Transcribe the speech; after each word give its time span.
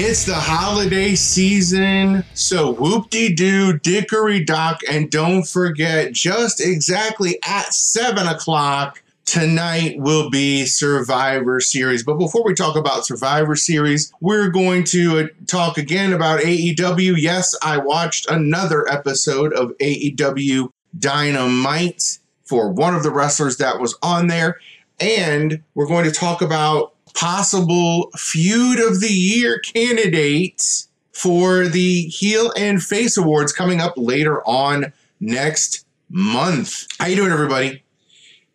It's 0.00 0.24
the 0.24 0.36
holiday 0.36 1.16
season, 1.16 2.22
so 2.32 2.70
whoop 2.70 3.10
de 3.10 3.34
doo, 3.34 3.80
dickory 3.80 4.44
dock, 4.44 4.80
and 4.88 5.10
don't 5.10 5.42
forget, 5.42 6.12
just 6.12 6.60
exactly 6.60 7.36
at 7.44 7.74
7 7.74 8.28
o'clock 8.28 9.02
tonight 9.24 9.96
will 9.98 10.30
be 10.30 10.66
Survivor 10.66 11.58
Series. 11.58 12.04
But 12.04 12.14
before 12.14 12.44
we 12.44 12.54
talk 12.54 12.76
about 12.76 13.06
Survivor 13.06 13.56
Series, 13.56 14.12
we're 14.20 14.50
going 14.50 14.84
to 14.84 15.18
uh, 15.18 15.26
talk 15.48 15.78
again 15.78 16.12
about 16.12 16.42
AEW. 16.42 17.16
Yes, 17.16 17.52
I 17.60 17.78
watched 17.78 18.30
another 18.30 18.88
episode 18.88 19.52
of 19.52 19.76
AEW 19.78 20.70
Dynamite 20.96 22.20
for 22.44 22.70
one 22.70 22.94
of 22.94 23.02
the 23.02 23.10
wrestlers 23.10 23.56
that 23.56 23.80
was 23.80 23.98
on 24.00 24.28
there. 24.28 24.60
And 25.00 25.64
we're 25.74 25.88
going 25.88 26.04
to 26.04 26.12
talk 26.12 26.40
about 26.40 26.94
possible 27.14 28.10
feud 28.16 28.80
of 28.80 29.00
the 29.00 29.12
year 29.12 29.58
candidates 29.60 30.88
for 31.12 31.66
the 31.66 32.02
heel 32.04 32.52
and 32.56 32.82
face 32.82 33.16
awards 33.16 33.52
coming 33.52 33.80
up 33.80 33.94
later 33.96 34.46
on 34.46 34.92
next 35.20 35.84
month. 36.08 36.86
How 36.98 37.06
you 37.06 37.16
doing, 37.16 37.32
everybody? 37.32 37.82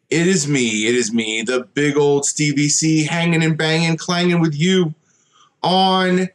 It 0.10 0.28
is 0.28 0.48
me. 0.48 0.88
It 0.88 0.96
is 0.96 1.12
me, 1.12 1.42
the 1.42 1.68
big 1.74 1.98
old 1.98 2.26
Stevie 2.26 2.70
C, 2.70 3.04
hanging 3.04 3.44
and 3.44 3.58
banging, 3.58 3.98
clanging 3.98 4.40
with 4.40 4.56
you 4.56 4.94
on 5.62 6.30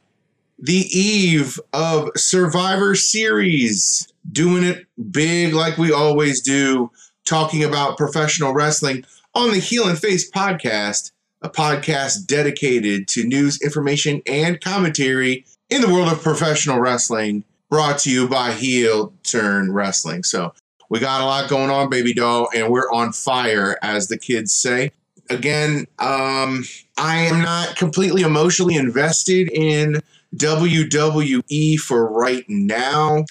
the 0.58 0.86
eve 0.98 1.60
of 1.72 2.10
Survivor 2.16 2.94
Series, 2.94 4.12
doing 4.30 4.64
it 4.64 4.86
big 5.12 5.54
like 5.54 5.78
we 5.78 5.92
always 5.92 6.40
do, 6.40 6.90
talking 7.24 7.62
about 7.62 7.96
professional 7.96 8.52
wrestling 8.52 9.04
on 9.34 9.52
the 9.52 9.60
Heel 9.60 9.86
and 9.88 9.98
Face 9.98 10.28
podcast 10.30 11.12
a 11.42 11.48
podcast 11.48 12.26
dedicated 12.26 13.08
to 13.08 13.24
news, 13.24 13.60
information, 13.62 14.22
and 14.26 14.60
commentary 14.60 15.44
in 15.70 15.80
the 15.80 15.88
world 15.88 16.10
of 16.10 16.22
professional 16.22 16.80
wrestling, 16.80 17.44
brought 17.70 17.98
to 18.00 18.10
you 18.10 18.28
by 18.28 18.52
Heel 18.52 19.12
Turn 19.22 19.72
Wrestling. 19.72 20.24
So 20.24 20.52
we 20.88 20.98
got 20.98 21.20
a 21.20 21.24
lot 21.24 21.50
going 21.50 21.70
on, 21.70 21.90
baby 21.90 22.14
doll, 22.14 22.48
and 22.54 22.70
we're 22.70 22.90
on 22.90 23.12
fire, 23.12 23.76
as 23.82 24.08
the 24.08 24.18
kids 24.18 24.54
say. 24.54 24.90
Again, 25.30 25.86
um, 25.98 26.64
I 26.96 27.18
am 27.18 27.42
not 27.42 27.76
completely 27.76 28.22
emotionally 28.22 28.76
invested 28.76 29.50
in 29.52 30.00
WWE 30.36 31.78
for 31.78 32.10
right 32.10 32.44
now. 32.48 33.24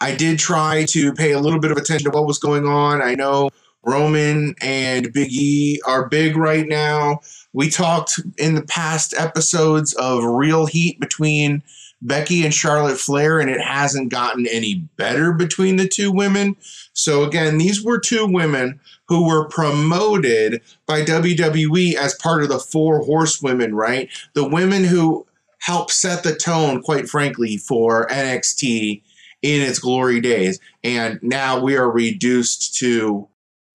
I 0.00 0.14
did 0.14 0.38
try 0.38 0.84
to 0.90 1.12
pay 1.14 1.32
a 1.32 1.40
little 1.40 1.58
bit 1.58 1.70
of 1.70 1.78
attention 1.78 2.10
to 2.10 2.16
what 2.16 2.26
was 2.26 2.38
going 2.38 2.66
on. 2.66 3.02
I 3.02 3.14
know 3.14 3.50
Roman 3.84 4.54
and 4.60 5.12
Big 5.12 5.32
E 5.32 5.80
are 5.86 6.08
big 6.08 6.36
right 6.36 6.66
now. 6.66 7.20
We 7.52 7.70
talked 7.70 8.20
in 8.36 8.54
the 8.54 8.62
past 8.62 9.14
episodes 9.16 9.94
of 9.94 10.24
real 10.24 10.66
heat 10.66 11.00
between 11.00 11.62
Becky 12.00 12.44
and 12.44 12.54
Charlotte 12.54 12.98
Flair, 12.98 13.40
and 13.40 13.50
it 13.50 13.60
hasn't 13.60 14.10
gotten 14.10 14.46
any 14.46 14.88
better 14.96 15.32
between 15.32 15.76
the 15.76 15.88
two 15.88 16.12
women. 16.12 16.56
So, 16.92 17.24
again, 17.24 17.58
these 17.58 17.82
were 17.82 17.98
two 17.98 18.26
women 18.26 18.80
who 19.08 19.26
were 19.26 19.48
promoted 19.48 20.62
by 20.86 21.02
WWE 21.02 21.94
as 21.94 22.14
part 22.14 22.42
of 22.42 22.50
the 22.50 22.58
four 22.58 23.04
horsewomen, 23.04 23.74
right? 23.74 24.08
The 24.34 24.48
women 24.48 24.84
who 24.84 25.26
helped 25.60 25.90
set 25.90 26.22
the 26.22 26.34
tone, 26.34 26.82
quite 26.82 27.08
frankly, 27.08 27.56
for 27.56 28.06
NXT 28.08 29.02
in 29.42 29.62
its 29.62 29.78
glory 29.78 30.20
days. 30.20 30.60
And 30.84 31.18
now 31.22 31.60
we 31.60 31.76
are 31.76 31.90
reduced 31.90 32.74
to, 32.76 33.28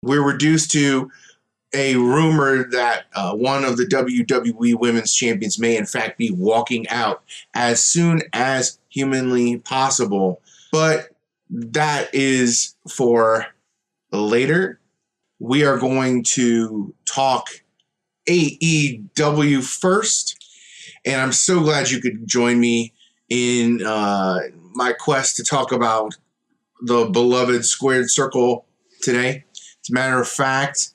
we're 0.02 0.26
reduced 0.26 0.72
to 0.72 1.12
a 1.74 1.96
rumor 1.96 2.68
that 2.72 3.06
uh, 3.14 3.36
one 3.36 3.64
of 3.64 3.78
the 3.78 3.86
WWE 3.86 4.80
Women's 4.80 5.14
Champions 5.14 5.60
may, 5.60 5.78
in 5.78 5.86
fact, 5.86 6.18
be 6.18 6.32
walking 6.32 6.88
out 6.90 7.24
as 7.54 7.80
soon 7.80 8.22
as 8.34 8.80
humanly 8.90 9.58
possible. 9.60 10.42
But 10.72 11.10
that 11.50 12.14
is 12.14 12.76
for 12.90 13.48
later. 14.12 14.80
We 15.40 15.64
are 15.64 15.78
going 15.78 16.24
to 16.24 16.94
talk 17.06 17.50
AEW 18.28 19.64
first. 19.64 20.36
And 21.06 21.22
I'm 21.22 21.32
so 21.32 21.62
glad 21.62 21.90
you 21.90 22.02
could 22.02 22.28
join 22.28 22.60
me 22.60 22.94
in 23.30 23.86
uh, 23.86 24.40
my 24.74 24.94
quest 24.94 25.38
to 25.38 25.44
talk 25.44 25.72
about 25.72 26.16
the 26.82 27.06
beloved 27.06 27.66
Squared 27.66 28.10
Circle 28.10 28.66
today. 29.02 29.46
As 29.84 29.90
a 29.90 29.94
matter 29.94 30.20
of 30.20 30.28
fact, 30.28 30.90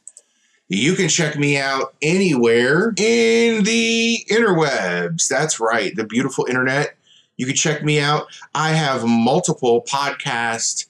you 0.69 0.95
can 0.95 1.09
check 1.09 1.37
me 1.37 1.59
out 1.59 1.95
anywhere 2.00 2.95
in 2.97 3.65
the 3.65 4.25
interwebs. 4.31 5.28
That's 5.28 5.61
right, 5.61 5.95
the 5.95 6.05
beautiful 6.05 6.47
internet. 6.47 6.97
You 7.37 7.47
can 7.47 7.55
check 7.55 7.83
me 7.83 8.00
out. 8.00 8.27
I 8.55 8.71
have 8.71 9.05
multiple 9.05 9.83
podcast 9.83 10.87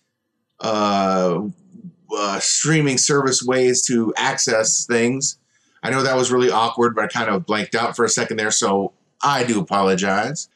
uh, 0.60 1.42
uh, 2.16 2.40
streaming 2.40 2.98
service 2.98 3.42
ways 3.42 3.84
to 3.86 4.12
access 4.16 4.86
things. 4.86 5.38
I 5.82 5.90
know 5.90 6.02
that 6.02 6.16
was 6.16 6.30
really 6.30 6.50
awkward, 6.50 6.94
but 6.94 7.04
I 7.04 7.08
kind 7.08 7.28
of 7.28 7.44
blanked 7.44 7.74
out 7.74 7.96
for 7.96 8.04
a 8.04 8.08
second 8.08 8.38
there, 8.38 8.50
so 8.50 8.92
I 9.22 9.44
do 9.44 9.60
apologize. 9.60 10.48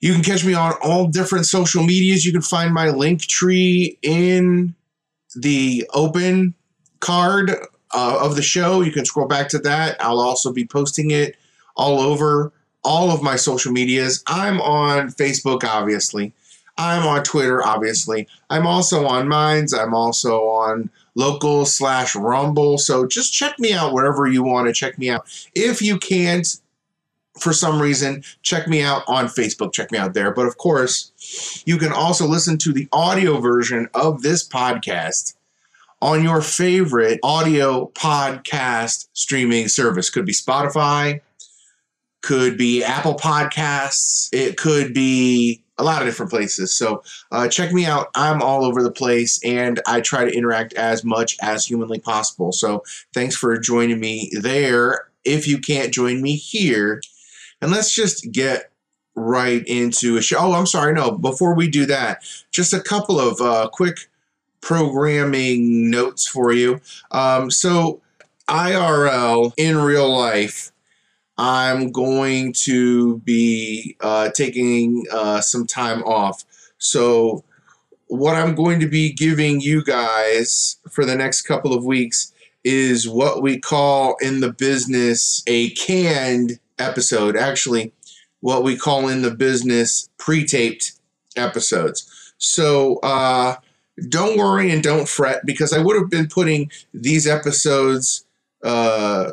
You 0.00 0.12
can 0.14 0.22
catch 0.22 0.44
me 0.44 0.54
on 0.54 0.74
all 0.82 1.06
different 1.08 1.46
social 1.46 1.82
medias. 1.82 2.24
You 2.24 2.32
can 2.32 2.42
find 2.42 2.72
my 2.72 2.88
link 2.90 3.22
tree 3.22 3.98
in 4.02 4.74
the 5.34 5.88
open 5.92 6.54
card 7.00 7.50
uh, 7.92 8.18
of 8.20 8.36
the 8.36 8.42
show. 8.42 8.82
You 8.82 8.92
can 8.92 9.04
scroll 9.04 9.26
back 9.26 9.48
to 9.50 9.58
that. 9.60 9.96
I'll 10.02 10.20
also 10.20 10.52
be 10.52 10.66
posting 10.66 11.10
it 11.10 11.36
all 11.76 12.00
over 12.00 12.52
all 12.82 13.10
of 13.10 13.22
my 13.22 13.36
social 13.36 13.72
medias. 13.72 14.22
I'm 14.26 14.60
on 14.60 15.08
Facebook, 15.08 15.64
obviously. 15.64 16.32
I'm 16.78 17.06
on 17.06 17.22
Twitter, 17.24 17.62
obviously. 17.62 18.26
I'm 18.48 18.66
also 18.66 19.06
on 19.06 19.28
Minds. 19.28 19.74
I'm 19.74 19.92
also 19.92 20.44
on 20.44 20.90
Local 21.14 21.66
slash 21.66 22.14
Rumble. 22.14 22.78
So 22.78 23.06
just 23.06 23.34
check 23.34 23.58
me 23.58 23.72
out 23.74 23.92
wherever 23.92 24.26
you 24.26 24.42
want 24.42 24.68
to 24.68 24.72
check 24.72 24.98
me 24.98 25.10
out. 25.10 25.26
If 25.54 25.82
you 25.82 25.98
can't, 25.98 26.46
for 27.38 27.52
some 27.52 27.82
reason, 27.82 28.22
check 28.42 28.66
me 28.66 28.82
out 28.82 29.02
on 29.08 29.26
Facebook. 29.26 29.72
Check 29.74 29.92
me 29.92 29.98
out 29.98 30.14
there. 30.14 30.32
But 30.32 30.46
of 30.46 30.56
course, 30.56 31.62
you 31.66 31.76
can 31.76 31.92
also 31.92 32.26
listen 32.26 32.56
to 32.58 32.72
the 32.72 32.88
audio 32.92 33.40
version 33.40 33.88
of 33.92 34.22
this 34.22 34.46
podcast 34.48 35.34
on 36.02 36.22
your 36.22 36.40
favorite 36.40 37.20
audio 37.22 37.90
podcast 37.94 39.08
streaming 39.12 39.68
service. 39.68 40.10
Could 40.10 40.26
be 40.26 40.32
Spotify, 40.32 41.20
could 42.22 42.56
be 42.56 42.82
Apple 42.82 43.14
Podcasts, 43.14 44.28
it 44.32 44.56
could 44.56 44.94
be 44.94 45.62
a 45.78 45.84
lot 45.84 46.02
of 46.02 46.08
different 46.08 46.30
places. 46.30 46.74
So 46.74 47.02
uh, 47.32 47.48
check 47.48 47.72
me 47.72 47.86
out. 47.86 48.08
I'm 48.14 48.42
all 48.42 48.64
over 48.64 48.82
the 48.82 48.90
place 48.90 49.40
and 49.42 49.80
I 49.86 50.02
try 50.02 50.24
to 50.24 50.30
interact 50.30 50.74
as 50.74 51.04
much 51.04 51.36
as 51.40 51.64
humanly 51.64 51.98
possible. 51.98 52.52
So 52.52 52.84
thanks 53.14 53.34
for 53.34 53.58
joining 53.58 53.98
me 53.98 54.30
there. 54.40 55.06
If 55.24 55.48
you 55.48 55.58
can't 55.58 55.92
join 55.92 56.22
me 56.22 56.36
here, 56.36 57.00
and 57.62 57.70
let's 57.70 57.94
just 57.94 58.30
get 58.32 58.70
right 59.14 59.62
into 59.66 60.16
a 60.16 60.22
show. 60.22 60.38
Oh, 60.38 60.52
I'm 60.52 60.66
sorry. 60.66 60.94
No, 60.94 61.12
before 61.12 61.54
we 61.54 61.68
do 61.68 61.86
that, 61.86 62.22
just 62.50 62.72
a 62.72 62.80
couple 62.80 63.20
of 63.20 63.40
uh, 63.40 63.68
quick 63.72 64.09
programming 64.60 65.90
notes 65.90 66.26
for 66.26 66.52
you. 66.52 66.80
Um, 67.10 67.50
so, 67.50 68.00
IRL 68.48 69.52
in 69.56 69.78
real 69.78 70.08
life, 70.08 70.72
I'm 71.38 71.92
going 71.92 72.52
to 72.64 73.18
be 73.20 73.96
uh, 74.00 74.30
taking 74.30 75.04
uh, 75.12 75.40
some 75.40 75.66
time 75.66 76.02
off. 76.02 76.44
So, 76.78 77.44
what 78.08 78.34
I'm 78.34 78.54
going 78.54 78.80
to 78.80 78.88
be 78.88 79.12
giving 79.12 79.60
you 79.60 79.84
guys 79.84 80.76
for 80.90 81.04
the 81.04 81.14
next 81.14 81.42
couple 81.42 81.72
of 81.72 81.84
weeks 81.84 82.32
is 82.64 83.08
what 83.08 83.42
we 83.42 83.58
call 83.58 84.16
in 84.20 84.40
the 84.40 84.52
business 84.52 85.42
a 85.46 85.70
canned 85.70 86.58
episode. 86.78 87.36
Actually, 87.36 87.92
what 88.40 88.64
we 88.64 88.76
call 88.76 89.08
in 89.08 89.22
the 89.22 89.30
business 89.30 90.08
pre 90.18 90.44
taped 90.44 90.92
episodes. 91.36 92.32
So, 92.38 92.96
uh, 92.96 93.56
don't 94.08 94.38
worry 94.38 94.70
and 94.70 94.82
don't 94.82 95.08
fret 95.08 95.44
because 95.44 95.72
I 95.72 95.80
would 95.80 95.96
have 95.96 96.10
been 96.10 96.28
putting 96.28 96.70
these 96.94 97.26
episodes 97.26 98.24
uh, 98.64 99.32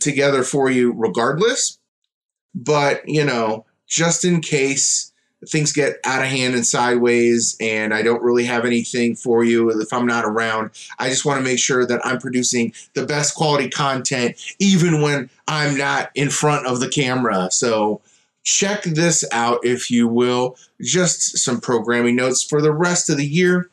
together 0.00 0.42
for 0.42 0.70
you 0.70 0.92
regardless. 0.92 1.78
But, 2.54 3.08
you 3.08 3.24
know, 3.24 3.64
just 3.86 4.24
in 4.24 4.40
case 4.40 5.12
things 5.48 5.72
get 5.72 5.96
out 6.04 6.22
of 6.22 6.28
hand 6.28 6.54
and 6.54 6.64
sideways 6.64 7.56
and 7.60 7.92
I 7.92 8.02
don't 8.02 8.22
really 8.22 8.44
have 8.44 8.64
anything 8.64 9.16
for 9.16 9.42
you 9.42 9.70
if 9.70 9.92
I'm 9.92 10.06
not 10.06 10.24
around, 10.24 10.70
I 10.98 11.08
just 11.08 11.24
want 11.24 11.38
to 11.38 11.44
make 11.44 11.58
sure 11.58 11.86
that 11.86 12.04
I'm 12.04 12.18
producing 12.18 12.72
the 12.94 13.06
best 13.06 13.34
quality 13.34 13.68
content 13.68 14.36
even 14.58 15.02
when 15.02 15.30
I'm 15.48 15.76
not 15.76 16.10
in 16.14 16.30
front 16.30 16.66
of 16.66 16.80
the 16.80 16.88
camera. 16.88 17.50
So, 17.50 18.00
check 18.44 18.82
this 18.82 19.24
out 19.32 19.60
if 19.62 19.90
you 19.90 20.08
will. 20.08 20.56
Just 20.80 21.38
some 21.38 21.60
programming 21.60 22.16
notes 22.16 22.42
for 22.42 22.60
the 22.60 22.72
rest 22.72 23.08
of 23.10 23.16
the 23.16 23.26
year. 23.26 23.70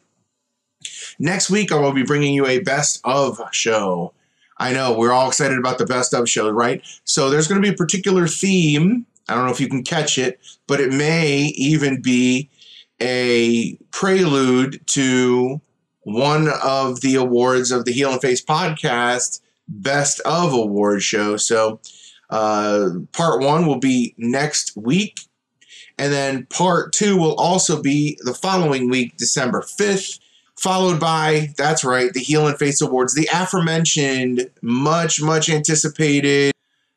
Next 1.19 1.49
week, 1.49 1.71
I 1.71 1.75
will 1.75 1.93
be 1.93 2.03
bringing 2.03 2.33
you 2.33 2.47
a 2.47 2.59
best 2.59 3.01
of 3.03 3.39
show. 3.51 4.13
I 4.57 4.73
know 4.73 4.97
we're 4.97 5.11
all 5.11 5.27
excited 5.27 5.57
about 5.57 5.77
the 5.77 5.85
best 5.85 6.13
of 6.13 6.29
show, 6.29 6.49
right? 6.49 6.81
So 7.03 7.29
there's 7.29 7.47
going 7.47 7.61
to 7.61 7.67
be 7.67 7.73
a 7.73 7.77
particular 7.77 8.27
theme 8.27 9.05
I 9.29 9.35
don't 9.35 9.45
know 9.45 9.51
if 9.51 9.61
you 9.61 9.69
can 9.69 9.83
catch 9.83 10.17
it, 10.17 10.39
but 10.67 10.79
it 10.79 10.91
may 10.91 11.53
even 11.55 12.01
be 12.01 12.49
a 12.99 13.75
prelude 13.91 14.85
to 14.87 15.61
one 16.01 16.49
of 16.63 17.01
the 17.01 17.15
awards 17.15 17.71
of 17.71 17.85
the 17.85 17.91
Heel 17.91 18.11
and 18.11 18.21
Face 18.21 18.43
podcast 18.43 19.41
best 19.67 20.19
of 20.21 20.53
award 20.53 21.03
show. 21.03 21.37
So, 21.37 21.79
uh, 22.31 22.89
part 23.13 23.41
one 23.41 23.67
will 23.67 23.79
be 23.79 24.15
next 24.17 24.75
week. 24.75 25.19
And 25.99 26.11
then 26.11 26.47
part 26.47 26.91
two 26.91 27.15
will 27.17 27.35
also 27.35 27.81
be 27.81 28.17
the 28.23 28.33
following 28.33 28.89
week, 28.89 29.17
December 29.17 29.61
5th, 29.61 30.19
followed 30.59 30.99
by, 30.99 31.53
that's 31.57 31.83
right, 31.83 32.11
the 32.13 32.19
Heel 32.19 32.47
and 32.47 32.57
Face 32.57 32.81
Awards, 32.81 33.15
the 33.15 33.29
aforementioned, 33.33 34.49
much, 34.61 35.21
much 35.21 35.49
anticipated 35.49 36.53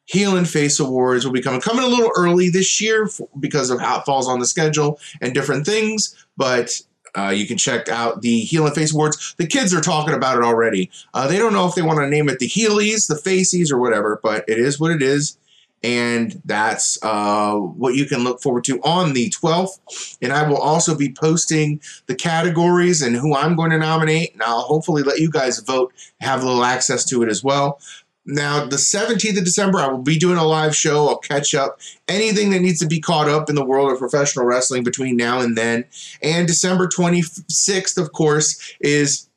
Heel 0.07 0.37
and 0.37 0.49
Face 0.49 0.81
Awards 0.81 1.25
will 1.25 1.33
be 1.33 1.41
coming. 1.41 1.61
Coming 1.61 1.85
a 1.85 1.89
little 1.89 2.11
early 2.17 2.51
this 2.51 2.81
year 2.81 3.09
because 3.39 3.71
of 3.71 3.81
how 3.81 4.01
it 4.01 4.05
falls 4.05 4.29
on 4.29 4.41
the 4.41 4.47
schedule 4.47 4.99
and 5.21 5.33
different 5.33 5.65
things, 5.65 6.15
but 6.37 6.81
uh, 7.17 7.29
you 7.29 7.47
can 7.47 7.57
check 7.59 7.89
out 7.89 8.23
the 8.23 8.41
Heel 8.41 8.67
and 8.67 8.75
Face 8.75 8.93
Awards. 8.93 9.35
The 9.39 9.47
kids 9.47 9.73
are 9.73 9.81
talking 9.81 10.15
about 10.15 10.39
it 10.39 10.45
already. 10.45 10.91
Uh, 11.15 11.29
they 11.29 11.39
don't 11.39 11.53
know 11.53 11.67
if 11.69 11.75
they 11.75 11.83
want 11.83 12.01
to 12.01 12.09
name 12.09 12.29
it 12.29 12.39
the 12.39 12.49
Heelies, 12.49 13.07
the 13.07 13.17
Facies, 13.17 13.71
or 13.71 13.79
whatever, 13.79 14.19
but 14.23 14.45
it 14.49 14.59
is 14.59 14.81
what 14.81 14.91
it 14.91 15.03
is. 15.03 15.37
And 15.83 16.41
that's 16.45 16.99
uh, 17.03 17.55
what 17.55 17.95
you 17.95 18.07
can 18.07 18.23
look 18.23 18.41
forward 18.41 18.65
to 18.65 18.81
on 18.83 19.15
the 19.15 19.31
12th. 19.31 20.17
And 20.23 20.33
I 20.33 20.49
will 20.49 20.59
also 20.59 20.97
be 20.97 21.13
posting 21.13 21.81
the 22.07 22.15
categories 22.15 23.03
and 23.03 23.17
who 23.17 23.35
I'm 23.35 23.57
going 23.57 23.71
to 23.71 23.79
nominate. 23.79 24.33
And 24.33 24.43
I'll 24.43 24.63
hopefully 24.63 25.03
let 25.03 25.19
you 25.19 25.31
guys 25.31 25.59
vote, 25.61 25.93
have 26.21 26.43
a 26.43 26.47
little 26.47 26.65
access 26.65 27.05
to 27.07 27.23
it 27.23 27.29
as 27.29 27.43
well. 27.43 27.81
Now, 28.25 28.65
the 28.65 28.77
17th 28.77 29.39
of 29.39 29.45
December, 29.45 29.81
I 29.81 29.89
will 29.89 29.99
be 29.99 30.17
doing 30.17 30.39
a 30.39 30.45
live 30.45 30.77
show. 30.77 31.09
I'll 31.09 31.19
catch 31.19 31.55
up 31.55 31.81
anything 32.07 32.51
that 32.51 32.61
needs 32.61 32.79
to 32.79 32.87
be 32.87 33.01
caught 33.01 33.29
up 33.29 33.51
in 33.51 33.57
the 33.57 33.65
world 33.65 33.91
of 33.91 33.99
professional 33.99 34.47
wrestling 34.47 34.85
between 34.85 35.17
now 35.17 35.41
and 35.41 35.59
then. 35.59 35.85
And 36.23 36.47
December 36.47 36.87
26th, 36.87 37.99
of 37.99 38.13
course, 38.13 38.75
is 38.81 39.29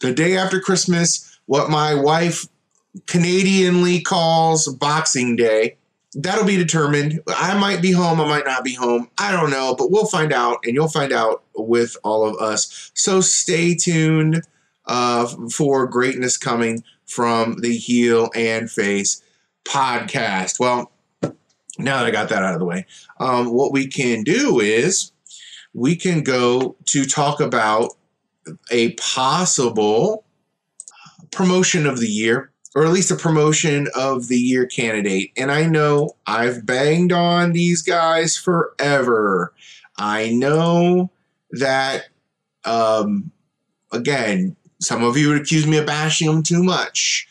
the 0.00 0.12
day 0.12 0.36
after 0.36 0.60
Christmas, 0.60 1.40
what 1.46 1.70
my 1.70 1.94
wife 1.94 2.46
Canadianly 3.06 4.04
calls 4.04 4.68
Boxing 4.68 5.36
Day. 5.36 5.77
That'll 6.20 6.44
be 6.44 6.56
determined. 6.56 7.20
I 7.28 7.56
might 7.56 7.80
be 7.80 7.92
home, 7.92 8.20
I 8.20 8.26
might 8.26 8.44
not 8.44 8.64
be 8.64 8.74
home. 8.74 9.08
I 9.18 9.30
don't 9.30 9.50
know, 9.50 9.76
but 9.78 9.92
we'll 9.92 10.06
find 10.06 10.32
out, 10.32 10.58
and 10.64 10.74
you'll 10.74 10.88
find 10.88 11.12
out 11.12 11.44
with 11.54 11.96
all 12.02 12.28
of 12.28 12.36
us. 12.38 12.90
So 12.94 13.20
stay 13.20 13.76
tuned 13.76 14.42
uh, 14.86 15.28
for 15.52 15.86
greatness 15.86 16.36
coming 16.36 16.82
from 17.06 17.60
the 17.60 17.76
Heel 17.76 18.30
and 18.34 18.68
Face 18.68 19.22
podcast. 19.64 20.58
Well, 20.58 20.90
now 21.78 21.98
that 21.98 22.06
I 22.06 22.10
got 22.10 22.30
that 22.30 22.42
out 22.42 22.54
of 22.54 22.58
the 22.58 22.66
way, 22.66 22.84
um, 23.20 23.54
what 23.54 23.72
we 23.72 23.86
can 23.86 24.24
do 24.24 24.58
is 24.58 25.12
we 25.72 25.94
can 25.94 26.24
go 26.24 26.74
to 26.86 27.04
talk 27.04 27.38
about 27.40 27.90
a 28.72 28.94
possible 28.94 30.24
promotion 31.30 31.86
of 31.86 32.00
the 32.00 32.08
year, 32.08 32.50
or 32.74 32.84
at 32.84 32.92
least 32.92 33.10
a 33.10 33.16
promotion 33.16 33.88
of 33.94 34.28
the 34.28 34.38
year 34.38 34.66
candidate. 34.66 35.32
And 35.36 35.50
I 35.50 35.66
know 35.66 36.16
I've 36.26 36.66
banged 36.66 37.12
on 37.12 37.52
these 37.52 37.82
guys 37.82 38.36
forever. 38.36 39.52
I 39.96 40.30
know 40.30 41.10
that, 41.52 42.04
um, 42.64 43.30
again, 43.92 44.56
some 44.80 45.02
of 45.02 45.16
you 45.16 45.28
would 45.28 45.40
accuse 45.40 45.66
me 45.66 45.78
of 45.78 45.86
bashing 45.86 46.28
them 46.28 46.42
too 46.42 46.62
much. 46.62 47.26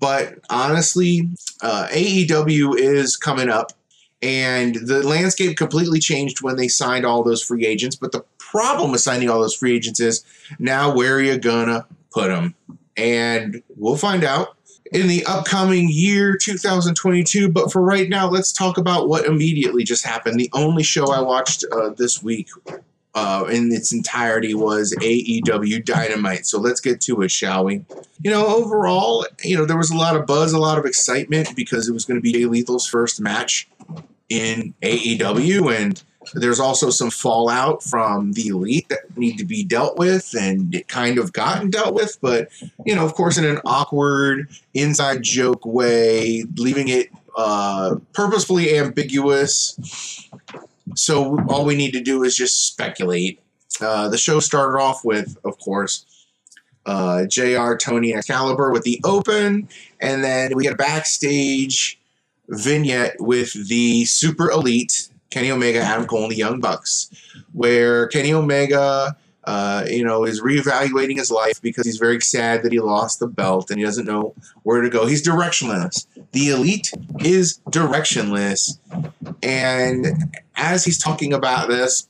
But 0.00 0.38
honestly, 0.50 1.30
uh, 1.62 1.88
AEW 1.90 2.76
is 2.76 3.16
coming 3.16 3.48
up, 3.48 3.72
and 4.20 4.74
the 4.74 5.06
landscape 5.06 5.56
completely 5.56 6.00
changed 6.00 6.42
when 6.42 6.56
they 6.56 6.68
signed 6.68 7.06
all 7.06 7.22
those 7.22 7.42
free 7.42 7.64
agents. 7.64 7.96
But 7.96 8.12
the 8.12 8.24
problem 8.38 8.90
with 8.92 9.00
signing 9.00 9.30
all 9.30 9.40
those 9.40 9.54
free 9.54 9.74
agents 9.74 10.00
is 10.00 10.24
now 10.58 10.94
where 10.94 11.16
are 11.16 11.22
you 11.22 11.38
gonna 11.38 11.86
put 12.10 12.28
them? 12.28 12.54
And 12.96 13.62
we'll 13.76 13.96
find 13.96 14.24
out 14.24 14.57
in 14.92 15.06
the 15.06 15.24
upcoming 15.26 15.88
year 15.90 16.36
2022. 16.36 17.50
But 17.50 17.72
for 17.72 17.82
right 17.82 18.08
now, 18.08 18.28
let's 18.28 18.52
talk 18.52 18.78
about 18.78 19.08
what 19.08 19.26
immediately 19.26 19.84
just 19.84 20.04
happened. 20.04 20.38
The 20.38 20.50
only 20.52 20.82
show 20.82 21.10
I 21.10 21.20
watched 21.20 21.64
uh, 21.72 21.90
this 21.90 22.22
week 22.22 22.48
uh, 23.14 23.46
in 23.50 23.72
its 23.72 23.92
entirety 23.92 24.54
was 24.54 24.94
AEW 25.00 25.84
Dynamite. 25.84 26.46
So 26.46 26.60
let's 26.60 26.80
get 26.80 27.00
to 27.02 27.22
it, 27.22 27.30
shall 27.30 27.64
we? 27.64 27.84
You 28.22 28.30
know, 28.30 28.46
overall, 28.46 29.26
you 29.42 29.56
know, 29.56 29.64
there 29.64 29.76
was 29.76 29.90
a 29.90 29.96
lot 29.96 30.16
of 30.16 30.26
buzz, 30.26 30.52
a 30.52 30.58
lot 30.58 30.78
of 30.78 30.84
excitement 30.84 31.54
because 31.56 31.88
it 31.88 31.92
was 31.92 32.04
going 32.04 32.18
to 32.18 32.22
be 32.22 32.32
Jay 32.32 32.44
Lethal's 32.44 32.86
first 32.86 33.20
match 33.20 33.68
in 34.28 34.74
AEW, 34.82 35.74
and 35.74 36.02
there's 36.34 36.60
also 36.60 36.90
some 36.90 37.10
fallout 37.10 37.82
from 37.82 38.32
the 38.32 38.48
elite 38.48 38.88
that 38.88 39.16
need 39.16 39.38
to 39.38 39.44
be 39.44 39.64
dealt 39.64 39.98
with, 39.98 40.34
and 40.38 40.74
it 40.74 40.88
kind 40.88 41.18
of 41.18 41.32
gotten 41.32 41.70
dealt 41.70 41.94
with, 41.94 42.18
but 42.20 42.48
you 42.84 42.94
know, 42.94 43.04
of 43.04 43.14
course, 43.14 43.38
in 43.38 43.44
an 43.44 43.60
awkward 43.64 44.48
inside 44.74 45.22
joke 45.22 45.64
way, 45.64 46.44
leaving 46.56 46.88
it 46.88 47.08
uh, 47.36 47.96
purposefully 48.12 48.76
ambiguous 48.76 50.28
so 50.94 51.38
all 51.48 51.64
we 51.64 51.76
need 51.76 51.92
to 51.92 52.00
do 52.00 52.22
is 52.22 52.36
just 52.36 52.66
speculate. 52.66 53.40
Uh, 53.80 54.08
the 54.08 54.18
show 54.18 54.40
started 54.40 54.78
off 54.78 55.04
with, 55.04 55.36
of 55.44 55.58
course, 55.58 56.04
uh, 56.86 57.26
JR, 57.26 57.74
Tony, 57.76 58.14
Excalibur 58.14 58.72
with 58.72 58.82
the 58.82 59.00
open, 59.04 59.68
and 60.00 60.24
then 60.24 60.56
we 60.56 60.64
get 60.64 60.72
a 60.72 60.76
backstage 60.76 62.00
vignette 62.48 63.16
with 63.18 63.68
the 63.68 64.04
super 64.06 64.50
elite 64.50 65.10
Kenny 65.30 65.50
Omega, 65.50 65.80
Adam 65.80 66.06
Cole, 66.06 66.24
and 66.24 66.32
the 66.32 66.36
Young 66.36 66.60
Bucks, 66.60 67.10
where 67.52 68.08
Kenny 68.08 68.32
Omega 68.32 69.16
uh, 69.48 69.86
you 69.88 70.04
know, 70.04 70.24
is 70.24 70.42
reevaluating 70.42 71.16
his 71.16 71.30
life 71.30 71.62
because 71.62 71.86
he's 71.86 71.96
very 71.96 72.20
sad 72.20 72.62
that 72.62 72.70
he 72.70 72.80
lost 72.80 73.18
the 73.18 73.26
belt 73.26 73.70
and 73.70 73.78
he 73.78 73.84
doesn't 73.84 74.04
know 74.04 74.34
where 74.62 74.82
to 74.82 74.90
go. 74.90 75.06
He's 75.06 75.26
directionless. 75.26 76.06
The 76.32 76.50
elite 76.50 76.92
is 77.20 77.58
directionless. 77.70 78.78
And 79.42 80.36
as 80.54 80.84
he's 80.84 80.98
talking 80.98 81.32
about 81.32 81.68
this, 81.68 82.06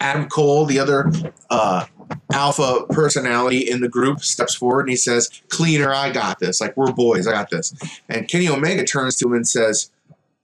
Adam 0.00 0.28
Cole, 0.28 0.64
the 0.64 0.80
other 0.80 1.08
uh, 1.50 1.86
alpha 2.32 2.84
personality 2.90 3.70
in 3.70 3.80
the 3.80 3.88
group, 3.88 4.24
steps 4.24 4.56
forward 4.56 4.80
and 4.80 4.90
he 4.90 4.96
says, 4.96 5.30
Cleaner, 5.50 5.94
I 5.94 6.10
got 6.10 6.40
this. 6.40 6.60
Like, 6.60 6.76
we're 6.76 6.90
boys, 6.90 7.28
I 7.28 7.32
got 7.32 7.50
this. 7.50 7.72
And 8.08 8.26
Kenny 8.26 8.48
Omega 8.48 8.84
turns 8.84 9.14
to 9.18 9.28
him 9.28 9.34
and 9.34 9.46
says, 9.46 9.92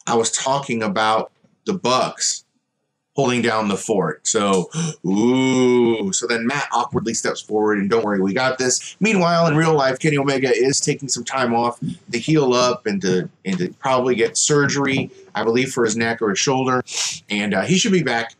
I 0.07 0.15
was 0.15 0.31
talking 0.31 0.85
about 0.85 1.33
the 1.67 1.75
Bucks 1.75 2.45
holding 3.15 3.43
down 3.43 3.69
the 3.69 3.77
fort. 3.77 4.27
So, 4.27 4.71
ooh. 5.07 6.13
So 6.13 6.27
then 6.27 6.47
Matt 6.47 6.69
awkwardly 6.73 7.15
steps 7.15 7.41
forward 7.41 7.79
and 7.79 7.89
don't 7.89 8.05
worry, 8.05 8.21
we 8.21 8.35
got 8.35 8.59
this. 8.59 8.97
Meanwhile, 9.01 9.47
in 9.47 9.57
real 9.57 9.75
life, 9.75 9.99
Kenny 9.99 10.19
Omega 10.19 10.51
is 10.55 10.81
taking 10.81 11.09
some 11.09 11.25
time 11.25 11.55
off 11.55 11.79
to 11.81 12.19
heal 12.19 12.53
up 12.53 12.87
and 12.87 13.01
to 13.03 13.29
and 13.45 13.59
to 13.59 13.73
probably 13.75 14.15
get 14.15 14.37
surgery, 14.37 15.11
I 15.35 15.45
believe, 15.45 15.73
for 15.73 15.85
his 15.85 15.97
neck 15.97 16.21
or 16.21 16.31
his 16.31 16.39
shoulder, 16.39 16.83
and 17.31 17.55
uh, 17.55 17.63
he 17.63 17.79
should 17.79 17.93
be 17.93 18.03
back. 18.03 18.35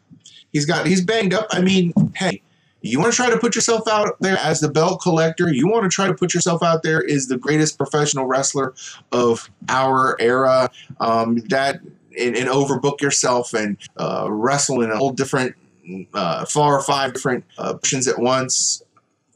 He's 0.53 0.67
got 0.67 0.87
he's 0.87 1.05
banged 1.05 1.35
up. 1.35 1.47
I 1.51 1.61
mean, 1.61 1.93
hey. 2.15 2.43
You 2.87 3.01
want 3.01 3.13
to 3.15 3.17
try 3.17 3.31
to 3.31 3.39
put 3.39 3.55
yourself 3.55 3.89
out 3.89 4.17
there 4.21 4.37
as 4.37 4.61
the 4.61 4.69
belt 4.69 5.01
collector. 5.01 5.51
You 5.51 5.67
want 5.67 5.85
to 5.85 5.89
try 5.89 6.07
to 6.07 6.13
put 6.13 6.35
yourself 6.35 6.63
out 6.63 6.83
there 6.83 7.03
as 7.09 7.29
the 7.29 7.39
greatest 7.39 7.79
professional 7.79 8.27
wrestler 8.27 8.75
of 9.11 9.49
our 9.71 10.21
era. 10.21 10.71
Um, 11.01 11.37
that 11.49 11.81
and, 12.19 12.37
and 12.37 12.49
overbook 12.49 13.01
yourself 13.01 13.55
and 13.55 13.77
uh, 13.97 14.27
wrestle 14.31 14.81
in 14.83 14.91
a 14.91 14.97
whole 14.97 15.13
different 15.13 15.57
uh, 16.15 16.45
four 16.45 16.77
or 16.77 16.83
five 16.83 17.13
different 17.13 17.45
uh, 17.59 17.75
positions 17.75 18.09
at 18.09 18.19
once. 18.19 18.83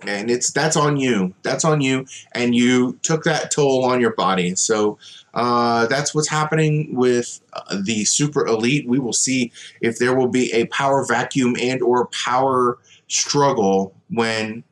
And 0.06 0.30
it's 0.30 0.52
that's 0.52 0.76
on 0.76 0.97
you. 0.97 1.35
That's 1.42 1.64
on 1.64 1.80
you. 1.80 2.06
And 2.32 2.54
you 2.54 2.99
took 3.02 3.25
that 3.25 3.50
toll 3.50 3.85
on 3.85 4.00
your 4.00 4.14
body. 4.14 4.54
So 4.54 4.97
uh, 5.35 5.87
that's 5.87 6.14
what's 6.14 6.28
happening 6.28 6.94
with 6.94 7.40
uh, 7.52 7.78
the 7.82 8.04
super 8.04 8.47
elite. 8.47 8.88
We 8.88 9.00
will 9.00 9.12
see 9.12 9.50
if 9.80 9.99
there 9.99 10.14
will 10.14 10.28
be 10.28 10.52
a 10.52 10.66
power 10.66 11.04
vacuum 11.04 11.56
and 11.61 11.82
or 11.82 12.06
power 12.06 12.78
struggle 13.08 13.94
when 14.11 14.62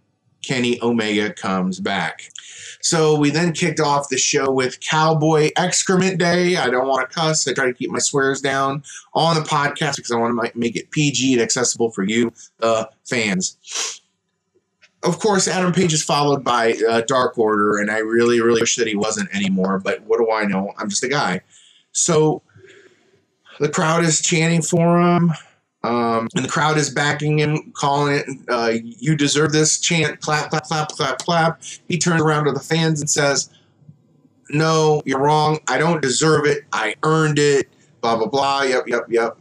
kenny 0.44 0.80
omega 0.80 1.32
comes 1.32 1.80
back 1.80 2.30
so 2.80 3.18
we 3.18 3.30
then 3.30 3.52
kicked 3.52 3.80
off 3.80 4.08
the 4.08 4.18
show 4.18 4.50
with 4.50 4.80
Cowboy 4.80 5.50
Excrement 5.56 6.18
Day. 6.18 6.56
I 6.56 6.68
don't 6.70 6.86
want 6.86 7.08
to 7.08 7.14
cuss. 7.14 7.46
I 7.48 7.52
try 7.52 7.66
to 7.66 7.72
keep 7.72 7.90
my 7.90 7.98
swears 7.98 8.40
down 8.40 8.82
on 9.14 9.34
the 9.34 9.42
podcast 9.42 9.96
because 9.96 10.12
I 10.12 10.16
want 10.16 10.38
to 10.38 10.58
make 10.58 10.76
it 10.76 10.90
PG 10.90 11.34
and 11.34 11.42
accessible 11.42 11.90
for 11.90 12.04
you, 12.04 12.32
the 12.58 12.88
fans. 13.04 14.02
Of 15.02 15.18
course, 15.18 15.46
Adam 15.46 15.72
Page 15.72 15.92
is 15.92 16.02
followed 16.02 16.42
by 16.42 16.74
uh, 16.88 17.02
Dark 17.02 17.38
Order, 17.38 17.78
and 17.78 17.90
I 17.90 17.98
really, 17.98 18.40
really 18.40 18.60
wish 18.60 18.76
that 18.76 18.88
he 18.88 18.96
wasn't 18.96 19.34
anymore. 19.34 19.78
But 19.78 20.02
what 20.02 20.18
do 20.18 20.30
I 20.32 20.44
know? 20.44 20.72
I'm 20.78 20.88
just 20.88 21.04
a 21.04 21.08
guy. 21.08 21.42
So 21.92 22.42
the 23.60 23.68
crowd 23.68 24.04
is 24.04 24.20
chanting 24.20 24.62
for 24.62 25.00
him. 25.00 25.32
Um, 25.86 26.28
and 26.34 26.44
the 26.44 26.48
crowd 26.48 26.78
is 26.78 26.90
backing 26.90 27.38
him, 27.38 27.72
calling 27.76 28.16
it, 28.16 28.26
uh, 28.48 28.72
you 28.82 29.14
deserve 29.14 29.52
this, 29.52 29.78
chant, 29.78 30.20
clap, 30.20 30.50
clap, 30.50 30.64
clap, 30.64 30.88
clap, 30.88 31.18
clap. 31.18 31.62
He 31.88 31.96
turns 31.96 32.20
around 32.20 32.46
to 32.46 32.52
the 32.52 32.60
fans 32.60 33.00
and 33.00 33.08
says, 33.08 33.50
no, 34.50 35.02
you're 35.04 35.20
wrong. 35.20 35.60
I 35.68 35.78
don't 35.78 36.02
deserve 36.02 36.46
it. 36.46 36.64
I 36.72 36.94
earned 37.02 37.38
it. 37.38 37.68
blah 38.00 38.16
blah 38.16 38.26
blah. 38.26 38.62
Yep, 38.62 38.88
yep, 38.88 39.06
yep. 39.08 39.36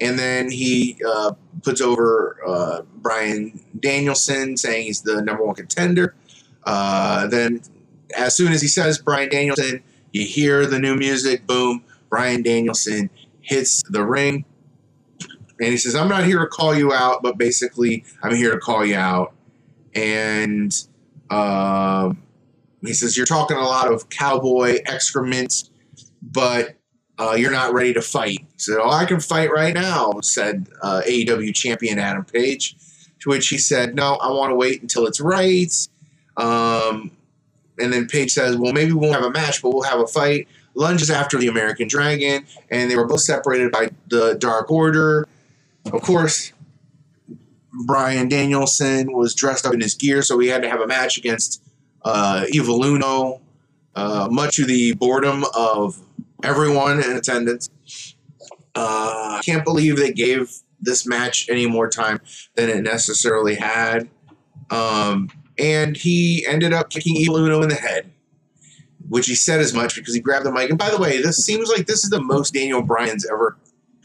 And 0.00 0.18
then 0.18 0.50
he 0.50 0.98
uh, 1.06 1.32
puts 1.62 1.80
over 1.80 2.38
uh, 2.46 2.82
Bryan 2.96 3.60
Danielson, 3.80 4.56
saying 4.56 4.84
he's 4.84 5.02
the 5.02 5.22
number 5.22 5.44
one 5.44 5.54
contender. 5.54 6.14
Uh, 6.64 7.26
then, 7.26 7.60
as 8.16 8.36
soon 8.36 8.52
as 8.52 8.60
he 8.62 8.68
says 8.68 8.98
Bryan 8.98 9.28
Danielson, 9.28 9.82
you 10.12 10.24
hear 10.24 10.66
the 10.66 10.78
new 10.78 10.96
music. 10.96 11.46
Boom! 11.46 11.84
Bryan 12.08 12.42
Danielson 12.42 13.10
hits 13.42 13.82
the 13.90 14.04
ring, 14.04 14.44
and 15.60 15.68
he 15.68 15.76
says, 15.76 15.94
"I'm 15.94 16.08
not 16.08 16.24
here 16.24 16.40
to 16.40 16.46
call 16.46 16.74
you 16.74 16.92
out, 16.92 17.22
but 17.22 17.38
basically, 17.38 18.04
I'm 18.22 18.34
here 18.34 18.52
to 18.52 18.58
call 18.58 18.84
you 18.84 18.96
out." 18.96 19.32
And 19.94 20.72
um, 21.30 22.22
he 22.86 22.92
says, 22.92 23.16
You're 23.16 23.26
talking 23.26 23.56
a 23.56 23.64
lot 23.64 23.92
of 23.92 24.08
cowboy 24.08 24.78
excrement, 24.86 25.70
but 26.22 26.76
uh, 27.18 27.34
you're 27.36 27.50
not 27.50 27.72
ready 27.72 27.94
to 27.94 28.02
fight. 28.02 28.46
So 28.56 28.82
oh, 28.82 28.90
I 28.90 29.04
can 29.04 29.20
fight 29.20 29.50
right 29.50 29.74
now, 29.74 30.20
said 30.22 30.68
uh, 30.82 31.02
AEW 31.06 31.54
champion 31.54 31.98
Adam 31.98 32.24
Page. 32.24 32.76
To 33.20 33.30
which 33.30 33.48
he 33.48 33.58
said, 33.58 33.94
No, 33.94 34.14
I 34.16 34.30
want 34.30 34.50
to 34.50 34.54
wait 34.54 34.82
until 34.82 35.06
it's 35.06 35.20
right. 35.20 35.72
Um, 36.36 37.10
and 37.78 37.92
then 37.92 38.06
Page 38.06 38.32
says, 38.32 38.56
Well, 38.56 38.72
maybe 38.72 38.92
we 38.92 39.00
won't 39.00 39.14
have 39.14 39.24
a 39.24 39.30
match, 39.30 39.62
but 39.62 39.70
we'll 39.70 39.82
have 39.82 40.00
a 40.00 40.06
fight. 40.06 40.48
Lunges 40.74 41.10
after 41.10 41.38
the 41.38 41.48
American 41.48 41.88
Dragon, 41.88 42.44
and 42.70 42.90
they 42.90 42.96
were 42.96 43.06
both 43.06 43.22
separated 43.22 43.72
by 43.72 43.88
the 44.08 44.34
Dark 44.34 44.70
Order. 44.70 45.26
Of 45.92 46.02
course, 46.02 46.52
Bryan 47.84 48.28
Danielson 48.28 49.12
was 49.12 49.34
dressed 49.34 49.66
up 49.66 49.74
in 49.74 49.80
his 49.80 49.94
gear, 49.94 50.22
so 50.22 50.38
he 50.38 50.48
had 50.48 50.62
to 50.62 50.68
have 50.68 50.80
a 50.80 50.86
match 50.86 51.18
against 51.18 51.62
uh, 52.04 52.44
Evil 52.50 52.84
Uno, 52.84 53.40
uh, 53.94 54.28
much 54.30 54.56
to 54.56 54.64
the 54.64 54.94
boredom 54.94 55.44
of 55.54 55.98
everyone 56.42 57.02
in 57.02 57.16
attendance. 57.16 57.68
Uh, 58.74 59.38
I 59.38 59.40
can't 59.44 59.64
believe 59.64 59.96
they 59.96 60.12
gave 60.12 60.52
this 60.80 61.06
match 61.06 61.48
any 61.48 61.66
more 61.66 61.88
time 61.88 62.20
than 62.54 62.68
it 62.68 62.82
necessarily 62.82 63.54
had. 63.54 64.08
Um, 64.70 65.30
and 65.58 65.96
he 65.96 66.46
ended 66.48 66.72
up 66.72 66.90
kicking 66.90 67.16
Evil 67.16 67.36
Uno 67.36 67.62
in 67.62 67.68
the 67.68 67.76
head, 67.76 68.10
which 69.08 69.26
he 69.26 69.34
said 69.34 69.60
as 69.60 69.72
much 69.72 69.94
because 69.94 70.14
he 70.14 70.20
grabbed 70.20 70.44
the 70.44 70.52
mic. 70.52 70.68
And 70.68 70.78
by 70.78 70.90
the 70.90 70.98
way, 70.98 71.22
this 71.22 71.44
seems 71.44 71.70
like 71.70 71.86
this 71.86 72.04
is 72.04 72.10
the 72.10 72.20
most 72.20 72.52
Daniel 72.52 72.82
Bryan's 72.82 73.26
ever 73.26 73.56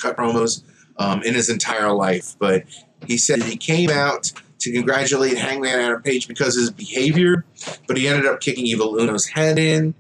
cut 0.02 0.16
promos 0.16 0.64
um, 0.98 1.24
in 1.24 1.34
his 1.34 1.50
entire 1.50 1.92
life. 1.92 2.36
But 2.40 2.64
he 3.06 3.18
said 3.18 3.44
he 3.44 3.58
came 3.58 3.90
out 3.90 4.32
to 4.60 4.72
congratulate 4.72 5.38
Hangman 5.38 5.80
Adam 5.80 6.02
Page 6.02 6.28
because 6.28 6.56
of 6.56 6.62
his 6.62 6.72
behavior, 6.72 7.46
but 7.88 7.98
he 7.98 8.08
ended 8.08 8.28
up 8.28 8.40
kicking 8.40 8.66
Evil 8.66 9.00
Uno's 9.00 9.28
head 9.28 9.58
in, 9.58 9.96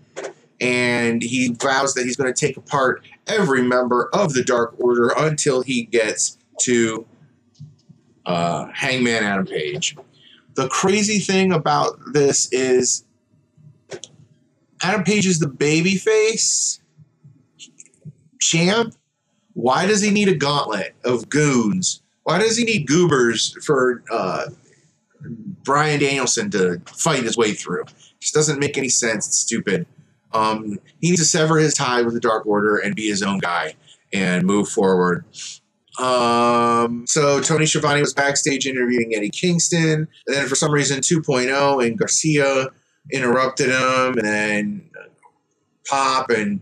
and 0.60 1.24
he 1.24 1.54
vows 1.60 1.96
that 1.96 2.06
he's 2.06 2.16
going 2.16 2.32
to 2.32 2.40
take 2.40 2.58
apart 2.58 3.04
every 3.28 3.64
member 3.64 4.10
of 4.14 4.34
the 4.34 4.44
Dark 4.44 4.76
Order 4.80 5.12
until 5.18 5.62
he 5.62 5.84
gets 5.84 6.38
to 6.62 7.08
uh, 8.26 8.68
Hangman 8.74 9.24
Adam 9.24 9.46
Page. 9.46 9.98
The 10.54 10.68
crazy 10.68 11.20
thing 11.20 11.52
about 11.52 11.98
this 12.14 12.52
is 12.52 13.04
Adam 14.84 15.04
Page 15.04 15.26
is 15.26 15.40
the 15.40 15.48
babyface 15.48 16.80
champ. 18.40 18.94
Why 19.54 19.86
does 19.86 20.02
he 20.02 20.12
need 20.12 20.30
a 20.30 20.36
gauntlet 20.36 20.96
of 21.04 21.30
goons 21.30 22.02
why 22.24 22.40
does 22.40 22.58
he 22.58 22.64
need 22.64 22.88
goobers 22.88 23.56
for 23.66 24.04
uh, 24.12 24.48
Bryan 25.64 26.00
Danielson 26.00 26.50
to 26.52 26.82
fight 26.86 27.24
his 27.24 27.38
way 27.38 27.54
through? 27.54 27.86
Just 28.20 28.34
doesn't 28.34 28.60
make 28.60 28.78
any 28.78 28.90
sense. 28.90 29.28
It's 29.28 29.40
stupid. 29.40 29.88
Um, 30.34 30.80
he 31.00 31.10
needs 31.10 31.22
to 31.22 31.26
sever 31.26 31.58
his 31.58 31.74
tie 31.74 32.02
with 32.04 32.14
the 32.14 32.20
Dark 32.20 32.46
Order 32.46 32.78
and 32.78 32.96
be 32.96 33.10
his 33.10 33.24
own 33.24 33.40
guy 33.40 33.74
and 34.14 34.46
move 34.46 34.70
forward. 34.70 35.26
Um, 36.00 37.06
so 37.08 37.42
Tony 37.42 37.66
Schiavone 37.66 38.00
was 38.00 38.14
backstage 38.14 38.66
interviewing 38.66 39.14
Eddie 39.14 39.30
Kingston, 39.30 40.08
and 40.28 40.36
then 40.36 40.48
for 40.48 40.56
some 40.56 40.72
reason 40.72 41.02
2.0 41.02 41.86
and 41.86 41.98
Garcia 41.98 42.68
interrupted 43.12 43.70
him, 43.70 44.18
and 44.18 44.26
then 44.26 44.90
Pop 45.90 46.30
and 46.30 46.62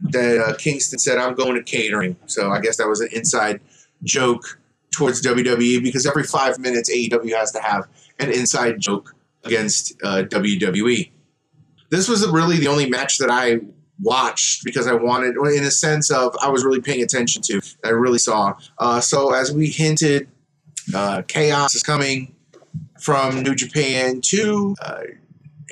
then 0.00 0.40
uh, 0.40 0.54
Kingston 0.58 0.98
said, 0.98 1.18
"I'm 1.18 1.34
going 1.34 1.54
to 1.54 1.62
catering." 1.62 2.16
So 2.26 2.50
I 2.50 2.60
guess 2.60 2.76
that 2.76 2.88
was 2.88 3.00
an 3.00 3.08
inside 3.12 3.60
joke 4.04 4.60
towards 4.90 5.22
WWE 5.22 5.82
because 5.82 6.06
every 6.06 6.24
five 6.24 6.58
minutes 6.58 6.90
AEW 6.90 7.32
has 7.36 7.52
to 7.52 7.60
have 7.60 7.88
an 8.18 8.30
inside 8.30 8.80
joke 8.80 9.14
against 9.44 9.94
uh, 10.02 10.24
WWE. 10.24 11.10
This 11.90 12.08
was 12.08 12.26
really 12.28 12.58
the 12.58 12.68
only 12.68 12.88
match 12.88 13.18
that 13.18 13.30
I 13.30 13.60
watched 14.00 14.64
because 14.64 14.86
I 14.86 14.94
wanted, 14.94 15.36
in 15.36 15.64
a 15.64 15.70
sense 15.70 16.10
of 16.10 16.36
I 16.42 16.48
was 16.48 16.64
really 16.64 16.80
paying 16.80 17.02
attention 17.02 17.42
to. 17.42 17.60
I 17.84 17.90
really 17.90 18.18
saw. 18.18 18.54
Uh, 18.78 19.00
so 19.00 19.32
as 19.32 19.52
we 19.52 19.68
hinted, 19.68 20.28
uh, 20.94 21.22
chaos 21.26 21.74
is 21.74 21.82
coming 21.82 22.34
from 23.00 23.42
New 23.42 23.54
Japan 23.54 24.20
to 24.22 24.74
uh, 24.82 25.02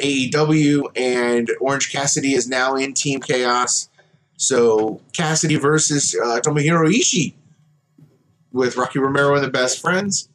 AEW, 0.03 0.85
and 0.97 1.51
Orange 1.61 1.91
Cassidy 1.91 2.35
is 2.35 2.49
now 2.49 2.77
in 2.77 2.95
Team 2.95 3.21
Chaos. 3.21 3.89
So 4.37 5.01
Cassidy 5.13 5.57
versus 5.57 6.15
uh, 6.15 6.41
Tomohiro 6.41 6.89
Ishii 6.91 7.35
with 8.53 8.77
Rocky 8.77 8.99
Romero 8.99 9.35
and 9.35 9.45
the 9.45 9.51
Best 9.51 9.81
Friends, 9.81 10.29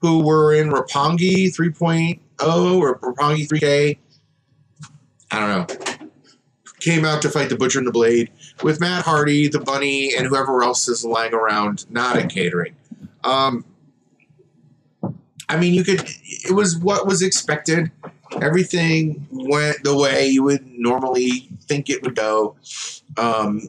who 0.00 0.22
were 0.22 0.54
in 0.54 0.70
Roppongi 0.70 1.54
3.0 1.54 2.18
or 2.80 2.98
Roppongi 2.98 3.48
3K. 3.48 3.98
I 5.30 5.40
don't 5.40 5.70
know. 5.70 6.08
Came 6.80 7.04
out 7.04 7.22
to 7.22 7.30
fight 7.30 7.48
the 7.48 7.56
Butcher 7.56 7.78
and 7.78 7.86
the 7.86 7.92
Blade 7.92 8.30
with 8.62 8.80
Matt 8.80 9.04
Hardy, 9.04 9.48
the 9.48 9.60
Bunny, 9.60 10.14
and 10.14 10.26
whoever 10.26 10.62
else 10.62 10.88
is 10.88 11.04
lying 11.04 11.34
around, 11.34 11.90
not 11.90 12.16
at 12.16 12.30
catering. 12.30 12.76
Um, 13.24 13.64
I 15.48 15.58
mean, 15.58 15.74
you 15.74 15.84
could. 15.84 16.02
It 16.22 16.54
was 16.54 16.76
what 16.76 17.06
was 17.06 17.22
expected. 17.22 17.90
Everything 18.40 19.26
went 19.30 19.82
the 19.82 19.96
way 19.96 20.28
you 20.28 20.42
would 20.42 20.66
normally 20.66 21.48
think 21.62 21.88
it 21.90 22.02
would 22.02 22.14
go. 22.14 22.56
Um, 23.16 23.68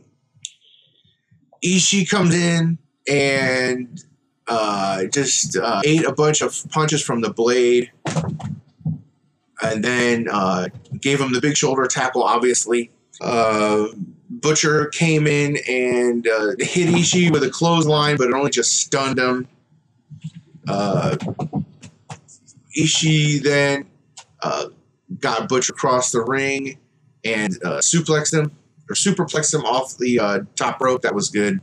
Ishii 1.63 2.09
comes 2.09 2.35
in, 2.35 2.77
and 3.09 4.03
uh, 4.47 5.05
just 5.05 5.57
uh, 5.57 5.81
ate 5.85 6.05
a 6.05 6.11
bunch 6.11 6.41
of 6.41 6.63
punches 6.69 7.03
from 7.03 7.21
the 7.21 7.31
blade, 7.31 7.91
and 9.61 9.83
then 9.83 10.27
uh, 10.31 10.67
gave 10.99 11.19
him 11.19 11.33
the 11.33 11.41
big 11.41 11.57
shoulder 11.57 11.87
tackle. 11.87 12.23
Obviously, 12.23 12.91
uh, 13.21 13.87
Butcher 14.29 14.87
came 14.87 15.27
in 15.27 15.57
and 15.67 16.27
uh, 16.27 16.51
hit 16.59 16.89
Ishii 16.89 17.31
with 17.31 17.43
a 17.43 17.49
clothesline, 17.49 18.17
but 18.17 18.27
it 18.27 18.33
only 18.33 18.51
just 18.51 18.73
stunned 18.73 19.19
him. 19.19 19.47
Uh, 20.67 21.15
Ishii 22.77 23.41
then 24.43 24.71
got 25.19 25.47
Butcher 25.49 25.73
across 25.73 26.11
the 26.11 26.21
ring 26.21 26.77
and 27.23 27.53
suplexed 27.61 28.33
him 28.33 28.51
or 28.89 28.95
superplexed 28.95 29.53
him 29.53 29.65
off 29.65 29.97
the 29.97 30.45
top 30.55 30.81
rope. 30.81 31.01
That 31.01 31.15
was 31.15 31.29
good. 31.29 31.59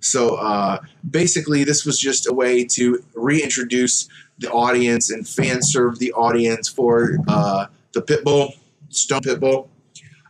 So 0.00 0.34
uh, 0.34 0.80
basically, 1.08 1.64
this 1.64 1.86
was 1.86 1.98
just 1.98 2.28
a 2.28 2.32
way 2.32 2.64
to 2.66 3.02
reintroduce 3.14 4.06
the 4.38 4.50
audience 4.50 5.10
and 5.10 5.26
fan 5.26 5.62
serve 5.62 5.98
the 5.98 6.12
audience 6.12 6.68
for 6.68 7.16
uh, 7.26 7.66
the 7.94 8.02
Pitbull, 8.02 8.52
Stone 8.90 9.22
Pitbull. 9.22 9.68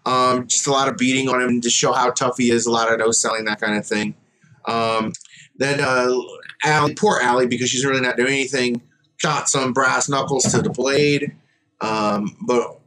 Um, 0.06 0.46
just 0.46 0.66
a 0.66 0.70
lot 0.70 0.88
of 0.88 0.96
beating 0.96 1.28
on 1.28 1.40
him 1.40 1.60
to 1.60 1.70
show 1.70 1.92
how 1.92 2.10
tough 2.10 2.36
he 2.38 2.50
is, 2.50 2.66
a 2.66 2.70
lot 2.70 2.92
of 2.92 2.98
no 3.00 3.10
selling, 3.10 3.46
that 3.46 3.60
kind 3.60 3.76
of 3.76 3.84
thing. 3.86 4.14
Um, 4.66 5.12
then 5.56 5.80
uh, 5.80 6.14
Allie, 6.62 6.94
poor 6.94 7.18
Allie, 7.20 7.46
because 7.46 7.68
she's 7.68 7.84
really 7.84 8.00
not 8.00 8.16
doing 8.16 8.32
anything, 8.32 8.82
shot 9.16 9.48
some 9.48 9.72
brass 9.72 10.08
knuckles 10.08 10.44
to 10.44 10.62
the 10.62 10.70
blade. 10.70 11.34
Um, 11.84 12.36
but 12.46 12.80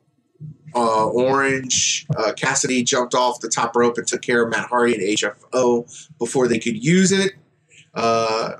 uh, 0.75 1.07
Orange. 1.07 2.05
Uh, 2.15 2.33
Cassidy 2.33 2.83
jumped 2.83 3.15
off 3.15 3.39
the 3.39 3.49
top 3.49 3.75
rope 3.75 3.97
and 3.97 4.07
took 4.07 4.21
care 4.21 4.43
of 4.43 4.51
Matt 4.51 4.67
Hardy 4.67 4.93
and 4.93 5.03
HFO 5.17 6.07
before 6.19 6.47
they 6.47 6.59
could 6.59 6.83
use 6.83 7.11
it. 7.11 7.33
Uh, 7.93 8.57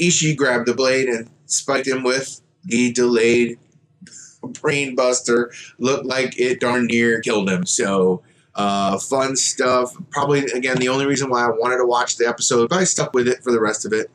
Ishii 0.00 0.36
grabbed 0.36 0.66
the 0.66 0.74
blade 0.74 1.08
and 1.08 1.30
spiked 1.46 1.86
him 1.86 2.02
with 2.02 2.40
the 2.64 2.92
delayed 2.92 3.58
brainbuster. 4.42 5.50
Looked 5.78 6.06
like 6.06 6.38
it 6.38 6.60
darn 6.60 6.86
near 6.86 7.20
killed 7.20 7.48
him. 7.48 7.66
So, 7.66 8.22
uh, 8.54 8.98
fun 8.98 9.36
stuff. 9.36 9.94
Probably, 10.10 10.40
again, 10.46 10.78
the 10.78 10.88
only 10.88 11.06
reason 11.06 11.30
why 11.30 11.44
I 11.44 11.50
wanted 11.50 11.78
to 11.78 11.86
watch 11.86 12.16
the 12.16 12.26
episode, 12.26 12.70
but 12.70 12.80
I 12.80 12.84
stuck 12.84 13.14
with 13.14 13.28
it 13.28 13.42
for 13.44 13.52
the 13.52 13.60
rest 13.60 13.86
of 13.86 13.92
it. 13.92 14.10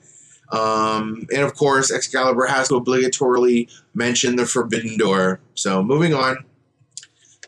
Um, 0.51 1.25
and 1.33 1.43
of 1.43 1.55
course, 1.55 1.91
Excalibur 1.91 2.45
has 2.45 2.67
to 2.67 2.75
obligatorily 2.75 3.71
mention 3.93 4.35
the 4.35 4.45
Forbidden 4.45 4.97
Door. 4.97 5.39
So, 5.55 5.83
moving 5.83 6.13
on. 6.13 6.45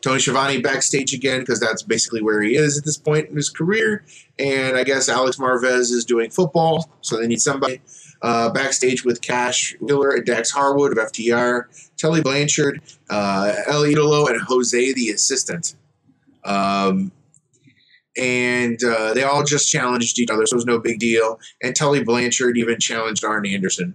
Tony 0.02 0.20
Schiavone 0.20 0.60
backstage 0.60 1.12
again 1.12 1.40
because 1.40 1.58
that's 1.58 1.82
basically 1.82 2.22
where 2.22 2.40
he 2.40 2.54
is 2.54 2.78
at 2.78 2.84
this 2.84 2.96
point 2.96 3.28
in 3.28 3.34
his 3.34 3.50
career. 3.50 4.04
And 4.38 4.76
I 4.76 4.84
guess 4.84 5.08
Alex 5.08 5.36
Marvez 5.36 5.90
is 5.90 6.04
doing 6.04 6.30
football, 6.30 6.88
so 7.00 7.18
they 7.18 7.26
need 7.26 7.40
somebody. 7.40 7.80
Uh, 8.22 8.50
backstage 8.50 9.04
with 9.04 9.20
Cash 9.20 9.74
Wheeler 9.80 10.10
and 10.10 10.24
Dax 10.24 10.50
Harwood 10.50 10.96
of 10.96 10.98
FTR, 10.98 11.64
Tully 11.96 12.22
Blanchard, 12.22 12.80
uh, 13.10 13.54
El 13.66 13.82
Idolo, 13.82 14.28
and 14.28 14.40
Jose 14.42 14.92
the 14.92 15.10
assistant. 15.10 15.74
Um, 16.44 17.10
and 18.18 18.82
uh, 18.82 19.14
they 19.14 19.22
all 19.22 19.44
just 19.44 19.70
challenged 19.70 20.18
each 20.18 20.30
other, 20.30 20.46
so 20.46 20.54
it 20.54 20.58
was 20.58 20.66
no 20.66 20.78
big 20.78 20.98
deal. 20.98 21.38
And 21.62 21.74
Tully 21.74 22.02
Blanchard 22.02 22.56
even 22.56 22.78
challenged 22.78 23.24
Arn 23.24 23.46
Anderson. 23.46 23.94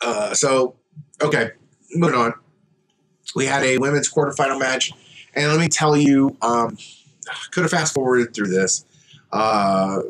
Uh, 0.00 0.34
so, 0.34 0.76
okay, 1.22 1.50
moving 1.94 2.18
on. 2.18 2.34
We 3.34 3.46
had 3.46 3.62
a 3.62 3.78
women's 3.78 4.12
quarterfinal 4.12 4.58
match, 4.58 4.92
and 5.34 5.50
let 5.50 5.60
me 5.60 5.68
tell 5.68 5.96
you, 5.96 6.36
um, 6.42 6.76
could 7.50 7.62
have 7.62 7.70
fast 7.70 7.94
forwarded 7.94 8.34
through 8.34 8.48
this. 8.48 8.84
Uh, 9.32 10.00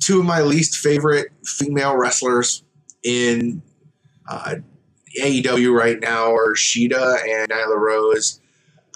two 0.00 0.20
of 0.20 0.26
my 0.26 0.40
least 0.40 0.76
favorite 0.76 1.28
female 1.44 1.96
wrestlers 1.96 2.62
in 3.02 3.62
uh, 4.28 4.56
AEW 5.20 5.72
right 5.76 5.98
now 6.00 6.34
are 6.34 6.54
Shida 6.54 7.22
and 7.22 7.48
Nyla 7.50 7.76
Rose. 7.78 8.40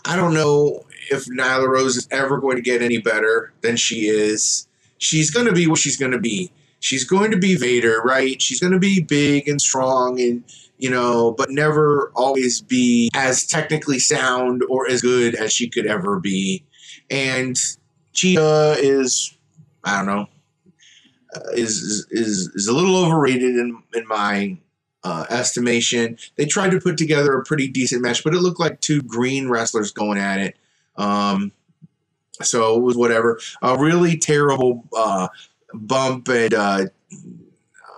I 0.04 0.16
don't 0.16 0.34
know 0.34 0.84
if 1.10 1.26
Nyla 1.26 1.68
Rose 1.68 1.96
is 1.96 2.08
ever 2.10 2.38
going 2.38 2.56
to 2.56 2.62
get 2.62 2.82
any 2.82 2.98
better 2.98 3.52
than 3.60 3.76
she 3.76 4.06
is. 4.08 4.66
She's 4.98 5.30
going 5.30 5.46
to 5.46 5.52
be 5.52 5.66
what 5.66 5.78
she's 5.78 5.96
going 5.96 6.12
to 6.12 6.18
be. 6.18 6.52
She's 6.80 7.04
going 7.04 7.30
to 7.30 7.36
be 7.36 7.56
Vader, 7.56 8.00
right? 8.04 8.40
She's 8.40 8.60
going 8.60 8.72
to 8.72 8.78
be 8.78 9.02
big 9.02 9.48
and 9.48 9.60
strong 9.60 10.20
and, 10.20 10.44
you 10.78 10.88
know, 10.90 11.32
but 11.32 11.50
never 11.50 12.10
always 12.14 12.60
be 12.60 13.10
as 13.14 13.46
technically 13.46 13.98
sound 13.98 14.62
or 14.68 14.88
as 14.88 15.02
good 15.02 15.34
as 15.34 15.52
she 15.52 15.68
could 15.68 15.86
ever 15.86 16.18
be. 16.18 16.64
And 17.10 17.56
Shida 18.14 18.76
is, 18.78 19.36
I 19.84 19.98
don't 19.98 20.06
know, 20.06 20.26
uh, 21.34 21.50
is, 21.52 22.06
is 22.10 22.50
is 22.54 22.66
a 22.66 22.72
little 22.72 22.96
overrated 22.96 23.56
in 23.56 23.82
in 23.94 24.06
my 24.08 24.58
uh, 25.04 25.26
estimation. 25.30 26.18
They 26.36 26.46
tried 26.46 26.70
to 26.70 26.80
put 26.80 26.96
together 26.96 27.34
a 27.34 27.44
pretty 27.44 27.68
decent 27.68 28.02
match, 28.02 28.24
but 28.24 28.34
it 28.34 28.40
looked 28.40 28.60
like 28.60 28.80
two 28.80 29.02
green 29.02 29.48
wrestlers 29.48 29.92
going 29.92 30.18
at 30.18 30.40
it. 30.40 30.56
Um, 30.96 31.52
so 32.42 32.76
it 32.76 32.82
was 32.82 32.96
whatever. 32.96 33.38
A 33.62 33.78
really 33.78 34.16
terrible 34.16 34.84
uh, 34.96 35.28
bump 35.72 36.28
and 36.28 36.54
uh, 36.54 36.86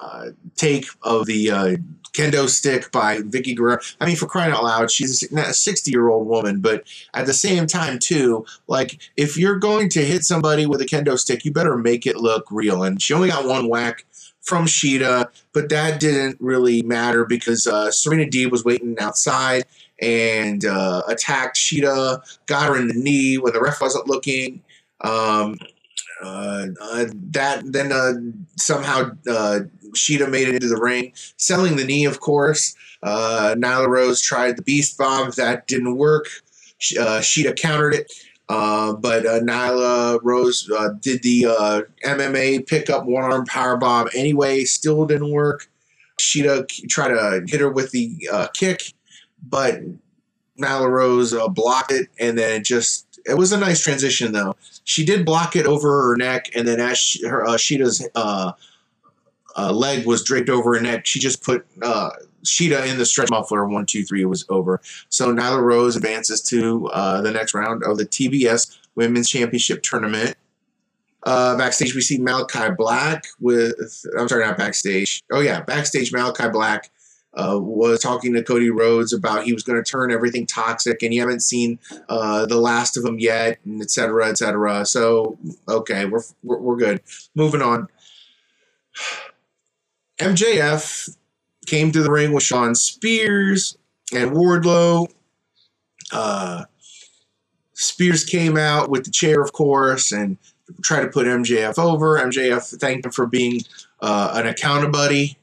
uh 0.01 0.31
take 0.57 0.87
of 1.03 1.27
the 1.27 1.51
uh, 1.51 1.77
kendo 2.13 2.49
stick 2.49 2.91
by 2.93 3.19
Vickie 3.19 3.57
Guerrero. 3.57 3.79
I 4.01 4.07
mean, 4.07 4.17
for 4.17 4.27
crying 4.27 4.53
out 4.53 4.65
loud, 4.65 4.91
she's 4.91 5.23
a 5.33 5.55
60 5.55 5.91
year 5.91 6.09
old 6.09 6.27
woman, 6.27 6.61
but 6.61 6.85
at 7.15 7.27
the 7.27 7.33
same 7.33 7.67
time, 7.67 7.99
too, 7.99 8.45
like 8.67 8.99
if 9.17 9.37
you're 9.37 9.59
going 9.59 9.89
to 9.91 10.05
hit 10.05 10.25
somebody 10.25 10.67
with 10.67 10.81
a 10.81 10.85
kendo 10.85 11.19
stick, 11.19 11.45
you 11.45 11.53
better 11.53 11.77
make 11.77 12.07
it 12.07 12.17
look 12.17 12.47
real. 12.51 12.83
And 12.83 13.01
she 13.01 13.15
only 13.15 13.29
got 13.29 13.47
one 13.47 13.69
whack 13.69 14.05
from 14.43 14.67
Shida, 14.67 15.29
but 15.53 15.69
that 15.71 16.01
didn't 16.01 16.37
really 16.41 16.83
matter 16.83 17.25
because 17.25 17.67
uh, 17.67 17.91
Serena 17.91 18.25
Deeb 18.25 18.51
was 18.51 18.65
waiting 18.65 18.99
outside 18.99 19.65
and 20.01 20.65
uh, 20.65 21.03
attacked 21.09 21.57
Shida, 21.57 22.21
got 22.47 22.69
her 22.69 22.77
in 22.77 22.89
the 22.89 22.95
knee 22.95 23.39
when 23.39 23.53
the 23.53 23.61
ref 23.61 23.81
wasn't 23.81 24.09
looking. 24.09 24.63
Um, 25.01 25.57
uh, 26.23 26.67
uh, 26.81 27.07
that 27.31 27.63
then 27.65 27.93
uh, 27.93 28.13
somehow 28.57 29.11
uh, 29.29 29.61
Shida 29.95 30.31
made 30.31 30.49
it 30.49 30.55
into 30.55 30.69
the 30.69 30.81
ring, 30.81 31.13
selling 31.37 31.77
the 31.77 31.85
knee, 31.85 32.05
of 32.05 32.21
course. 32.21 32.77
Uh, 33.03 33.55
Nyla 33.59 33.89
Rose 33.89 34.23
tried 34.23 34.57
the 34.57 34.63
Beast 34.63 34.97
Bomb. 34.97 35.31
That 35.37 35.67
didn't 35.67 35.97
work. 35.97 36.27
Uh, 36.99 37.21
Shida 37.21 37.57
countered 37.57 37.95
it. 37.95 38.13
Uh, 38.53 38.93
but 38.93 39.25
uh, 39.25 39.41
Nyla 39.41 40.21
Rose 40.23 40.71
uh, 40.77 40.91
did 41.01 41.23
the 41.23 41.47
uh, 41.47 41.81
MMA 42.05 42.67
pickup 42.67 43.07
one 43.07 43.25
arm 43.25 43.47
power 43.47 43.79
bomb 43.79 44.11
anyway, 44.15 44.65
still 44.65 45.07
didn't 45.07 45.31
work. 45.31 45.71
Shida 46.21 46.69
tried 46.91 47.09
to 47.09 47.45
hit 47.47 47.63
her 47.63 47.71
with 47.71 47.93
the 47.93 48.29
uh, 48.31 48.49
kick, 48.49 48.93
but 49.43 49.81
Nyla 50.61 50.91
Rose 50.91 51.35
blocked 51.55 51.93
it, 51.93 52.09
and 52.21 52.37
then 52.37 52.61
it 52.61 52.65
just 52.67 53.21
it 53.25 53.39
was 53.39 53.53
a 53.53 53.59
nice 53.59 53.83
transition 53.83 54.33
though. 54.33 54.55
She 54.85 55.03
did 55.03 55.25
block 55.25 55.57
it 55.57 55.65
over 55.65 56.11
her 56.11 56.17
neck, 56.19 56.51
and 56.55 56.69
then 56.69 56.79
as 56.79 56.99
she, 56.99 57.27
her 57.27 57.47
uh, 57.47 58.53
leg 59.57 60.07
was 60.07 60.23
draped 60.25 60.51
over 60.51 60.75
her 60.75 60.81
neck. 60.83 61.07
She 61.07 61.21
just 61.21 61.43
put 61.43 61.65
Shida 62.45 62.87
in 62.87 62.99
the 62.99 63.07
stretch 63.07 63.31
muffler. 63.31 63.67
One, 63.67 63.87
two, 63.87 64.05
three 64.05 64.25
was 64.25 64.45
over. 64.49 64.81
So 65.09 65.33
Nyla 65.33 65.63
Rose 65.63 65.97
advances 65.97 66.41
to 66.43 66.89
uh, 66.89 67.21
the 67.21 67.31
next 67.31 67.55
round 67.55 67.83
of 67.85 67.99
the 67.99 68.07
TBS 68.07 68.79
Women's 68.95 69.29
Championship 69.29 69.83
Tournament. 69.83 70.37
Uh, 71.25 71.57
backstage, 71.57 71.95
we 71.95 72.01
see 72.01 72.19
Malakai 72.19 72.77
Black 72.77 73.27
with. 73.41 73.75
I'm 74.19 74.29
sorry, 74.29 74.45
not 74.45 74.57
backstage. 74.57 75.23
Oh 75.31 75.41
yeah, 75.41 75.61
backstage. 75.63 76.13
Malakai 76.13 76.53
Black 76.53 76.91
uh, 77.35 77.59
was 77.61 78.01
talking 78.01 78.33
to 78.35 78.43
Cody 78.43 78.71
Rhodes 78.71 79.13
about 79.13 79.45
he 79.45 79.53
was 79.53 79.63
going 79.63 79.83
to 79.83 79.89
turn 79.89 80.11
everything 80.11 80.47
toxic, 80.47 81.03
and 81.03 81.15
you 81.15 81.21
haven't 81.21 81.41
seen 81.41 81.79
uh, 82.09 82.47
the 82.47 82.59
last 82.59 82.97
of 82.97 83.05
them 83.05 83.19
yet, 83.19 83.59
and 83.65 83.81
et 83.81 83.91
cetera, 83.91 84.29
et 84.29 84.39
cetera. 84.39 84.85
So 84.85 85.39
okay, 85.69 86.07
we're 86.07 86.23
we're, 86.43 86.59
we're 86.59 86.77
good. 86.77 87.03
Moving 87.35 87.63
on. 87.63 87.89
MJF 90.19 91.17
came 91.73 91.91
to 91.91 92.03
the 92.03 92.11
ring 92.11 92.33
with 92.33 92.43
Shawn 92.43 92.75
Spears 92.75 93.79
and 94.13 94.33
Wardlow. 94.33 95.11
Uh, 96.13 96.67
Spears 97.73 98.27
came 98.27 98.59
out 98.59 98.91
with 98.91 99.07
the 99.07 99.11
chair, 99.11 99.41
of 99.41 99.55
course, 99.55 100.13
and 100.13 100.37
tried 100.83 101.01
to 101.01 101.09
put 101.09 101.27
MJF 101.27 101.79
over. 101.79 102.19
MJF 102.19 102.79
thanked 102.79 103.07
him 103.07 103.11
for 103.11 103.25
being 103.25 103.63
uh, 104.03 104.33
an 104.35 104.47
account 104.47 104.93
buddy. 104.93 105.39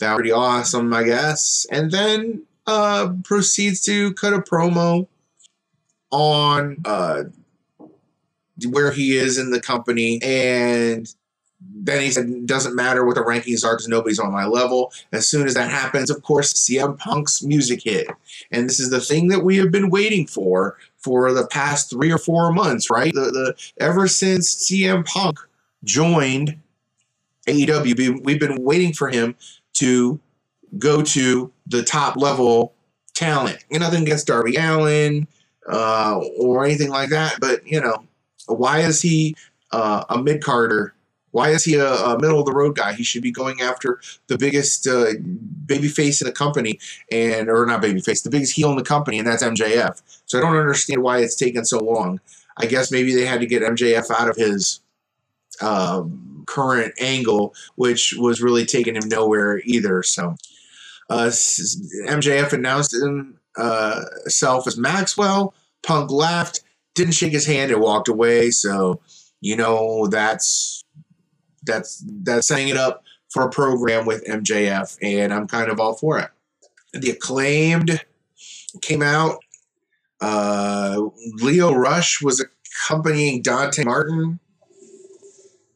That 0.00 0.16
pretty 0.16 0.32
awesome, 0.32 0.92
I 0.92 1.04
guess. 1.04 1.66
And 1.72 1.90
then 1.90 2.42
uh, 2.66 3.14
proceeds 3.24 3.80
to 3.84 4.12
cut 4.12 4.34
a 4.34 4.40
promo 4.40 5.08
on 6.10 6.76
uh, 6.84 7.24
where 8.68 8.90
he 8.90 9.16
is 9.16 9.38
in 9.38 9.50
the 9.50 9.60
company 9.62 10.20
and 10.22 11.10
then 11.60 12.02
he 12.02 12.10
said, 12.10 12.46
doesn't 12.46 12.74
matter 12.74 13.04
what 13.04 13.14
the 13.14 13.22
rankings 13.22 13.64
are 13.64 13.74
because 13.74 13.88
nobody's 13.88 14.18
on 14.18 14.32
my 14.32 14.46
level. 14.46 14.92
As 15.12 15.28
soon 15.28 15.46
as 15.46 15.54
that 15.54 15.70
happens, 15.70 16.10
of 16.10 16.22
course, 16.22 16.52
CM 16.52 16.98
Punk's 16.98 17.42
music 17.42 17.82
hit. 17.82 18.08
And 18.50 18.68
this 18.68 18.80
is 18.80 18.90
the 18.90 19.00
thing 19.00 19.28
that 19.28 19.44
we 19.44 19.56
have 19.56 19.70
been 19.70 19.90
waiting 19.90 20.26
for 20.26 20.76
for 20.98 21.32
the 21.32 21.46
past 21.46 21.90
three 21.90 22.10
or 22.10 22.18
four 22.18 22.52
months, 22.52 22.90
right? 22.90 23.12
The, 23.12 23.20
the 23.20 23.54
Ever 23.78 24.08
since 24.08 24.54
CM 24.54 25.06
Punk 25.06 25.38
joined 25.84 26.58
AEW, 27.46 28.24
we've 28.24 28.40
been 28.40 28.62
waiting 28.62 28.92
for 28.92 29.08
him 29.08 29.34
to 29.74 30.20
go 30.78 31.02
to 31.02 31.50
the 31.66 31.82
top 31.82 32.16
level 32.16 32.74
talent. 33.14 33.64
Nothing 33.70 34.02
against 34.02 34.26
Darby 34.26 34.56
Allin 34.56 35.26
uh, 35.66 36.20
or 36.38 36.64
anything 36.64 36.90
like 36.90 37.10
that, 37.10 37.38
but, 37.40 37.66
you 37.66 37.80
know, 37.80 38.04
why 38.46 38.80
is 38.80 39.00
he 39.00 39.36
uh, 39.72 40.04
a 40.08 40.18
mid 40.22 40.42
carder 40.42 40.94
why 41.32 41.50
is 41.50 41.64
he 41.64 41.76
a, 41.76 41.92
a, 41.92 42.20
middle 42.20 42.40
of 42.40 42.46
the 42.46 42.52
road 42.52 42.76
guy? 42.76 42.92
He 42.92 43.04
should 43.04 43.22
be 43.22 43.30
going 43.30 43.60
after 43.60 44.00
the 44.26 44.36
biggest 44.36 44.86
uh, 44.86 45.12
baby 45.66 45.88
face 45.88 46.20
in 46.20 46.26
the 46.26 46.32
company, 46.32 46.78
and 47.10 47.48
or 47.48 47.64
not 47.66 47.80
baby 47.80 48.00
face, 48.00 48.22
the 48.22 48.30
biggest 48.30 48.54
heel 48.54 48.70
in 48.70 48.76
the 48.76 48.82
company, 48.82 49.18
and 49.18 49.26
that's 49.26 49.42
MJF. 49.42 50.02
So 50.26 50.38
I 50.38 50.42
don't 50.42 50.56
understand 50.56 51.02
why 51.02 51.18
it's 51.18 51.36
taken 51.36 51.64
so 51.64 51.78
long. 51.78 52.20
I 52.56 52.66
guess 52.66 52.90
maybe 52.90 53.14
they 53.14 53.24
had 53.24 53.40
to 53.40 53.46
get 53.46 53.62
MJF 53.62 54.10
out 54.10 54.28
of 54.28 54.36
his 54.36 54.80
um, 55.60 56.44
current 56.46 56.94
angle, 57.00 57.54
which 57.76 58.14
was 58.18 58.42
really 58.42 58.66
taking 58.66 58.96
him 58.96 59.08
nowhere 59.08 59.60
either. 59.64 60.02
So 60.02 60.34
uh, 61.08 61.30
MJF 62.06 62.52
announced 62.52 62.92
himself 62.92 64.66
uh, 64.66 64.68
as 64.68 64.76
Maxwell. 64.76 65.54
Punk 65.82 66.10
laughed, 66.10 66.62
didn't 66.94 67.14
shake 67.14 67.32
his 67.32 67.46
hand, 67.46 67.70
and 67.70 67.80
walked 67.80 68.08
away. 68.08 68.50
So 68.50 69.00
you 69.40 69.56
know 69.56 70.06
that's 70.08 70.84
that's 71.62 72.04
that's 72.22 72.48
setting 72.48 72.68
it 72.68 72.76
up 72.76 73.04
for 73.30 73.42
a 73.42 73.50
program 73.50 74.06
with 74.06 74.24
MJF, 74.26 74.98
and 75.02 75.32
I'm 75.32 75.46
kind 75.46 75.70
of 75.70 75.78
all 75.80 75.94
for 75.94 76.18
it. 76.18 76.30
The 76.92 77.10
acclaimed 77.10 78.04
came 78.82 79.02
out. 79.02 79.38
Uh, 80.20 81.08
Lio 81.36 81.72
Rush 81.72 82.20
was 82.20 82.44
accompanying 82.44 83.42
Dante 83.42 83.84
Martin. 83.84 84.40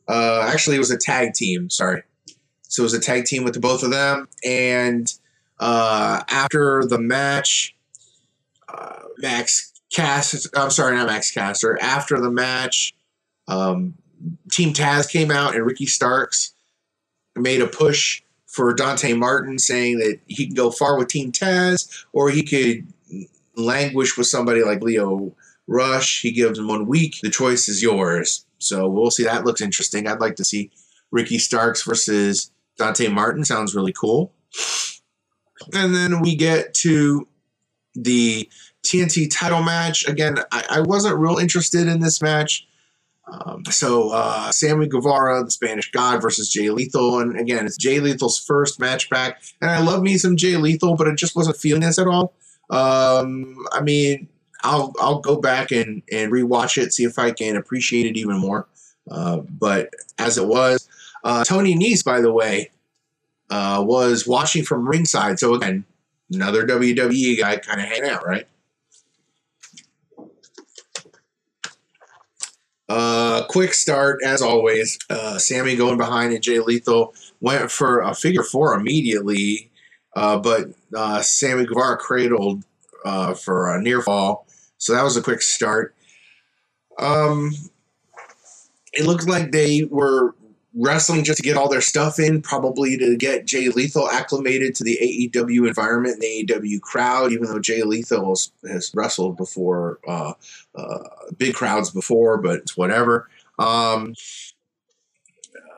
Uh, 0.06 0.48
actually, 0.52 0.76
it 0.76 0.80
was 0.80 0.90
a 0.90 0.98
tag 0.98 1.34
team. 1.34 1.70
Sorry, 1.70 2.02
so 2.62 2.82
it 2.82 2.84
was 2.84 2.94
a 2.94 3.00
tag 3.00 3.24
team 3.24 3.44
with 3.44 3.54
the 3.54 3.60
both 3.60 3.82
of 3.82 3.90
them. 3.90 4.28
And 4.44 5.12
uh, 5.60 6.22
after 6.28 6.84
the 6.84 6.98
match, 6.98 7.76
uh, 8.68 9.02
Max 9.18 9.72
Cast. 9.94 10.48
I'm 10.56 10.70
sorry, 10.70 10.96
not 10.96 11.06
Max 11.06 11.30
Caster. 11.30 11.78
After 11.80 12.20
the 12.20 12.30
match, 12.30 12.94
um, 13.46 13.94
Team 14.50 14.72
Taz 14.72 15.10
came 15.10 15.30
out 15.30 15.54
and 15.54 15.64
Ricky 15.64 15.86
Starks 15.86 16.52
made 17.36 17.60
a 17.60 17.66
push 17.66 18.22
for 18.46 18.72
Dante 18.72 19.14
Martin, 19.14 19.58
saying 19.58 19.98
that 19.98 20.20
he 20.26 20.46
can 20.46 20.54
go 20.54 20.70
far 20.70 20.96
with 20.96 21.08
Team 21.08 21.32
Taz 21.32 22.04
or 22.12 22.30
he 22.30 22.42
could 22.42 22.86
languish 23.56 24.16
with 24.16 24.26
somebody 24.26 24.62
like 24.62 24.82
Lio 24.82 25.34
Rush. 25.66 26.22
He 26.22 26.30
gives 26.30 26.58
him 26.58 26.68
one 26.68 26.86
week. 26.86 27.16
The 27.22 27.30
choice 27.30 27.68
is 27.68 27.82
yours. 27.82 28.44
So 28.58 28.88
we'll 28.88 29.10
see. 29.10 29.24
That 29.24 29.44
looks 29.44 29.60
interesting. 29.60 30.06
I'd 30.06 30.20
like 30.20 30.36
to 30.36 30.44
see 30.44 30.70
Ricky 31.10 31.38
Starks 31.38 31.82
versus 31.82 32.50
Dante 32.76 33.08
Martin. 33.08 33.44
Sounds 33.44 33.74
really 33.74 33.92
cool. 33.92 34.32
And 35.72 35.94
then 35.94 36.20
we 36.20 36.36
get 36.36 36.74
to 36.74 37.26
the 37.94 38.48
TNT 38.84 39.28
title 39.32 39.62
match. 39.62 40.06
Again, 40.06 40.38
I, 40.52 40.64
I 40.70 40.80
wasn't 40.80 41.18
real 41.18 41.38
interested 41.38 41.88
in 41.88 42.00
this 42.00 42.20
match. 42.20 42.66
Um, 43.26 43.64
so 43.66 44.10
uh, 44.10 44.52
Sammy 44.52 44.86
Guevara, 44.86 45.44
the 45.44 45.50
Spanish 45.50 45.90
God, 45.90 46.20
versus 46.20 46.50
Jay 46.50 46.70
Lethal, 46.70 47.20
and 47.20 47.38
again, 47.38 47.64
it's 47.64 47.76
Jay 47.76 47.98
Lethal's 47.98 48.38
first 48.38 48.78
match 48.78 49.08
back. 49.08 49.42
And 49.62 49.70
I 49.70 49.80
love 49.80 50.02
me 50.02 50.18
some 50.18 50.36
Jay 50.36 50.56
Lethal, 50.56 50.94
but 50.94 51.08
I 51.08 51.14
just 51.14 51.34
wasn't 51.34 51.56
feeling 51.56 51.80
this 51.80 51.98
at 51.98 52.06
all. 52.06 52.34
Um, 52.70 53.64
I 53.72 53.80
mean, 53.80 54.28
I'll 54.62 54.92
I'll 54.98 55.20
go 55.20 55.40
back 55.40 55.70
and 55.70 56.02
and 56.12 56.32
rewatch 56.32 56.76
it, 56.82 56.92
see 56.92 57.04
if 57.04 57.18
I 57.18 57.30
can 57.30 57.56
appreciate 57.56 58.06
it 58.06 58.16
even 58.18 58.36
more. 58.36 58.66
Uh, 59.10 59.38
but 59.38 59.90
as 60.18 60.38
it 60.38 60.46
was, 60.46 60.88
uh, 61.22 61.44
Tony 61.44 61.76
Nese, 61.76 62.04
by 62.04 62.20
the 62.20 62.32
way, 62.32 62.70
uh, 63.50 63.82
was 63.86 64.26
watching 64.26 64.64
from 64.64 64.88
ringside. 64.88 65.38
So 65.38 65.54
again, 65.54 65.84
another 66.32 66.66
WWE 66.66 67.38
guy 67.38 67.56
kind 67.58 67.80
of 67.80 67.86
hanging 67.86 68.10
out, 68.10 68.26
right? 68.26 68.46
Uh, 72.88 73.44
quick 73.48 73.72
start 73.72 74.20
as 74.24 74.42
always. 74.42 74.98
Uh, 75.08 75.38
Sammy 75.38 75.76
going 75.76 75.96
behind 75.96 76.32
and 76.32 76.42
Jay 76.42 76.60
Lethal 76.60 77.14
went 77.40 77.70
for 77.70 78.00
a 78.00 78.14
figure 78.14 78.42
four 78.42 78.74
immediately, 78.74 79.70
uh, 80.14 80.38
but 80.38 80.68
uh, 80.94 81.22
Sammy 81.22 81.64
Guevara 81.64 81.96
cradled 81.96 82.64
uh, 83.04 83.34
for 83.34 83.74
a 83.74 83.80
near 83.80 84.02
fall. 84.02 84.46
So 84.78 84.94
that 84.94 85.02
was 85.02 85.16
a 85.16 85.22
quick 85.22 85.40
start. 85.40 85.94
Um, 86.98 87.52
it 88.92 89.06
looked 89.06 89.26
like 89.28 89.50
they 89.50 89.84
were 89.84 90.34
wrestling 90.76 91.24
just 91.24 91.36
to 91.36 91.42
get 91.42 91.56
all 91.56 91.68
their 91.68 91.80
stuff 91.80 92.18
in, 92.18 92.42
probably 92.42 92.96
to 92.98 93.16
get 93.16 93.46
Jay 93.46 93.68
Lethal 93.68 94.10
acclimated 94.10 94.74
to 94.74 94.84
the 94.84 94.98
AEW 95.00 95.68
environment 95.68 96.14
and 96.14 96.22
the 96.22 96.46
AEW 96.46 96.80
crowd, 96.80 97.32
even 97.32 97.46
though 97.46 97.60
Jay 97.60 97.82
Lethal 97.82 98.34
has, 98.68 98.90
wrestled 98.94 99.36
before, 99.36 100.00
uh, 100.08 100.32
uh, 100.74 100.98
big 101.38 101.54
crowds 101.54 101.90
before, 101.90 102.38
but 102.38 102.60
it's 102.60 102.76
whatever. 102.76 103.28
Um, 103.58 104.14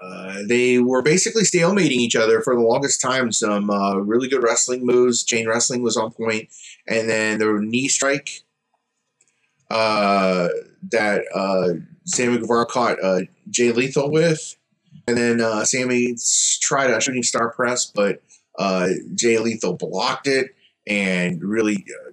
uh, 0.03 0.43
they 0.49 0.79
were 0.79 1.03
basically 1.03 1.43
stalemating 1.43 1.91
each 1.91 2.17
other 2.17 2.41
for 2.41 2.55
the 2.55 2.61
longest 2.61 3.01
time. 3.01 3.33
Some 3.33 3.71
uh, 3.71 3.97
really 3.97 4.29
good 4.29 4.43
wrestling 4.43 4.85
moves. 4.85 5.25
Chain 5.25 5.49
wrestling 5.49 5.83
was 5.83 5.97
on 5.97 6.11
point, 6.13 6.49
and 6.87 7.09
then 7.09 7.39
the 7.39 7.53
knee 7.61 7.89
strike 7.89 8.43
uh, 9.71 10.49
that 10.91 11.25
uh, 11.35 11.81
Sammy 12.05 12.39
Guevara 12.39 12.67
caught 12.67 12.99
Jay 13.51 13.73
Lethal 13.73 14.11
with, 14.11 14.57
and 15.07 15.17
then 15.17 15.41
uh, 15.41 15.65
Sammy 15.65 16.17
tried 16.61 16.91
a 16.91 17.01
shooting 17.01 17.23
star 17.23 17.51
press, 17.51 17.87
but 17.87 18.23
uh, 18.59 18.89
Jay 19.15 19.39
Lethal 19.39 19.75
blocked 19.75 20.27
it 20.27 20.55
and 20.87 21.43
really 21.43 21.85
uh, 21.89 22.11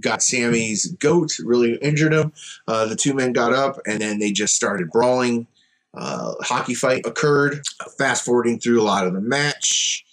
got 0.00 0.22
Sammy's 0.22 0.86
goat, 0.92 1.38
really 1.38 1.76
injured 1.76 2.12
him. 2.12 2.32
Uh, 2.66 2.86
the 2.86 2.96
two 2.96 3.14
men 3.14 3.32
got 3.32 3.52
up 3.52 3.78
and 3.86 4.00
then 4.00 4.18
they 4.18 4.32
just 4.32 4.54
started 4.54 4.90
brawling. 4.90 5.46
Uh, 5.94 6.34
hockey 6.40 6.74
fight 6.74 7.06
occurred. 7.06 7.62
Fast 7.96 8.24
forwarding 8.24 8.58
through 8.58 8.80
a 8.80 8.84
lot 8.84 9.06
of 9.06 9.14
the 9.14 9.20
match. 9.20 10.04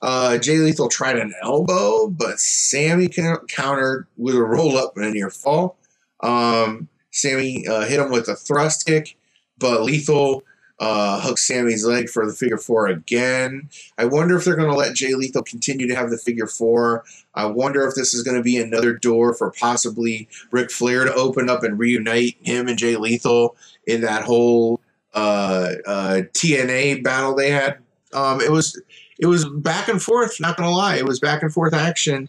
Uh, 0.00 0.38
Jay 0.38 0.58
Lethal 0.58 0.88
tried 0.88 1.18
an 1.18 1.34
elbow, 1.42 2.08
but 2.08 2.38
Sammy 2.38 3.08
countered 3.08 4.06
with 4.16 4.34
a 4.36 4.42
roll 4.42 4.76
up 4.76 4.96
and 4.96 5.04
a 5.04 5.10
near 5.10 5.30
fall. 5.30 5.76
Um, 6.20 6.88
Sammy 7.10 7.66
uh, 7.66 7.84
hit 7.84 7.98
him 7.98 8.10
with 8.10 8.28
a 8.28 8.36
thrust 8.36 8.86
kick, 8.86 9.16
but 9.58 9.82
Lethal 9.82 10.42
uh, 10.80 11.20
hook 11.20 11.38
Sammy's 11.38 11.84
leg 11.84 12.08
for 12.08 12.26
the 12.26 12.32
figure 12.32 12.58
four 12.58 12.86
again. 12.86 13.68
I 13.96 14.04
wonder 14.04 14.36
if 14.36 14.44
they're 14.44 14.56
going 14.56 14.70
to 14.70 14.76
let 14.76 14.94
Jay 14.94 15.14
Lethal 15.14 15.42
continue 15.42 15.88
to 15.88 15.94
have 15.94 16.10
the 16.10 16.18
figure 16.18 16.46
four. 16.46 17.04
I 17.34 17.46
wonder 17.46 17.86
if 17.86 17.94
this 17.94 18.14
is 18.14 18.22
going 18.22 18.36
to 18.36 18.42
be 18.42 18.58
another 18.58 18.92
door 18.92 19.34
for 19.34 19.50
possibly 19.50 20.28
Ric 20.50 20.70
Flair 20.70 21.04
to 21.04 21.14
open 21.14 21.50
up 21.50 21.64
and 21.64 21.78
reunite 21.78 22.36
him 22.42 22.68
and 22.68 22.78
Jay 22.78 22.96
Lethal 22.96 23.56
in 23.86 24.02
that 24.02 24.22
whole 24.22 24.80
uh, 25.14 25.72
uh, 25.86 26.22
TNA 26.32 27.02
battle 27.02 27.34
they 27.34 27.50
had. 27.50 27.78
Um, 28.12 28.40
it 28.40 28.50
was 28.50 28.80
it 29.18 29.26
was 29.26 29.44
back 29.44 29.88
and 29.88 30.00
forth. 30.00 30.40
Not 30.40 30.56
going 30.56 30.68
to 30.68 30.74
lie, 30.74 30.96
it 30.96 31.04
was 31.04 31.18
back 31.18 31.42
and 31.42 31.52
forth 31.52 31.74
action, 31.74 32.28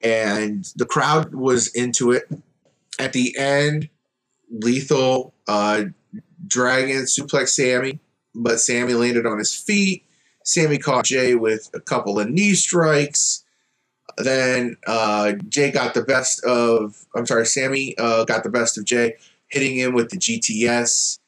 and 0.00 0.70
the 0.76 0.86
crowd 0.86 1.34
was 1.34 1.68
into 1.68 2.12
it. 2.12 2.30
At 2.98 3.12
the 3.12 3.36
end, 3.38 3.88
Lethal 4.50 5.34
uh, 5.46 5.84
Dragon 6.48 7.04
suplex 7.04 7.48
Sammy, 7.50 8.00
but 8.34 8.60
Sammy 8.60 8.94
landed 8.94 9.26
on 9.26 9.38
his 9.38 9.54
feet. 9.54 10.04
Sammy 10.44 10.78
caught 10.78 11.04
Jay 11.04 11.34
with 11.34 11.70
a 11.74 11.80
couple 11.80 12.18
of 12.18 12.30
knee 12.30 12.54
strikes. 12.54 13.44
Then 14.16 14.76
uh, 14.86 15.32
Jay 15.48 15.70
got 15.70 15.94
the 15.94 16.02
best 16.02 16.42
of, 16.44 17.06
I'm 17.14 17.26
sorry, 17.26 17.46
Sammy 17.46 17.96
uh, 17.98 18.24
got 18.24 18.42
the 18.42 18.50
best 18.50 18.78
of 18.78 18.84
Jay, 18.84 19.14
hitting 19.48 19.76
him 19.76 19.94
with 19.94 20.10
the 20.10 20.16
GTS 20.16 21.18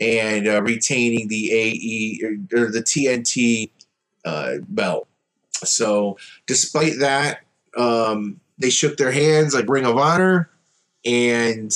and 0.00 0.46
uh, 0.46 0.62
retaining 0.62 1.28
the 1.28 1.52
AE 1.52 2.20
or, 2.54 2.70
the 2.70 2.82
TNT 2.82 3.70
uh, 4.24 4.56
belt. 4.68 5.08
So, 5.64 6.18
despite 6.46 6.98
that, 6.98 7.40
um, 7.76 8.40
they 8.58 8.70
shook 8.70 8.98
their 8.98 9.10
hands 9.10 9.54
like 9.54 9.68
Ring 9.68 9.86
of 9.86 9.96
Honor, 9.96 10.50
and 11.04 11.72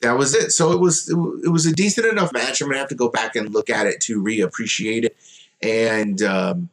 that 0.00 0.16
was 0.16 0.34
it. 0.34 0.52
So 0.52 0.72
it 0.72 0.80
was 0.80 1.08
it 1.08 1.50
was 1.50 1.66
a 1.66 1.72
decent 1.72 2.06
enough 2.06 2.32
match. 2.32 2.60
I'm 2.60 2.68
gonna 2.68 2.78
have 2.78 2.88
to 2.88 2.94
go 2.94 3.08
back 3.08 3.36
and 3.36 3.52
look 3.52 3.70
at 3.70 3.86
it 3.86 4.00
to 4.02 4.22
reappreciate 4.22 5.04
it, 5.04 5.16
and 5.62 6.22
um, 6.22 6.68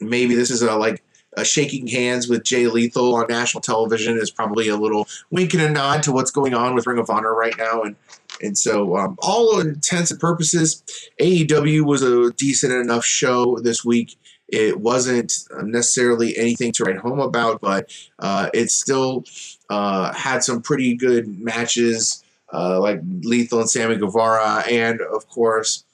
maybe 0.00 0.34
this 0.34 0.50
is 0.50 0.62
a 0.62 0.74
like 0.76 1.02
a 1.36 1.44
shaking 1.44 1.86
hands 1.86 2.28
with 2.28 2.42
Jay 2.42 2.66
Lethal 2.66 3.14
on 3.14 3.26
national 3.28 3.60
television 3.60 4.18
is 4.18 4.32
probably 4.32 4.68
a 4.68 4.76
little 4.76 5.06
wink 5.30 5.54
and 5.54 5.62
a 5.62 5.70
nod 5.70 6.02
to 6.02 6.12
what's 6.12 6.32
going 6.32 6.54
on 6.54 6.74
with 6.74 6.88
Ring 6.88 6.98
of 6.98 7.08
Honor 7.08 7.34
right 7.34 7.56
now, 7.56 7.82
and 7.82 7.96
and 8.42 8.58
so 8.58 8.96
um, 8.96 9.16
all 9.22 9.60
intents 9.60 10.10
and 10.10 10.18
purposes, 10.18 10.82
AEW 11.20 11.82
was 11.82 12.02
a 12.02 12.32
decent 12.32 12.72
enough 12.72 13.04
show 13.04 13.58
this 13.58 13.84
week. 13.84 14.16
It 14.48 14.80
wasn't 14.80 15.32
necessarily 15.62 16.36
anything 16.36 16.72
to 16.72 16.84
write 16.84 16.98
home 16.98 17.20
about, 17.20 17.60
but 17.60 17.94
uh, 18.18 18.50
it 18.52 18.72
still 18.72 19.22
uh, 19.68 20.12
had 20.12 20.42
some 20.42 20.60
pretty 20.60 20.96
good 20.96 21.28
matches 21.38 22.24
uh, 22.52 22.80
like 22.80 23.00
Lethal 23.22 23.60
and 23.60 23.70
Sammy 23.70 23.96
Guevara, 23.96 24.64
and 24.68 25.00
of 25.00 25.28
course 25.28 25.84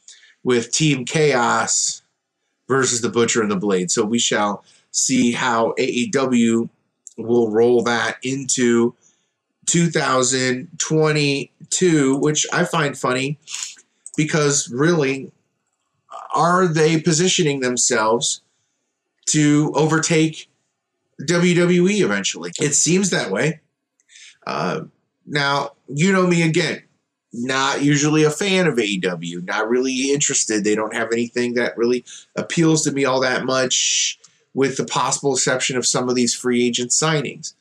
with 0.45 0.73
Team 0.73 1.05
Chaos 1.05 2.03
versus 2.69 3.01
the 3.01 3.09
Butcher 3.09 3.43
and 3.43 3.51
the 3.51 3.57
Blade. 3.57 3.91
So 3.91 4.05
we 4.05 4.19
shall 4.19 4.65
see 4.93 5.33
how 5.33 5.75
AEW 5.79 6.69
will 7.19 7.51
roll 7.51 7.83
that 7.83 8.19
into 8.23 8.95
2022, 9.67 12.17
which 12.17 12.47
I 12.53 12.65
find 12.65 12.97
funny 12.97 13.39
because 14.17 14.71
really, 14.71 15.33
are 16.35 16.67
they 16.67 17.01
positioning 17.01 17.61
themselves 17.61 18.41
to 19.27 19.73
overtake 19.75 20.49
WWE 21.23 22.03
eventually? 22.03 22.53
It 22.61 22.75
seems 22.75 23.11
that 23.11 23.31
way. 23.31 23.61
Uh, 24.47 24.83
now, 25.27 25.73
you 25.89 26.13
know 26.13 26.27
me 26.27 26.43
again. 26.43 26.83
Not 27.33 27.83
usually 27.83 28.25
a 28.25 28.31
fan 28.31 28.67
of 28.67 28.77
AEW, 28.77 29.45
not 29.45 29.69
really 29.69 30.13
interested. 30.13 30.65
They 30.65 30.75
don't 30.75 30.95
have 30.95 31.13
anything 31.13 31.55
that 31.55 31.77
really 31.77 32.05
appeals 32.35 32.83
to 32.85 32.93
me 32.93 33.05
all 33.05 33.21
that 33.21 33.45
much, 33.45 34.19
with 34.55 34.77
the 34.77 34.87
possible 34.87 35.35
exception 35.35 35.77
of 35.77 35.87
some 35.87 36.09
of 36.09 36.15
these 36.15 36.35
free 36.35 36.67
agent 36.67 36.93
signings. 36.93 37.53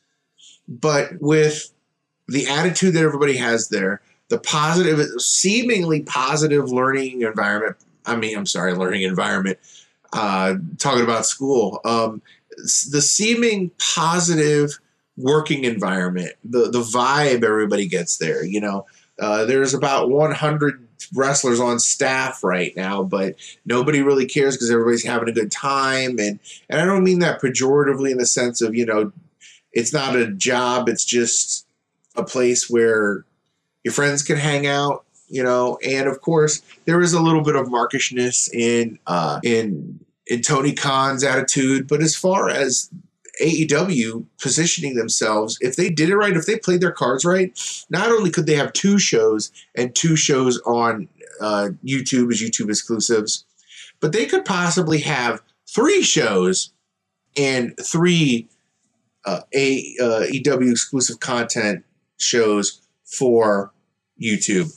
But 0.66 1.20
with 1.20 1.72
the 2.26 2.46
attitude 2.46 2.94
that 2.94 3.02
everybody 3.02 3.36
has 3.36 3.68
there, 3.68 4.00
the 4.28 4.38
positive, 4.38 5.00
seemingly 5.20 6.02
positive 6.02 6.70
learning 6.70 7.22
environment. 7.22 7.76
I 8.04 8.16
mean, 8.16 8.36
I'm 8.36 8.46
sorry, 8.46 8.74
learning 8.74 9.02
environment. 9.02 9.58
Uh, 10.12 10.54
talking 10.78 11.02
about 11.02 11.26
school, 11.26 11.80
um, 11.84 12.22
the 12.56 13.02
seeming 13.02 13.70
positive 13.94 14.78
working 15.16 15.64
environment, 15.64 16.32
the 16.44 16.70
the 16.70 16.80
vibe 16.80 17.42
everybody 17.44 17.86
gets 17.86 18.18
there. 18.18 18.44
You 18.44 18.60
know, 18.60 18.86
uh, 19.18 19.44
there's 19.44 19.74
about 19.74 20.10
100 20.10 20.86
wrestlers 21.14 21.60
on 21.60 21.78
staff 21.78 22.42
right 22.42 22.74
now, 22.76 23.02
but 23.02 23.36
nobody 23.64 24.02
really 24.02 24.26
cares 24.26 24.56
because 24.56 24.70
everybody's 24.70 25.04
having 25.04 25.28
a 25.28 25.32
good 25.32 25.52
time. 25.52 26.18
And 26.18 26.38
and 26.68 26.80
I 26.80 26.84
don't 26.84 27.04
mean 27.04 27.20
that 27.20 27.40
pejoratively 27.40 28.10
in 28.10 28.18
the 28.18 28.26
sense 28.26 28.60
of 28.60 28.74
you 28.74 28.86
know, 28.86 29.12
it's 29.72 29.92
not 29.92 30.16
a 30.16 30.32
job. 30.32 30.88
It's 30.88 31.04
just 31.04 31.66
a 32.14 32.24
place 32.24 32.68
where 32.68 33.24
your 33.84 33.92
friends 33.92 34.22
can 34.22 34.36
hang 34.36 34.66
out. 34.66 35.04
You 35.28 35.42
know, 35.42 35.78
and 35.84 36.06
of 36.06 36.20
course 36.20 36.62
there 36.84 37.00
is 37.00 37.12
a 37.12 37.20
little 37.20 37.42
bit 37.42 37.56
of 37.56 37.68
markishness 37.68 38.48
in 38.52 38.98
uh, 39.06 39.40
in 39.42 40.00
in 40.26 40.42
Tony 40.42 40.72
Khan's 40.72 41.24
attitude, 41.24 41.86
but 41.88 42.00
as 42.00 42.16
far 42.16 42.48
as 42.48 42.90
AEW 43.40 44.24
positioning 44.40 44.94
themselves, 44.94 45.58
if 45.60 45.76
they 45.76 45.90
did 45.90 46.08
it 46.08 46.16
right, 46.16 46.36
if 46.36 46.46
they 46.46 46.58
played 46.58 46.80
their 46.80 46.92
cards 46.92 47.24
right, 47.24 47.58
not 47.90 48.10
only 48.10 48.30
could 48.30 48.46
they 48.46 48.56
have 48.56 48.72
two 48.72 48.98
shows 48.98 49.52
and 49.74 49.94
two 49.94 50.16
shows 50.16 50.60
on 50.66 51.08
uh, 51.40 51.70
YouTube 51.84 52.32
as 52.32 52.40
YouTube 52.40 52.68
exclusives, 52.68 53.44
but 54.00 54.12
they 54.12 54.26
could 54.26 54.44
possibly 54.44 55.00
have 55.00 55.42
three 55.68 56.02
shows 56.02 56.72
and 57.36 57.74
three 57.82 58.48
uh, 59.26 59.40
a 59.54 59.94
uh, 60.00 60.24
exclusive 60.30 61.20
content 61.20 61.84
shows 62.18 62.80
for 63.04 63.72
YouTube. 64.22 64.72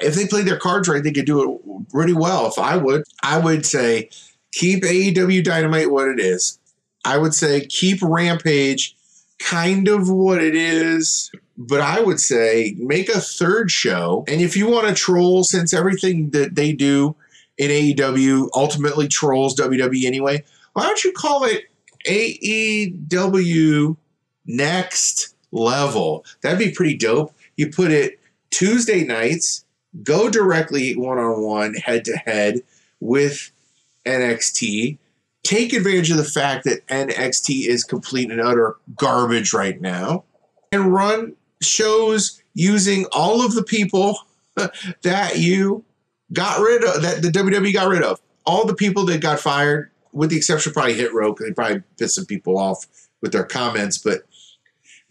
If 0.00 0.14
they 0.14 0.26
played 0.26 0.46
their 0.46 0.58
cards 0.58 0.88
right, 0.88 1.02
they 1.02 1.12
could 1.12 1.26
do 1.26 1.42
it 1.42 1.90
pretty 1.90 2.12
well. 2.12 2.46
If 2.46 2.58
I 2.58 2.76
would, 2.76 3.04
I 3.22 3.38
would 3.38 3.66
say 3.66 4.10
keep 4.52 4.82
AEW 4.82 5.44
Dynamite 5.44 5.90
what 5.90 6.08
it 6.08 6.20
is. 6.20 6.58
I 7.04 7.18
would 7.18 7.34
say 7.34 7.66
keep 7.66 8.00
Rampage 8.02 8.96
kind 9.38 9.88
of 9.88 10.08
what 10.08 10.42
it 10.42 10.54
is, 10.54 11.30
but 11.56 11.80
I 11.80 12.00
would 12.00 12.20
say 12.20 12.74
make 12.78 13.08
a 13.08 13.20
third 13.20 13.70
show. 13.70 14.24
And 14.28 14.40
if 14.40 14.56
you 14.56 14.68
want 14.68 14.88
to 14.88 14.94
troll, 14.94 15.44
since 15.44 15.74
everything 15.74 16.30
that 16.30 16.54
they 16.54 16.72
do 16.72 17.14
in 17.58 17.70
AEW 17.70 18.48
ultimately 18.54 19.08
trolls 19.08 19.54
WWE 19.56 20.04
anyway, 20.04 20.44
why 20.72 20.84
don't 20.84 21.04
you 21.04 21.12
call 21.12 21.44
it 21.44 21.64
AEW 22.06 23.96
Next 24.46 25.34
Level? 25.52 26.24
That'd 26.42 26.58
be 26.58 26.72
pretty 26.72 26.96
dope. 26.96 27.34
You 27.56 27.70
put 27.70 27.90
it 27.90 28.18
Tuesday 28.50 29.04
nights, 29.04 29.64
go 30.02 30.28
directly 30.28 30.96
one 30.96 31.18
on 31.18 31.42
one, 31.42 31.74
head 31.74 32.04
to 32.06 32.16
head 32.16 32.60
with 33.00 33.50
NXT. 34.04 34.98
Take 35.44 35.72
advantage 35.72 36.10
of 36.10 36.16
the 36.16 36.24
fact 36.24 36.64
that 36.64 36.86
NXT 36.88 37.66
is 37.68 37.84
complete 37.84 38.30
and 38.30 38.40
utter 38.40 38.76
garbage 38.96 39.52
right 39.52 39.80
now 39.80 40.24
and 40.72 40.92
run 40.92 41.34
shows 41.62 42.42
using 42.54 43.06
all 43.12 43.44
of 43.44 43.54
the 43.54 43.62
people 43.62 44.18
that 45.02 45.38
you 45.38 45.84
got 46.32 46.60
rid 46.60 46.84
of, 46.84 47.02
that 47.02 47.22
the 47.22 47.28
WWE 47.28 47.72
got 47.72 47.88
rid 47.88 48.02
of. 48.02 48.20
All 48.46 48.66
the 48.66 48.74
people 48.74 49.04
that 49.06 49.20
got 49.20 49.40
fired, 49.40 49.90
with 50.12 50.30
the 50.30 50.36
exception 50.36 50.70
of 50.70 50.74
probably 50.74 50.94
Hit 50.94 51.14
Row, 51.14 51.32
because 51.32 51.46
they 51.46 51.52
probably 51.52 51.82
pissed 51.98 52.16
some 52.16 52.26
people 52.26 52.58
off 52.58 52.86
with 53.20 53.32
their 53.32 53.44
comments, 53.44 53.98
but 53.98 54.22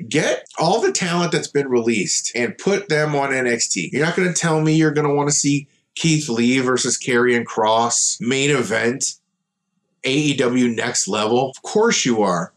get 0.07 0.47
all 0.59 0.81
the 0.81 0.91
talent 0.91 1.31
that's 1.31 1.47
been 1.47 1.67
released 1.67 2.31
and 2.35 2.57
put 2.57 2.89
them 2.89 3.15
on 3.15 3.29
NXT. 3.29 3.91
You're 3.91 4.05
not 4.05 4.15
going 4.15 4.27
to 4.31 4.39
tell 4.39 4.61
me 4.61 4.75
you're 4.75 4.91
going 4.91 5.07
to 5.07 5.13
want 5.13 5.29
to 5.29 5.35
see 5.35 5.67
Keith 5.95 6.29
Lee 6.29 6.59
versus 6.59 6.97
Karrion 6.97 7.43
Kross 7.43 8.19
main 8.19 8.49
event 8.49 9.15
AEW 10.03 10.75
next 10.75 11.07
level. 11.07 11.49
Of 11.49 11.61
course 11.61 12.05
you 12.05 12.21
are. 12.21 12.53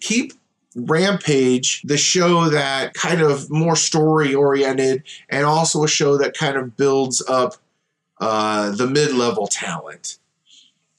Keep 0.00 0.32
Rampage, 0.76 1.82
the 1.82 1.96
show 1.96 2.48
that 2.48 2.94
kind 2.94 3.20
of 3.20 3.48
more 3.50 3.76
story 3.76 4.34
oriented, 4.34 5.04
and 5.28 5.44
also 5.44 5.84
a 5.84 5.88
show 5.88 6.18
that 6.18 6.36
kind 6.36 6.56
of 6.56 6.76
builds 6.76 7.22
up 7.28 7.54
uh, 8.20 8.70
the 8.72 8.86
mid 8.86 9.12
level 9.12 9.46
talent. 9.46 10.18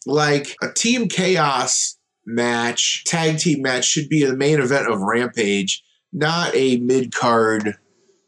Like 0.05 0.55
a 0.61 0.71
Team 0.71 1.09
Chaos 1.09 1.97
match, 2.25 3.03
tag 3.05 3.37
team 3.37 3.61
match, 3.61 3.85
should 3.85 4.07
be 4.07 4.23
the 4.23 4.35
main 4.35 4.59
event 4.59 4.89
of 4.89 5.01
Rampage, 5.01 5.83
not 6.13 6.55
a 6.55 6.77
mid 6.77 7.13
card 7.13 7.77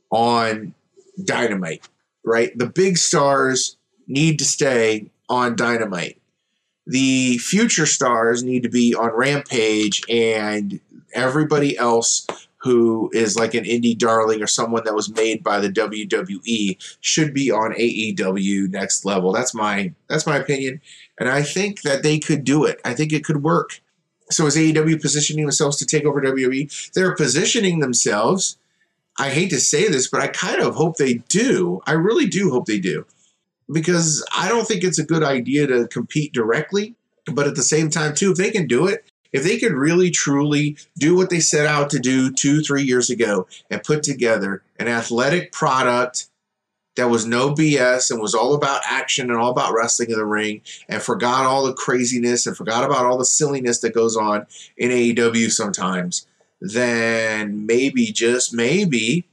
on 0.10 0.74
Dynamite, 1.24 1.88
right? 2.26 2.58
The 2.58 2.68
big 2.68 2.98
stars 2.98 3.78
need 4.08 4.40
to 4.40 4.46
stay 4.46 5.12
on 5.30 5.56
Dynamite. 5.56 6.20
The 6.88 7.38
future 7.40 7.86
stars 7.86 8.44
need 8.44 8.64
to 8.64 8.70
be 8.70 8.96
on 8.96 9.12
Rampage, 9.12 10.02
and 10.10 10.80
everybody 11.14 11.78
else 11.78 12.26
who 12.60 13.10
is 13.14 13.38
like 13.38 13.54
an 13.54 13.66
indie 13.66 13.98
darling 13.98 14.42
or 14.42 14.48
someone 14.48 14.84
that 14.86 14.96
was 14.96 15.10
made 15.10 15.44
by 15.44 15.60
the 15.60 15.70
WWE 15.70 16.98
should 17.02 17.34
be 17.34 17.52
on 17.52 17.74
AEW 17.74 18.70
next 18.70 19.06
level. 19.06 19.32
That's 19.32 19.54
my 19.54 19.94
that's 20.08 20.26
my 20.26 20.38
opinion, 20.38 20.82
and 21.20 21.30
I 21.30 21.44
think 21.44 21.82
that 21.82 22.04
they 22.04 22.20
could 22.20 22.44
do 22.44 22.66
it. 22.66 22.80
I 22.86 22.94
think 22.94 23.14
it 23.14 23.26
could 23.26 23.44
work. 23.44 23.82
So 24.30 24.46
is 24.46 24.56
AEW 24.56 25.02
positioning 25.02 25.46
themselves 25.46 25.78
to 25.78 25.86
take 25.86 26.06
over 26.06 26.22
WWE? 26.22 26.92
They're 26.94 27.16
positioning 27.16 27.80
themselves. 27.80 28.58
I 29.20 29.30
hate 29.30 29.50
to 29.50 29.60
say 29.60 29.88
this, 29.88 30.08
but 30.08 30.22
I 30.22 30.28
kind 30.28 30.62
of 30.62 30.76
hope 30.76 30.98
they 30.98 31.16
do. 31.30 31.82
I 31.86 31.94
really 31.94 32.28
do 32.28 32.52
hope 32.52 32.66
they 32.66 32.80
do. 32.80 33.06
Because 33.72 34.26
I 34.36 34.48
don't 34.48 34.68
think 34.68 34.84
it's 34.84 35.00
a 35.00 35.06
good 35.06 35.24
idea 35.24 35.68
to 35.68 35.88
compete 35.88 36.34
directly. 36.34 36.96
But 37.26 37.48
at 37.48 37.56
the 37.56 37.64
same 37.64 37.90
time, 37.90 38.16
too, 38.16 38.32
if 38.32 38.38
they 38.38 38.52
can 38.52 38.68
do 38.68 38.88
it, 38.88 39.04
if 39.34 39.44
they 39.44 39.58
could 39.58 39.74
really 39.74 40.10
truly 40.10 40.78
do 40.98 41.16
what 41.16 41.30
they 41.30 41.40
set 41.40 41.66
out 41.66 41.90
to 41.90 42.00
do 42.00 42.32
two, 42.32 42.62
three 42.62 42.84
years 42.84 43.10
ago 43.10 43.48
and 43.70 43.84
put 43.84 44.04
together 44.04 44.64
an 44.80 44.88
athletic 44.88 45.52
product 45.52 46.28
that 46.96 47.10
was 47.10 47.26
no 47.26 47.54
BS 47.54 48.10
and 48.12 48.20
was 48.20 48.34
all 48.34 48.56
about 48.56 48.82
action 48.86 49.30
and 49.30 49.40
all 49.40 49.52
about 49.52 49.74
wrestling 49.74 50.10
in 50.10 50.18
the 50.18 50.26
ring 50.26 50.62
and 50.90 51.02
forgot 51.02 51.46
all 51.46 51.64
the 51.66 51.74
craziness 51.74 52.48
and 52.48 52.58
forgot 52.58 52.84
about 52.84 53.06
all 53.06 53.18
the 53.18 53.26
silliness 53.26 53.80
that 53.80 53.94
goes 53.94 54.18
on 54.18 54.48
in 54.78 54.90
AEW 54.90 55.52
sometimes, 55.52 56.26
then 56.60 57.66
maybe, 57.66 58.08
just 58.08 58.54
maybe, 58.54 59.26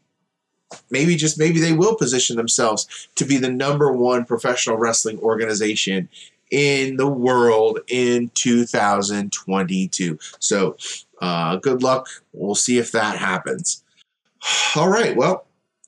maybe 0.90 1.16
just 1.16 1.38
maybe 1.38 1.60
they 1.60 1.72
will 1.72 1.96
position 1.96 2.36
themselves 2.36 3.08
to 3.16 3.24
be 3.24 3.36
the 3.36 3.50
number 3.50 3.92
one 3.92 4.24
professional 4.24 4.76
wrestling 4.76 5.18
organization 5.20 6.08
in 6.50 6.96
the 6.96 7.08
world 7.08 7.80
in 7.88 8.30
2022. 8.34 10.18
So, 10.38 10.76
uh, 11.20 11.56
good 11.56 11.82
luck. 11.82 12.08
We'll 12.32 12.54
see 12.54 12.78
if 12.78 12.92
that 12.92 13.16
happens. 13.18 13.82
All 14.76 14.88
right. 14.88 15.16
Well, 15.16 15.46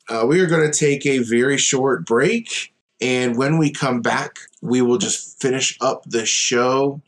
uh, 0.08 0.24
we 0.26 0.40
are 0.40 0.46
going 0.46 0.70
to 0.70 0.76
take 0.76 1.04
a 1.06 1.18
very 1.18 1.58
short 1.58 2.06
break. 2.06 2.72
And 3.00 3.36
when 3.36 3.58
we 3.58 3.70
come 3.70 4.00
back, 4.00 4.38
we 4.62 4.80
will 4.80 4.98
just 4.98 5.40
finish 5.40 5.76
up 5.80 6.04
the 6.04 6.24
show 6.24 7.00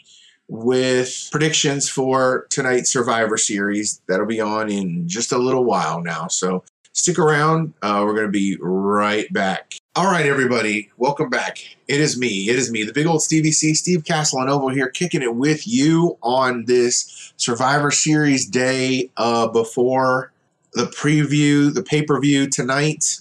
with 0.48 1.28
predictions 1.30 1.88
for 1.88 2.46
tonight's 2.50 2.92
Survivor 2.92 3.36
Series. 3.36 4.00
That'll 4.06 4.26
be 4.26 4.40
on 4.40 4.70
in 4.70 5.08
just 5.08 5.32
a 5.32 5.38
little 5.38 5.64
while 5.64 6.02
now. 6.02 6.26
So 6.28 6.64
stick 6.98 7.16
around. 7.16 7.72
Uh, 7.80 8.02
we're 8.04 8.12
going 8.12 8.26
to 8.26 8.32
be 8.32 8.58
right 8.60 9.32
back. 9.32 9.74
All 9.94 10.10
right, 10.10 10.26
everybody, 10.26 10.90
welcome 10.96 11.30
back. 11.30 11.58
It 11.86 12.00
is 12.00 12.18
me. 12.18 12.48
It 12.48 12.56
is 12.56 12.72
me, 12.72 12.82
the 12.82 12.92
big 12.92 13.06
old 13.06 13.22
Stevie 13.22 13.52
C, 13.52 13.72
Steve 13.74 14.04
Castellanovo 14.04 14.68
here, 14.68 14.88
kicking 14.88 15.22
it 15.22 15.36
with 15.36 15.66
you 15.66 16.18
on 16.22 16.64
this 16.64 17.32
Survivor 17.36 17.92
Series 17.92 18.46
day 18.46 19.10
uh, 19.16 19.46
before 19.46 20.32
the 20.72 20.86
preview, 20.86 21.72
the 21.72 21.84
pay 21.84 22.02
per 22.02 22.20
view 22.20 22.48
tonight 22.48 23.20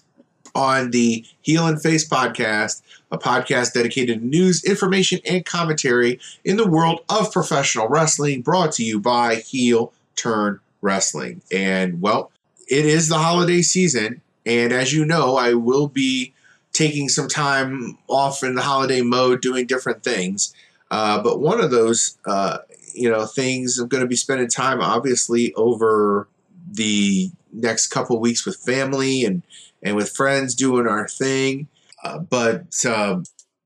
on 0.56 0.90
the 0.90 1.24
Heel 1.42 1.68
and 1.68 1.80
Face 1.80 2.08
podcast, 2.08 2.82
a 3.12 3.18
podcast 3.20 3.74
dedicated 3.74 4.22
to 4.22 4.26
news, 4.26 4.64
information, 4.64 5.20
and 5.30 5.46
commentary 5.46 6.20
in 6.44 6.58
the 6.58 6.68
world 6.68 7.02
of 7.10 7.32
professional 7.32 7.88
wrestling, 7.90 8.42
brought 8.42 8.72
to 8.72 8.84
you 8.84 9.00
by 9.00 9.36
Heel 9.36 9.94
Turn 10.16 10.60
Wrestling. 10.82 11.44
And 11.52 12.02
well, 12.02 12.32
it 12.68 12.86
is 12.86 13.10
the 13.10 13.18
holiday 13.18 13.62
season, 13.62 14.22
and 14.46 14.72
as 14.72 14.94
you 14.94 15.06
know, 15.06 15.36
I 15.36 15.54
will 15.54 15.88
be 15.88 16.34
taking 16.74 17.10
some 17.10 17.28
time 17.28 17.98
off 18.08 18.44
in 18.44 18.56
the 18.56 18.62
holiday 18.62 19.02
mode 19.02 19.42
doing 19.42 19.66
different 19.66 20.04
things. 20.04 20.54
Uh, 20.92 21.22
but 21.22 21.40
one 21.40 21.60
of 21.60 21.72
those, 21.72 22.18
uh, 22.26 22.60
you 22.94 23.10
know, 23.10 23.26
things 23.26 23.80
I'm 23.80 23.88
going 23.88 24.04
to 24.04 24.08
be 24.08 24.16
spending 24.16 24.48
time 24.48 24.82
obviously 24.82 25.54
over 25.56 26.28
the 26.72 27.32
next 27.52 27.88
couple 27.88 28.20
weeks 28.20 28.46
with 28.46 28.58
family 28.58 29.26
and 29.26 29.42
and 29.84 29.96
with 29.96 30.12
friends 30.12 30.56
doing 30.56 30.88
our 30.88 31.08
thing. 31.08 31.68
Uh, 32.04 32.20
but 32.20 32.86
um, 32.86 33.24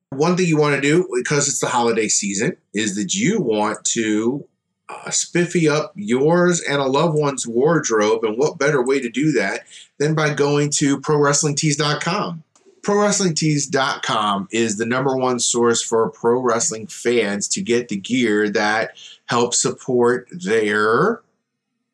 one 0.09 0.35
thing 0.35 0.45
you 0.45 0.57
want 0.57 0.75
to 0.75 0.81
do 0.81 1.07
because 1.15 1.47
it's 1.47 1.59
the 1.59 1.67
holiday 1.67 2.07
season 2.07 2.57
is 2.73 2.95
that 2.95 3.13
you 3.13 3.41
want 3.41 3.83
to 3.85 4.45
uh, 4.91 5.09
spiffy 5.09 5.69
up 5.69 5.93
yours 5.95 6.61
and 6.61 6.81
a 6.81 6.85
loved 6.85 7.17
one's 7.17 7.47
wardrobe. 7.47 8.23
And 8.23 8.37
what 8.37 8.59
better 8.59 8.83
way 8.83 8.99
to 8.99 9.09
do 9.09 9.31
that 9.33 9.65
than 9.97 10.15
by 10.15 10.33
going 10.33 10.69
to 10.71 10.99
ProWrestlingTees.com? 10.99 12.43
ProWrestlingTees.com 12.81 14.47
is 14.51 14.77
the 14.77 14.85
number 14.85 15.15
one 15.15 15.39
source 15.39 15.83
for 15.83 16.09
pro 16.09 16.39
wrestling 16.39 16.87
fans 16.87 17.47
to 17.49 17.61
get 17.61 17.89
the 17.89 17.97
gear 17.97 18.49
that 18.49 18.97
helps 19.25 19.61
support 19.61 20.27
their 20.31 21.21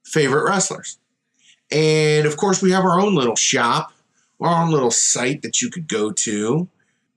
favorite 0.03 0.49
wrestlers. 0.49 0.97
And 1.71 2.25
of 2.25 2.37
course, 2.37 2.61
we 2.61 2.71
have 2.71 2.85
our 2.85 2.99
own 3.01 3.15
little 3.15 3.35
shop, 3.35 3.91
our 4.39 4.63
own 4.63 4.71
little 4.71 4.91
site 4.91 5.41
that 5.41 5.61
you 5.61 5.69
could 5.69 5.89
go 5.89 6.11
to, 6.11 6.69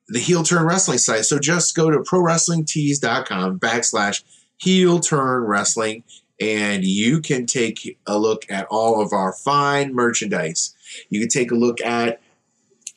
the 0.09 0.19
Heel 0.19 0.43
Turn 0.43 0.67
Wrestling 0.67 0.99
site. 0.99 1.25
So 1.25 1.39
just 1.39 1.77
go 1.77 1.91
to 1.91 1.99
ProWrestlingTees.com 1.99 3.61
backslash 3.61 4.25
Heel 4.61 5.01
Turn 5.01 5.45
Wrestling, 5.45 6.05
and 6.41 6.85
you 6.85 7.21
can 7.21 7.47
take 7.47 7.99
a 8.07 8.19
look 8.19 8.45
at 8.51 8.67
all 8.71 9.01
of 9.01 9.13
our 9.13 9.33
fine 9.33 9.95
merchandise. 9.95 10.75
You 11.09 11.21
can 11.21 11.29
take 11.29 11.51
a 11.51 11.55
look 11.55 11.81
at 11.81 12.21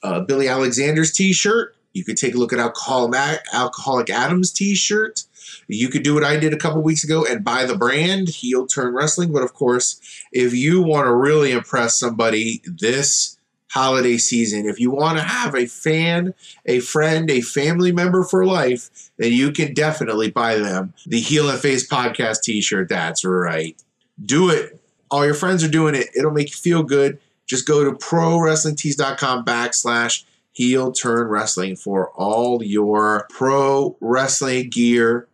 uh, 0.02 0.22
Billy 0.22 0.48
Alexander's 0.48 1.14
T-shirt. 1.14 1.76
You 1.94 2.04
could 2.04 2.18
take 2.18 2.36
a 2.36 2.38
look 2.38 2.52
at 2.52 2.60
Alcoholic, 2.60 4.10
Adams 4.10 4.52
T-shirt. 4.52 5.24
You 5.68 5.88
could 5.90 6.04
do 6.04 6.14
what 6.14 6.24
I 6.24 6.38
did 6.38 6.54
a 6.54 6.58
couple 6.58 6.82
weeks 6.82 7.04
ago 7.04 7.26
and 7.26 7.44
buy 7.44 7.66
the 7.66 7.78
brand 7.78 8.28
Heel 8.28 8.68
Turn 8.68 8.94
Wrestling. 8.94 9.32
But 9.32 9.44
of 9.44 9.54
course, 9.54 10.02
if 10.32 10.54
you 10.54 10.82
want 10.82 11.06
to 11.06 11.16
really 11.16 11.52
impress 11.52 11.98
somebody 11.98 12.62
this 12.66 13.38
holiday 13.74 14.18
season, 14.18 14.68
if 14.68 14.80
you 14.80 14.92
want 14.92 15.18
to 15.18 15.24
have 15.24 15.56
a 15.56 15.66
fan, 15.66 16.34
a 16.66 16.80
friend, 16.80 17.30
a 17.32 17.42
family 17.42 17.92
member 17.92 18.24
for 18.24 18.46
life, 18.46 19.12
then 19.18 19.34
you 19.34 19.52
can 19.52 19.74
definitely 19.74 20.30
buy 20.30 20.56
them 20.56 20.94
the 21.08 21.20
Heel 21.20 21.50
and 21.50 21.60
Face 21.60 21.88
Podcast 21.88 22.44
T-shirt. 22.44 22.88
That's 22.88 23.26
right. 23.26 23.82
Do 24.24 24.50
it. 24.50 24.80
All 25.10 25.26
your 25.26 25.34
friends 25.34 25.64
are 25.64 25.70
doing 25.70 25.96
it. 25.96 26.08
It'll 26.16 26.32
make 26.32 26.50
you 26.52 26.56
feel 26.56 26.84
good. 26.84 27.20
Just 27.48 27.68
go 27.68 27.84
to 27.84 27.92
prowrestlingtees.com 27.92 29.46
backslash 29.46 30.24
heel 30.54 30.92
turn 30.92 31.28
wrestling 31.28 31.76
for 31.76 32.10
all 32.12 32.64
your 32.64 33.28
pro 33.30 33.98
wrestling 34.00 34.70
gear. 34.70 35.28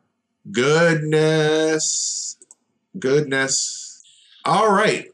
Goodness. 0.49 2.37
Goodness. 2.97 4.01
All 4.45 4.71
right. 4.71 5.07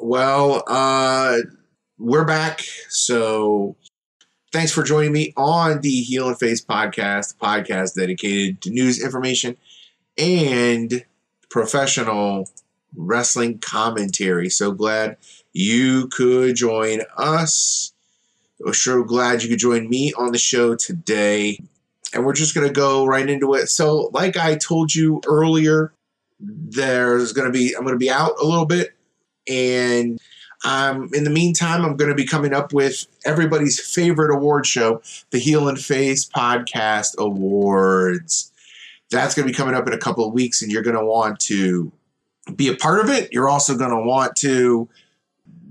Well, 0.00 0.64
uh, 0.66 1.38
we're 1.98 2.24
back. 2.24 2.62
So 2.88 3.76
thanks 4.52 4.70
for 4.70 4.82
joining 4.82 5.12
me 5.12 5.32
on 5.36 5.80
the 5.80 6.00
Heel 6.02 6.28
and 6.28 6.38
Face 6.38 6.64
podcast, 6.64 7.36
podcast 7.36 7.94
dedicated 7.94 8.62
to 8.62 8.70
news, 8.70 9.02
information, 9.02 9.56
and 10.16 11.04
professional 11.50 12.48
wrestling 12.96 13.58
commentary. 13.58 14.48
So 14.48 14.70
glad 14.70 15.16
you 15.52 16.08
could 16.08 16.54
join 16.54 17.00
us. 17.16 17.92
I'm 18.64 18.72
sure 18.72 19.04
glad 19.04 19.42
you 19.42 19.48
could 19.48 19.58
join 19.58 19.88
me 19.88 20.12
on 20.14 20.32
the 20.32 20.38
show 20.38 20.76
today. 20.76 21.58
And 22.14 22.24
we're 22.24 22.32
just 22.32 22.54
going 22.54 22.66
to 22.66 22.72
go 22.72 23.04
right 23.04 23.28
into 23.28 23.54
it. 23.54 23.68
So, 23.68 24.10
like 24.14 24.36
I 24.36 24.56
told 24.56 24.94
you 24.94 25.20
earlier, 25.26 25.92
there's 26.40 27.32
going 27.32 27.46
to 27.46 27.52
be, 27.52 27.74
I'm 27.74 27.82
going 27.82 27.94
to 27.94 27.98
be 27.98 28.10
out 28.10 28.32
a 28.40 28.46
little 28.46 28.64
bit. 28.64 28.94
And 29.46 30.18
um, 30.64 31.08
in 31.12 31.24
the 31.24 31.30
meantime, 31.30 31.84
I'm 31.84 31.96
going 31.96 32.10
to 32.10 32.16
be 32.16 32.26
coming 32.26 32.52
up 32.52 32.72
with 32.72 33.06
everybody's 33.24 33.80
favorite 33.80 34.34
award 34.34 34.66
show, 34.66 35.00
the 35.30 35.38
Heel 35.38 35.68
and 35.68 35.78
Face 35.78 36.28
Podcast 36.28 37.16
Awards. 37.18 38.52
That's 39.10 39.34
going 39.34 39.46
to 39.46 39.52
be 39.52 39.56
coming 39.56 39.74
up 39.74 39.86
in 39.86 39.92
a 39.92 39.98
couple 39.98 40.26
of 40.26 40.32
weeks, 40.32 40.60
and 40.60 40.70
you're 40.70 40.82
going 40.82 40.96
to 40.96 41.04
want 41.04 41.38
to 41.40 41.92
be 42.56 42.68
a 42.68 42.74
part 42.74 43.00
of 43.00 43.08
it. 43.08 43.32
You're 43.32 43.48
also 43.48 43.76
going 43.76 43.90
to 43.90 44.00
want 44.00 44.34
to 44.36 44.88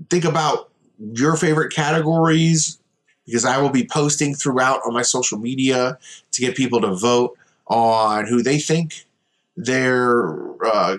think 0.08 0.24
about 0.24 0.70
your 0.98 1.36
favorite 1.36 1.72
categories 1.72 2.78
because 3.26 3.44
I 3.44 3.58
will 3.58 3.68
be 3.68 3.86
posting 3.86 4.34
throughout 4.34 4.80
on 4.86 4.94
my 4.94 5.02
social 5.02 5.38
media 5.38 5.98
to 6.32 6.40
get 6.40 6.56
people 6.56 6.80
to 6.80 6.94
vote 6.94 7.36
on 7.66 8.26
who 8.26 8.42
they 8.42 8.58
think 8.58 9.04
their 9.54 10.30
uh, 10.64 10.96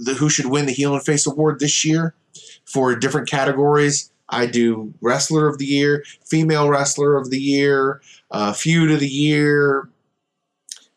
the, 0.00 0.14
who 0.14 0.28
should 0.28 0.46
win 0.46 0.66
the 0.66 0.72
Heel 0.72 0.94
and 0.94 1.04
Face 1.04 1.26
Award 1.26 1.60
this 1.60 1.84
year 1.84 2.14
for 2.68 2.94
different 2.94 3.28
categories. 3.28 4.10
I 4.28 4.46
do 4.46 4.92
Wrestler 5.00 5.48
of 5.48 5.58
the 5.58 5.66
Year, 5.66 6.04
Female 6.24 6.68
Wrestler 6.68 7.16
of 7.16 7.30
the 7.30 7.38
Year, 7.38 8.02
uh, 8.30 8.52
Feud 8.52 8.90
of 8.90 9.00
the 9.00 9.08
Year, 9.08 9.88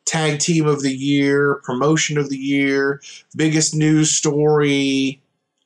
Tag 0.05 0.39
Team 0.39 0.67
of 0.67 0.81
the 0.81 0.93
Year, 0.93 1.61
Promotion 1.63 2.17
of 2.17 2.29
the 2.29 2.37
Year, 2.37 3.01
Biggest 3.35 3.73
News 3.73 4.11
Story, 4.11 5.21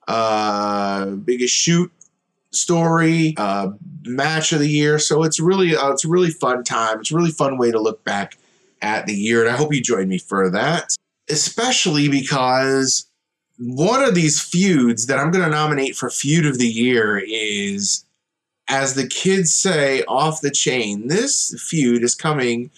uh, 0.07 1.07
Biggest 1.07 1.55
Shoot 1.55 1.91
Story, 2.51 3.33
uh, 3.37 3.71
Match 4.03 4.53
of 4.53 4.59
the 4.59 4.69
Year. 4.69 4.99
So 4.99 5.23
it's 5.23 5.39
really 5.39 5.75
uh, 5.75 5.91
it's 5.91 6.05
a 6.05 6.09
really 6.09 6.29
fun 6.29 6.63
time. 6.63 6.99
It's 6.99 7.11
a 7.11 7.15
really 7.15 7.31
fun 7.31 7.57
way 7.57 7.71
to 7.71 7.79
look 7.79 8.03
back 8.03 8.37
at 8.81 9.07
the 9.07 9.15
year, 9.15 9.41
and 9.41 9.49
I 9.49 9.57
hope 9.57 9.73
you 9.73 9.81
join 9.81 10.07
me 10.07 10.19
for 10.19 10.51
that. 10.51 10.95
Especially 11.27 12.07
because 12.07 13.07
one 13.57 14.03
of 14.03 14.15
these 14.15 14.41
feuds 14.41 15.05
that 15.07 15.19
I'm 15.19 15.31
going 15.31 15.43
to 15.43 15.49
nominate 15.49 15.95
for 15.95 16.09
feud 16.09 16.45
of 16.45 16.57
the 16.57 16.67
year 16.67 17.21
is, 17.25 18.05
as 18.67 18.95
the 18.95 19.07
kids 19.07 19.53
say, 19.53 20.03
off 20.03 20.41
the 20.41 20.51
chain. 20.51 21.07
This 21.07 21.55
feud 21.67 22.03
is 22.03 22.15
coming 22.15 22.71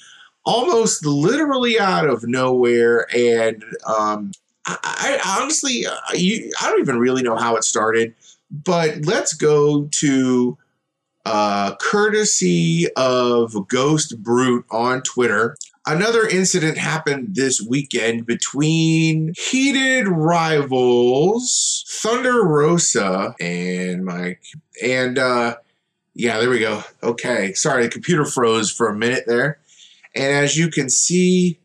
almost 0.45 1.05
literally 1.05 1.79
out 1.79 2.07
of 2.07 2.23
nowhere, 2.27 3.07
and 3.15 3.63
um, 3.85 4.31
I, 4.65 4.77
I, 4.83 5.39
honestly, 5.41 5.85
uh, 5.85 5.95
I 6.13 6.51
don't 6.61 6.79
even 6.79 6.99
really 6.99 7.23
know 7.23 7.35
how 7.35 7.55
it 7.55 7.63
started. 7.63 8.13
But 8.49 9.05
let's 9.05 9.33
go 9.33 9.87
to 9.91 10.57
uh, 11.25 11.75
courtesy 11.75 12.87
of 12.95 13.67
Ghost 13.67 14.21
Brute 14.23 14.65
on 14.71 15.01
Twitter. 15.01 15.57
Another 15.87 16.27
incident 16.27 16.77
happened 16.77 17.35
this 17.35 17.61
weekend 17.61 18.25
between 18.25 19.33
heated 19.37 20.09
rivals 20.09 21.85
Thunder 21.87 22.43
Rosa 22.43 23.33
and 23.39 24.03
Mike. 24.03 24.43
And 24.83 25.17
uh, 25.17 25.55
yeah, 26.13 26.39
there 26.39 26.49
we 26.49 26.59
go. 26.59 26.83
Okay. 27.03 27.53
Sorry, 27.53 27.83
the 27.83 27.89
computer 27.89 28.25
froze 28.25 28.69
for 28.69 28.89
a 28.89 28.95
minute 28.95 29.23
there. 29.27 29.59
And 30.13 30.25
as 30.25 30.57
you 30.57 30.69
can 30.69 30.89
see 30.89 31.57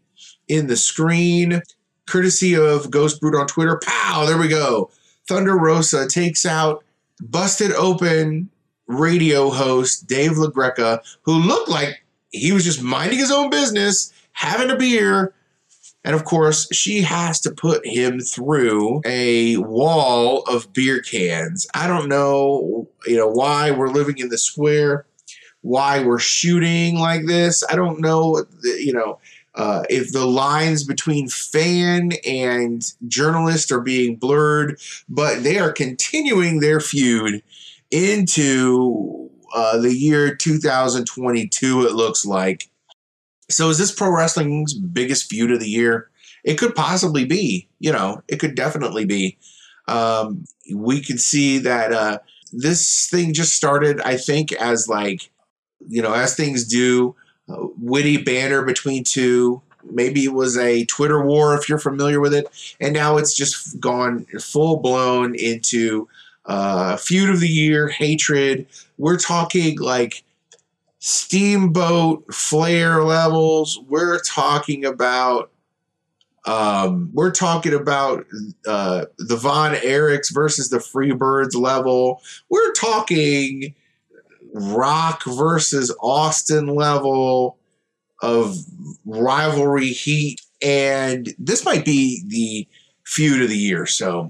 in 0.47 0.69
the 0.69 0.77
screen, 0.77 1.61
courtesy 2.07 2.57
of 2.57 2.93
Ghost 2.93 3.21
Brute 3.21 3.35
on 3.35 3.49
Twitter, 3.49 3.81
pow, 3.85 4.25
there 4.25 4.39
we 4.39 4.47
go. 4.47 4.91
Thunder 5.27 5.59
Rosa 5.59 6.07
takes 6.07 6.47
out 6.47 6.85
busted 7.21 7.73
open 7.73 8.51
radio 8.87 9.51
host 9.51 10.07
Dave 10.07 10.33
LaGreca, 10.33 11.01
who 11.23 11.33
looked 11.39 11.69
like 11.69 12.02
he 12.33 12.53
was 12.53 12.65
just 12.65 12.83
minding 12.83 13.19
his 13.19 13.31
own 13.31 13.51
business, 13.51 14.13
having 14.33 14.71
a 14.71 14.77
beer. 14.77 15.35
And 16.05 16.17
of 16.17 16.25
course, 16.25 16.67
she 16.73 17.03
has 17.03 17.41
to 17.43 17.53
put 17.53 17.87
him 17.87 18.19
through 18.19 19.03
a 19.05 19.59
wall 19.59 20.43
of 20.45 20.73
beer 20.73 21.01
cans. 21.01 21.67
I 21.75 21.87
don't 21.87 22.09
know, 22.09 22.89
you 23.07 23.17
know, 23.17 23.29
why 23.29 23.71
we're 23.71 23.89
living 23.89 24.19
in 24.19 24.29
the 24.29 24.39
square, 24.39 25.07
why 25.61 26.03
we're 26.03 26.19
shooting 26.19 26.99
like 26.99 27.27
this. 27.27 27.63
I 27.71 27.77
don't 27.77 28.01
know, 28.01 28.45
you 28.65 28.93
know, 28.93 29.21
uh, 29.55 29.85
if 29.91 30.13
the 30.13 30.27
lines 30.27 30.83
between 30.83 31.29
fan 31.29 32.13
and 32.27 32.83
journalist 33.07 33.71
are 33.71 33.83
being 33.83 34.17
blurred, 34.17 34.81
but 35.09 35.43
they 35.43 35.59
are 35.59 35.71
continuing 35.71 36.61
their 36.61 36.81
feud 36.81 37.43
into 37.91 39.31
uh, 39.55 39.79
the 39.79 39.95
year 39.95 40.35
2022, 40.35 41.87
it 41.87 41.93
looks 41.93 42.25
like. 42.25 42.69
So, 43.51 43.69
is 43.69 43.79
this 43.79 43.93
pro 43.93 44.11
wrestling's 44.11 44.75
biggest 44.75 45.29
feud 45.29 45.51
of 45.51 45.61
the 45.61 45.69
year? 45.69 46.11
It 46.45 46.59
could 46.59 46.75
possibly 46.75 47.25
be. 47.25 47.69
You 47.79 47.93
know, 47.93 48.23
it 48.29 48.41
could 48.41 48.55
definitely 48.55 49.05
be. 49.05 49.39
Um, 49.89 50.45
we 50.75 51.01
could 51.01 51.21
see 51.21 51.59
that 51.59 51.93
uh, 51.93 52.19
this 52.53 53.09
thing 53.11 53.33
just 53.33 53.55
started, 53.55 54.01
I 54.03 54.17
think, 54.17 54.53
as 54.53 54.89
like, 54.89 55.31
you 55.89 56.03
know, 56.03 56.13
as 56.13 56.35
things 56.35 56.67
do, 56.67 57.17
uh, 57.49 57.67
witty 57.79 58.19
banner 58.19 58.63
between 58.63 59.05
two. 59.05 59.63
Maybe 59.85 60.25
it 60.25 60.33
was 60.33 60.57
a 60.57 60.85
Twitter 60.87 61.25
war 61.25 61.57
if 61.57 61.69
you're 61.69 61.79
familiar 61.79 62.21
with 62.21 62.33
it. 62.33 62.47
And 62.81 62.95
now 62.95 63.17
it's 63.17 63.35
just 63.35 63.81
gone 63.81 64.27
full 64.39 64.77
blown 64.79 65.35
into 65.35 66.09
uh, 66.45 66.97
feud 66.97 67.31
of 67.31 67.41
the 67.41 67.49
year, 67.49 67.89
hatred. 67.89 68.67
We're 69.03 69.19
talking 69.19 69.81
like 69.81 70.23
Steamboat 71.01 72.33
Flair 72.33 73.03
levels. 73.03 73.81
We're 73.89 74.21
talking 74.21 74.85
about 74.85 75.51
um, 76.47 77.11
we're 77.13 77.33
talking 77.33 77.75
about 77.75 78.25
uh, 78.65 79.07
the 79.19 79.35
Von 79.35 79.75
Erichs 79.75 80.33
versus 80.33 80.69
the 80.69 80.77
Freebirds 80.79 81.57
level. 81.57 82.23
We're 82.49 82.71
talking 82.75 83.75
Rock 84.55 85.25
versus 85.25 85.93
Austin 86.01 86.69
level 86.69 87.59
of 88.23 88.57
rivalry 89.05 89.89
heat. 89.89 90.43
And 90.63 91.35
this 91.41 91.65
might 91.65 91.85
be 91.85 92.23
the 92.29 92.69
feud 93.05 93.43
of 93.43 93.49
the 93.49 93.59
year. 93.59 93.85
So 93.85 94.29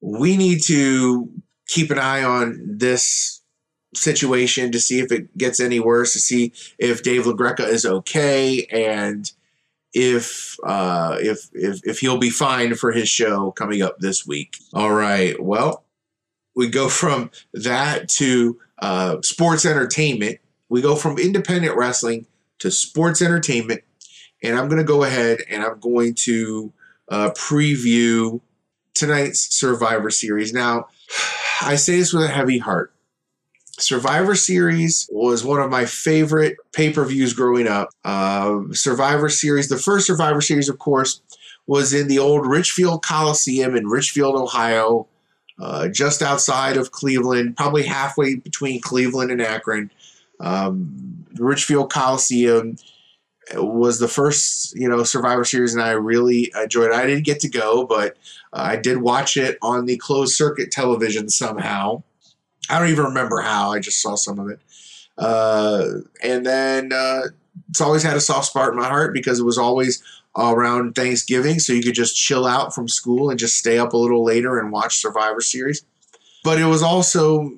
we 0.00 0.38
need 0.38 0.62
to 0.62 1.30
keep 1.66 1.90
an 1.90 1.98
eye 1.98 2.24
on 2.24 2.58
this 2.66 3.41
situation 3.94 4.72
to 4.72 4.80
see 4.80 5.00
if 5.00 5.12
it 5.12 5.36
gets 5.36 5.60
any 5.60 5.80
worse, 5.80 6.12
to 6.14 6.18
see 6.18 6.52
if 6.78 7.02
Dave 7.02 7.24
LaGreca 7.24 7.66
is 7.66 7.84
okay 7.84 8.64
and 8.66 9.30
if 9.94 10.56
uh, 10.64 11.18
if 11.20 11.50
if 11.52 11.80
if 11.84 11.98
he'll 11.98 12.18
be 12.18 12.30
fine 12.30 12.74
for 12.74 12.92
his 12.92 13.08
show 13.08 13.50
coming 13.52 13.82
up 13.82 13.98
this 13.98 14.26
week. 14.26 14.56
All 14.72 14.92
right. 14.92 15.40
Well, 15.42 15.84
we 16.54 16.68
go 16.68 16.88
from 16.88 17.30
that 17.52 18.08
to 18.10 18.58
uh, 18.78 19.20
sports 19.22 19.66
entertainment. 19.66 20.38
We 20.68 20.80
go 20.80 20.96
from 20.96 21.18
independent 21.18 21.76
wrestling 21.76 22.26
to 22.60 22.70
sports 22.70 23.20
entertainment, 23.20 23.82
and 24.42 24.58
I'm 24.58 24.68
going 24.68 24.78
to 24.78 24.84
go 24.84 25.04
ahead 25.04 25.40
and 25.50 25.62
I'm 25.62 25.78
going 25.78 26.14
to 26.14 26.72
uh, 27.08 27.30
preview 27.30 28.40
tonight's 28.94 29.54
Survivor 29.54 30.10
Series. 30.10 30.52
Now, 30.52 30.86
I 31.60 31.76
say 31.76 31.96
this 31.96 32.12
with 32.12 32.24
a 32.24 32.28
heavy 32.28 32.58
heart. 32.58 32.92
Survivor 33.82 34.34
Series 34.34 35.08
was 35.10 35.44
one 35.44 35.60
of 35.60 35.70
my 35.70 35.84
favorite 35.84 36.56
pay 36.72 36.92
per 36.92 37.04
views 37.04 37.32
growing 37.32 37.66
up. 37.66 37.90
Uh, 38.04 38.60
Survivor 38.72 39.28
Series, 39.28 39.68
the 39.68 39.78
first 39.78 40.06
Survivor 40.06 40.40
Series, 40.40 40.68
of 40.68 40.78
course, 40.78 41.20
was 41.66 41.92
in 41.92 42.08
the 42.08 42.18
old 42.18 42.46
Richfield 42.46 43.04
Coliseum 43.04 43.76
in 43.76 43.86
Richfield, 43.86 44.36
Ohio, 44.36 45.08
uh, 45.60 45.88
just 45.88 46.22
outside 46.22 46.76
of 46.76 46.92
Cleveland, 46.92 47.56
probably 47.56 47.84
halfway 47.84 48.36
between 48.36 48.80
Cleveland 48.80 49.30
and 49.30 49.42
Akron. 49.42 49.90
Um, 50.40 51.26
Richfield 51.34 51.92
Coliseum 51.92 52.76
was 53.54 53.98
the 53.98 54.08
first, 54.08 54.74
you 54.76 54.88
know, 54.88 55.02
Survivor 55.04 55.44
Series, 55.44 55.74
and 55.74 55.82
I 55.82 55.92
really 55.92 56.52
enjoyed 56.60 56.90
it. 56.90 56.94
I 56.94 57.06
didn't 57.06 57.24
get 57.24 57.40
to 57.40 57.48
go, 57.48 57.84
but 57.84 58.16
I 58.52 58.76
did 58.76 58.98
watch 58.98 59.36
it 59.36 59.58
on 59.62 59.86
the 59.86 59.96
closed 59.98 60.34
circuit 60.34 60.70
television 60.70 61.28
somehow. 61.28 62.02
I 62.72 62.78
don't 62.78 62.88
even 62.88 63.04
remember 63.04 63.40
how. 63.40 63.72
I 63.72 63.80
just 63.80 64.00
saw 64.00 64.14
some 64.14 64.38
of 64.38 64.48
it. 64.48 64.58
Uh, 65.18 65.98
and 66.22 66.46
then 66.46 66.92
uh, 66.92 67.24
it's 67.68 67.82
always 67.82 68.02
had 68.02 68.16
a 68.16 68.20
soft 68.20 68.46
spot 68.46 68.70
in 68.70 68.76
my 68.76 68.88
heart 68.88 69.12
because 69.12 69.38
it 69.38 69.44
was 69.44 69.58
always 69.58 70.02
around 70.36 70.94
Thanksgiving, 70.94 71.58
so 71.58 71.74
you 71.74 71.82
could 71.82 71.94
just 71.94 72.16
chill 72.16 72.46
out 72.46 72.74
from 72.74 72.88
school 72.88 73.28
and 73.28 73.38
just 73.38 73.58
stay 73.58 73.78
up 73.78 73.92
a 73.92 73.96
little 73.98 74.24
later 74.24 74.58
and 74.58 74.72
watch 74.72 74.96
Survivor 74.96 75.42
Series. 75.42 75.84
But 76.44 76.58
it 76.58 76.64
was 76.64 76.82
also, 76.82 77.52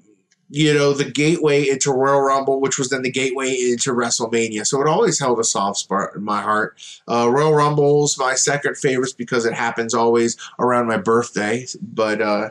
you 0.50 0.74
know, 0.74 0.92
the 0.92 1.04
gateway 1.04 1.68
into 1.68 1.92
Royal 1.92 2.20
Rumble, 2.20 2.60
which 2.60 2.76
was 2.76 2.90
then 2.90 3.02
the 3.02 3.10
gateway 3.10 3.54
into 3.54 3.92
WrestleMania. 3.92 4.66
So 4.66 4.80
it 4.80 4.88
always 4.88 5.20
held 5.20 5.38
a 5.38 5.44
soft 5.44 5.78
spot 5.78 6.10
in 6.16 6.24
my 6.24 6.42
heart. 6.42 6.76
Uh, 7.08 7.30
Royal 7.30 7.54
Rumble's 7.54 8.18
my 8.18 8.34
second 8.34 8.76
favorite 8.76 9.14
because 9.16 9.46
it 9.46 9.54
happens 9.54 9.94
always 9.94 10.36
around 10.58 10.88
my 10.88 10.98
birthday. 10.98 11.66
But 11.80 12.20
uh, 12.20 12.50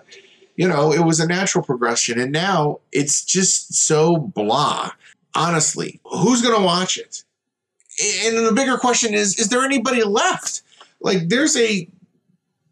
you 0.55 0.67
know, 0.67 0.91
it 0.93 1.05
was 1.05 1.19
a 1.19 1.27
natural 1.27 1.63
progression. 1.63 2.19
And 2.19 2.31
now 2.31 2.79
it's 2.91 3.23
just 3.23 3.73
so 3.73 4.17
blah. 4.17 4.91
Honestly, 5.35 5.99
who's 6.05 6.41
going 6.41 6.55
to 6.55 6.63
watch 6.63 6.97
it? 6.97 7.23
And 8.25 8.45
the 8.45 8.53
bigger 8.53 8.77
question 8.77 9.13
is 9.13 9.39
is 9.39 9.49
there 9.49 9.63
anybody 9.63 10.03
left? 10.03 10.61
Like, 11.01 11.29
there's 11.29 11.57
a. 11.57 11.87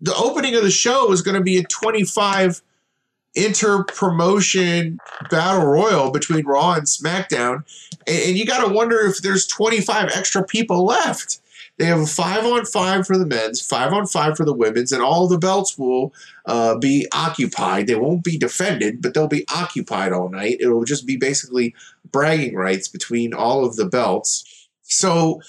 The 0.03 0.15
opening 0.15 0.55
of 0.55 0.63
the 0.63 0.71
show 0.71 1.11
is 1.11 1.21
going 1.21 1.35
to 1.35 1.43
be 1.43 1.59
a 1.59 1.63
25 1.63 2.63
inter 3.35 3.83
promotion 3.83 4.99
battle 5.29 5.67
royal 5.67 6.11
between 6.11 6.45
Raw 6.45 6.73
and 6.73 6.83
SmackDown. 6.83 7.63
And, 8.07 8.37
you 8.37 8.45
got 8.45 8.65
to 8.65 8.73
wonder 8.73 8.99
if 9.01 9.19
there's 9.19 9.45
25 9.47 10.11
extra 10.15 10.43
people 10.43 10.85
left. 10.85 11.39
They 11.81 11.87
have 11.87 12.01
a 12.01 12.05
five 12.05 12.45
on 12.45 12.63
five 12.65 13.07
for 13.07 13.17
the 13.17 13.25
men's, 13.25 13.59
five 13.59 13.91
on 13.91 14.05
five 14.05 14.37
for 14.37 14.45
the 14.45 14.53
women's, 14.53 14.91
and 14.91 15.01
all 15.01 15.27
the 15.27 15.39
belts 15.39 15.79
will 15.79 16.13
uh, 16.45 16.77
be 16.77 17.07
occupied. 17.11 17.87
They 17.87 17.95
won't 17.95 18.23
be 18.23 18.37
defended, 18.37 19.01
but 19.01 19.15
they'll 19.15 19.27
be 19.27 19.47
occupied 19.51 20.13
all 20.13 20.29
night. 20.29 20.57
It'll 20.59 20.83
just 20.83 21.07
be 21.07 21.17
basically 21.17 21.73
bragging 22.11 22.53
rights 22.53 22.87
between 22.87 23.33
all 23.33 23.65
of 23.65 23.77
the 23.77 23.87
belts. 23.87 24.67
So, 24.83 25.41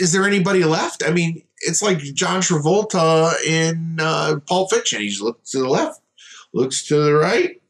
is 0.00 0.10
there 0.10 0.24
anybody 0.24 0.64
left? 0.64 1.04
I 1.06 1.12
mean, 1.12 1.44
it's 1.60 1.80
like 1.80 1.98
John 1.98 2.40
Travolta 2.40 3.40
in 3.46 3.98
uh, 4.00 4.40
Pulp 4.48 4.72
Fiction. 4.72 5.00
He 5.00 5.16
looks 5.20 5.52
to 5.52 5.60
the 5.60 5.68
left, 5.68 6.00
looks 6.52 6.84
to 6.88 6.96
the 6.96 7.14
right, 7.14 7.62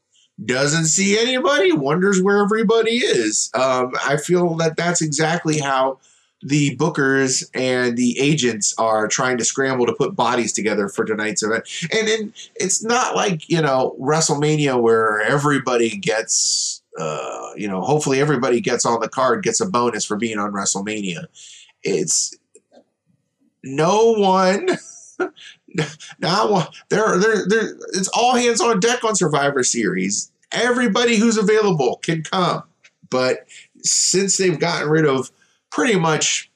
doesn't 0.43 0.87
see 0.87 1.19
anybody, 1.19 1.73
wonders 1.73 2.23
where 2.23 2.43
everybody 2.43 3.05
is. 3.05 3.51
Um, 3.53 3.93
I 4.03 4.17
feel 4.17 4.55
that 4.57 4.79
that's 4.79 5.03
exactly 5.03 5.59
how 5.59 5.99
the 6.43 6.77
bookers 6.77 7.49
and 7.55 7.97
the 7.97 8.19
agents 8.19 8.75
are 8.79 9.07
trying 9.07 9.39
to 9.39 9.45
scramble 9.45 9.87
to 9.87 9.93
put 9.93 10.17
bodies 10.17 10.53
together 10.53 10.89
for 10.89 11.05
tonight's 11.05 11.43
event. 11.43 11.65
And, 11.93 12.33
it's 12.57 12.83
not 12.83 13.15
like, 13.15 13.49
you 13.49 13.61
know, 13.61 13.97
WrestleMania 14.01 14.81
where 14.81 15.21
everybody 15.21 15.97
gets, 15.97 16.83
uh, 16.99 17.51
you 17.57 17.69
know, 17.69 17.81
hopefully 17.81 18.21
everybody 18.21 18.61
gets 18.61 18.85
on 18.85 19.01
the 19.01 19.09
card, 19.09 19.43
gets 19.43 19.61
a 19.61 19.67
bonus 19.67 20.05
for 20.05 20.17
being 20.17 20.39
on 20.39 20.53
WrestleMania. 20.53 21.27
It's 21.83 22.35
no 23.63 24.13
one. 24.13 24.71
now 26.19 26.69
there, 26.89 27.19
there, 27.19 27.49
there. 27.49 27.77
It's 27.93 28.09
all 28.09 28.35
hands 28.35 28.61
on 28.61 28.81
deck 28.81 29.05
on 29.05 29.15
Survivor 29.15 29.63
Series. 29.63 30.31
Everybody 30.51 31.17
who's 31.17 31.39
available 31.39 31.97
can 32.03 32.23
come, 32.23 32.65
but 33.11 33.47
since 33.83 34.37
they've 34.37 34.59
gotten 34.59 34.89
rid 34.89 35.07
of 35.07 35.31
pretty 35.73 35.99
much 35.99 36.51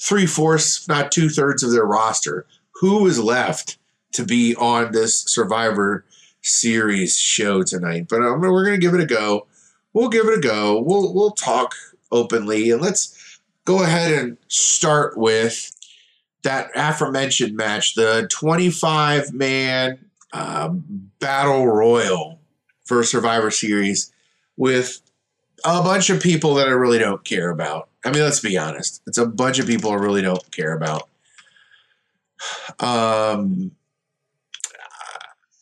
three 0.00 0.26
fourths, 0.26 0.88
not 0.88 1.12
two 1.12 1.28
thirds 1.28 1.62
of 1.62 1.70
their 1.70 1.84
roster. 1.84 2.46
Who 2.80 3.06
is 3.06 3.20
left 3.20 3.78
to 4.12 4.24
be 4.24 4.56
on 4.56 4.92
this 4.92 5.20
Survivor 5.20 6.04
Series 6.42 7.16
show 7.16 7.62
tonight? 7.62 8.06
But 8.08 8.22
um, 8.22 8.40
we're 8.40 8.64
going 8.64 8.80
to 8.80 8.84
give 8.84 8.94
it 8.94 9.00
a 9.00 9.06
go. 9.06 9.46
We'll 9.92 10.08
give 10.08 10.26
it 10.26 10.38
a 10.38 10.40
go. 10.40 10.80
We'll 10.80 11.12
we'll 11.14 11.32
talk 11.32 11.74
openly 12.10 12.70
and 12.70 12.80
let's 12.80 13.40
go 13.64 13.82
ahead 13.82 14.12
and 14.12 14.38
start 14.48 15.18
with 15.18 15.72
that 16.42 16.70
aforementioned 16.74 17.56
match, 17.56 17.94
the 17.94 18.26
25 18.30 19.34
man 19.34 19.98
uh, 20.32 20.68
battle 21.18 21.66
royal 21.66 22.40
for 22.84 23.02
Survivor 23.02 23.50
Series 23.50 24.12
with 24.56 25.00
a 25.64 25.82
bunch 25.82 26.10
of 26.10 26.22
people 26.22 26.54
that 26.54 26.68
I 26.68 26.72
really 26.72 26.98
don't 26.98 27.24
care 27.24 27.50
about. 27.50 27.87
I 28.04 28.10
mean, 28.10 28.22
let's 28.22 28.40
be 28.40 28.56
honest. 28.56 29.02
It's 29.06 29.18
a 29.18 29.26
bunch 29.26 29.58
of 29.58 29.66
people 29.66 29.90
I 29.90 29.96
really 29.96 30.22
don't 30.22 30.50
care 30.50 30.76
about. 30.76 31.08
Um, 32.80 33.72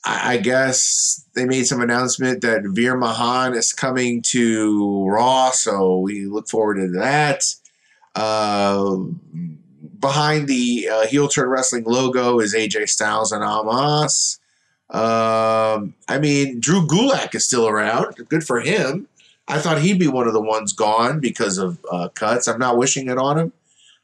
I, 0.05 0.37
guess 0.37 1.25
they 1.35 1.47
made 1.47 1.67
some 1.67 1.81
announcement 1.81 2.43
that 2.43 2.63
Veer 2.65 2.97
Mahaan 2.97 3.57
is 3.57 3.73
coming 3.73 4.23
to 4.23 5.07
Raw, 5.09 5.51
so 5.51 5.99
we 5.99 6.27
look 6.27 6.49
forward 6.49 6.77
to 6.77 6.89
that. 6.99 7.45
Uh, 8.15 8.97
behind 9.99 10.47
the 10.47 10.89
uh, 10.91 11.07
heel 11.07 11.29
turn 11.29 11.49
wrestling 11.49 11.85
logo 11.85 12.39
is 12.39 12.55
AJ 12.55 12.89
Styles 12.89 13.33
and 13.33 13.43
Omos. 13.43 14.39
Um, 14.91 15.95
I 16.09 16.19
mean, 16.19 16.61
Drew 16.61 16.87
Gulak 16.87 17.35
is 17.35 17.45
still 17.45 17.67
around. 17.67 18.15
Good 18.29 18.45
for 18.45 18.61
him. 18.61 19.09
I 19.49 19.59
thought 19.59 19.79
he'd 19.81 19.99
be 19.99 20.09
one 20.09 20.27
of 20.27 20.33
the 20.33 20.41
ones 20.41 20.73
gone 20.73 21.21
because 21.21 21.59
of 21.59 21.79
uh, 21.91 22.09
cuts. 22.09 22.49
I'm 22.49 22.59
not 22.59 22.79
wishing 22.79 23.09
it 23.09 23.19
on 23.19 23.39
him. 23.39 23.53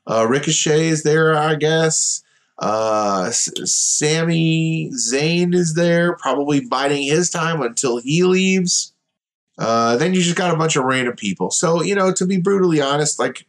Uh, 0.07 0.27
Ricochet 0.29 0.89
is 0.89 1.03
there, 1.03 1.37
I 1.37 1.57
guess. 1.57 2.23
Uh, 2.59 3.25
S- 3.29 3.51
Sami 3.65 4.91
Zayn 4.91 5.55
is 5.55 5.75
there, 5.75 6.15
probably 6.17 6.61
biding 6.61 7.03
his 7.03 7.31
time 7.31 7.61
until 7.61 7.99
he 7.99 8.23
leaves. 8.23 8.93
Uh, 9.59 9.97
then 9.97 10.15
you 10.15 10.23
just 10.23 10.37
got 10.37 10.55
a 10.55 10.57
bunch 10.57 10.77
of 10.77 10.85
random 10.85 11.17
people. 11.17 11.51
So 11.51 11.83
you 11.83 11.95
know, 11.95 12.13
to 12.13 12.27
be 12.27 12.41
brutally 12.41 12.81
honest, 12.81 13.19
like 13.19 13.47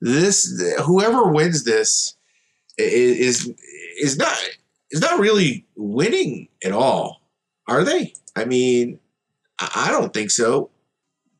this, 0.00 0.62
whoever 0.84 1.28
wins 1.28 1.64
this 1.64 2.14
is 2.76 3.50
is 4.00 4.16
not 4.18 4.36
is 4.90 5.00
not 5.00 5.18
really 5.18 5.64
winning 5.76 6.48
at 6.64 6.72
all, 6.72 7.22
are 7.68 7.84
they? 7.84 8.12
I 8.34 8.44
mean, 8.44 8.98
I 9.58 9.88
don't 9.90 10.12
think 10.12 10.30
so 10.30 10.70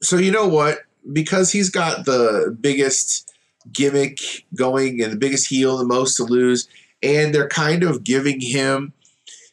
so 0.07 0.17
you 0.17 0.31
know 0.31 0.47
what? 0.47 0.79
Because 1.13 1.51
he's 1.51 1.71
got 1.71 2.05
the 2.05 2.57
biggest 2.61 3.33
gimmick 3.73 4.21
going 4.55 5.03
and 5.03 5.13
the 5.13 5.17
biggest 5.17 5.49
heel, 5.49 5.77
the 5.77 5.85
most 5.85 6.17
to 6.17 6.25
lose, 6.25 6.69
and 7.03 7.35
they're 7.35 7.49
kind 7.49 7.83
of 7.83 8.05
giving 8.05 8.41
him 8.41 8.93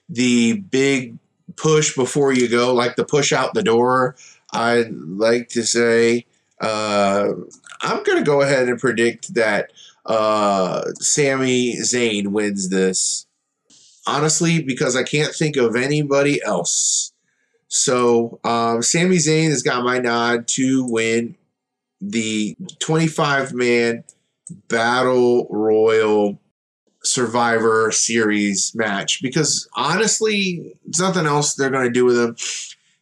the 0.09 0.53
big 0.53 1.17
push 1.55 1.95
before 1.95 2.33
you 2.33 2.47
go, 2.47 2.73
like 2.73 2.95
the 2.95 3.05
push 3.05 3.33
out 3.33 3.53
the 3.53 3.63
door. 3.63 4.15
I'd 4.51 4.93
like 4.93 5.49
to 5.49 5.63
say 5.63 6.25
uh, 6.61 7.29
I'm 7.81 8.03
going 8.03 8.19
to 8.19 8.23
go 8.23 8.41
ahead 8.41 8.69
and 8.69 8.79
predict 8.79 9.33
that 9.33 9.71
uh, 10.05 10.83
Sami 10.99 11.77
Zayn 11.77 12.27
wins 12.27 12.69
this. 12.69 13.25
Honestly, 14.05 14.61
because 14.61 14.97
I 14.97 15.03
can't 15.03 15.33
think 15.33 15.55
of 15.55 15.77
anybody 15.77 16.43
else 16.43 17.12
so 17.73 18.39
um, 18.43 18.83
Sami 18.83 19.17
Zayn 19.17 19.49
has 19.49 19.63
got 19.63 19.83
my 19.83 19.97
nod 19.97 20.47
to 20.49 20.85
win 20.85 21.35
the 21.99 22.55
25 22.77 23.51
man 23.53 24.03
Battle 24.67 25.47
Royal 25.49 26.39
Survivor 27.03 27.91
Series 27.91 28.75
match 28.75 29.23
because 29.23 29.67
honestly, 29.73 30.75
there's 30.85 30.99
nothing 30.99 31.25
else 31.25 31.55
they're 31.55 31.71
going 31.71 31.85
to 31.85 31.91
do 31.91 32.05
with 32.05 32.19
him. 32.19 32.35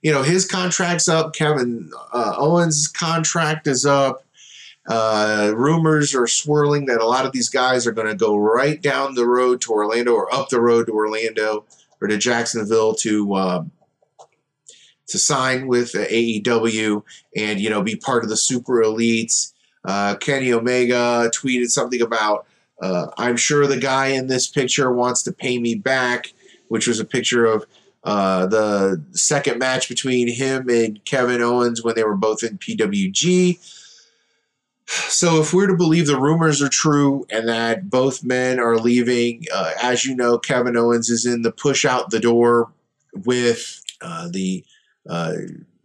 You 0.02 0.14
know, 0.14 0.24
his 0.24 0.48
contract's 0.48 1.10
up. 1.10 1.36
Kevin 1.36 1.92
uh, 2.14 2.36
Owens' 2.38 2.88
contract 2.88 3.68
is 3.68 3.86
up. 3.86 4.26
Uh, 4.88 5.52
rumors 5.54 6.16
are 6.16 6.28
swirling 6.28 6.86
that 6.86 7.02
a 7.02 7.06
lot 7.06 7.26
of 7.26 7.34
these 7.34 7.50
guys 7.50 7.86
are 7.86 7.92
going 7.92 8.08
to 8.08 8.16
go 8.16 8.38
right 8.38 8.82
down 8.82 9.16
the 9.16 9.28
road 9.28 9.60
to 9.62 9.74
Orlando 9.74 10.14
or 10.14 10.34
up 10.34 10.48
the 10.48 10.62
road 10.62 10.86
to 10.86 10.94
Orlando 10.94 11.66
or 12.00 12.08
to 12.08 12.18
Jacksonville 12.18 12.96
to 12.96 13.34
uh, 13.34 13.64
to 15.12 15.20
sign 15.20 15.68
with 15.68 15.93
AEW 15.93 17.03
and 17.36 17.59
you 17.59 17.70
know 17.70 17.82
be 17.82 17.95
part 17.95 18.24
of 18.24 18.30
the 18.30 18.38
super 18.38 18.84
elites. 18.84 19.53
Uh, 19.84 20.16
Kenny 20.16 20.51
Omega 20.53 21.32
tweeted 21.34 21.70
something 21.70 22.01
about 22.01 22.45
uh, 22.82 23.07
I'm 23.18 23.38
sure 23.38 23.68
the 23.68 23.78
guy 23.78 24.07
in 24.07 24.28
this 24.28 24.47
picture 24.47 24.91
wants 24.91 25.24
to 25.24 25.32
pay 25.32 25.59
me 25.59 25.76
back, 25.76 26.34
which 26.68 26.88
was 26.88 26.99
a 26.99 27.05
picture 27.05 27.45
of 27.45 27.66
uh, 28.03 28.47
the 28.47 29.03
second 29.12 29.59
match 29.59 29.88
between 29.88 30.28
him 30.28 30.68
and 30.70 31.03
Kevin 31.05 31.41
Owens 31.41 31.84
when 31.84 31.95
they 31.95 32.03
were 32.03 32.16
both 32.16 32.43
in 32.43 32.57
PWG. 32.57 33.59
So, 34.88 35.39
if 35.39 35.53
we're 35.53 35.68
to 35.68 35.76
believe 35.78 36.07
the 36.07 36.20
rumors 36.20 36.62
are 36.62 36.68
true 36.68 37.26
and 37.30 37.47
that 37.47 37.89
both 37.89 38.24
men 38.24 38.59
are 38.59 38.78
leaving, 38.78 39.45
uh, 39.53 39.72
as 39.82 40.03
you 40.03 40.16
know, 40.16 40.38
Kevin 40.38 40.76
Owens 40.76 41.09
is 41.09 41.26
in 41.26 41.43
the 41.43 41.51
push 41.51 41.86
out 41.86 42.09
the 42.09 42.20
door 42.20 42.72
with 43.14 43.82
uh, 44.01 44.28
the 44.30 44.66
uh, 45.10 45.34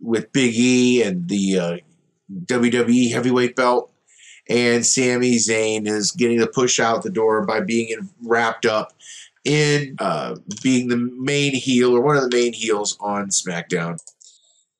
with 0.00 0.32
Big 0.32 0.54
E 0.54 1.02
and 1.02 1.28
the 1.28 1.58
uh, 1.58 1.76
WWE 2.46 3.12
heavyweight 3.12 3.56
belt. 3.56 3.92
And 4.48 4.86
Sami 4.86 5.36
Zayn 5.36 5.88
is 5.88 6.12
getting 6.12 6.38
the 6.38 6.46
push 6.46 6.78
out 6.78 7.02
the 7.02 7.10
door 7.10 7.44
by 7.44 7.60
being 7.60 7.88
in, 7.88 8.08
wrapped 8.22 8.64
up 8.64 8.92
in 9.44 9.96
uh, 9.98 10.36
being 10.62 10.88
the 10.88 10.96
main 10.96 11.54
heel 11.54 11.96
or 11.96 12.00
one 12.00 12.16
of 12.16 12.22
the 12.22 12.36
main 12.36 12.52
heels 12.52 12.96
on 13.00 13.28
SmackDown. 13.30 13.98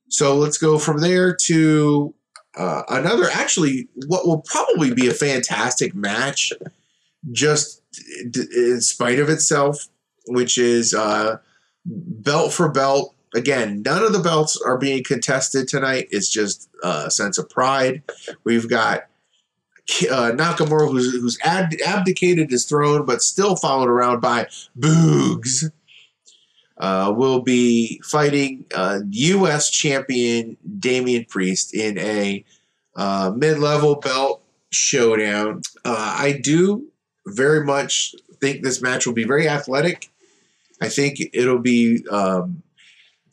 So 0.09 0.37
let's 0.37 0.59
go 0.59 0.79
from 0.79 1.01
there 1.01 1.35
to 1.47 2.15
uh, 2.57 2.83
another, 2.89 3.29
actually, 3.33 3.89
what 4.07 4.27
will 4.27 4.41
probably 4.43 4.95
be 4.95 5.09
a 5.09 5.15
fantastic 5.15 5.95
match, 5.95 6.53
just 7.33 7.83
in 8.35 8.81
spite 8.81 9.19
of 9.19 9.29
itself, 9.29 9.89
which 10.29 10.59
is 10.59 10.95
uh, 10.95 11.39
belt 11.85 12.53
for 12.53 12.69
belt. 12.69 13.15
Again, 13.35 13.83
none 13.83 14.03
of 14.03 14.13
the 14.13 14.21
belts 14.21 14.61
are 14.65 14.79
being 14.79 15.05
contested 15.05 15.69
tonight. 15.69 16.09
It's 16.11 16.29
just 16.29 16.69
a 16.83 17.11
sense 17.11 17.39
of 17.39 17.51
pride. 17.51 18.03
We've 18.45 18.69
got 18.69 19.07
uh, 20.11 20.33
Nakamura, 20.33 20.91
who's, 20.91 21.13
who's 21.13 21.39
abdicated 21.45 22.51
his 22.51 22.65
throne, 22.65 23.05
but 23.05 23.23
still 23.23 23.57
followed 23.57 23.89
around 23.89 24.21
by 24.21 24.47
Boogs 24.79 25.71
uh, 26.79 27.13
will 27.17 27.41
be 27.41 28.01
fighting 28.05 28.65
uh, 28.75 29.01
U.S. 29.11 29.71
champion 29.71 30.57
Damian 30.79 31.25
Priest 31.25 31.75
in 31.75 31.99
a 31.99 32.45
uh, 32.97 33.33
mid-level 33.35 33.97
belt 33.97 34.43
showdown. 34.71 35.63
Uh, 35.85 36.17
I 36.19 36.41
do 36.43 36.87
very 37.27 37.65
much 37.65 38.15
think 38.41 38.63
this 38.63 38.83
match 38.83 39.07
will 39.07 39.15
be 39.15 39.25
very 39.25 39.49
athletic. 39.49 40.11
I 40.81 40.89
think 40.89 41.19
it'll 41.33 41.59
be 41.59 42.05
um, 42.11 42.63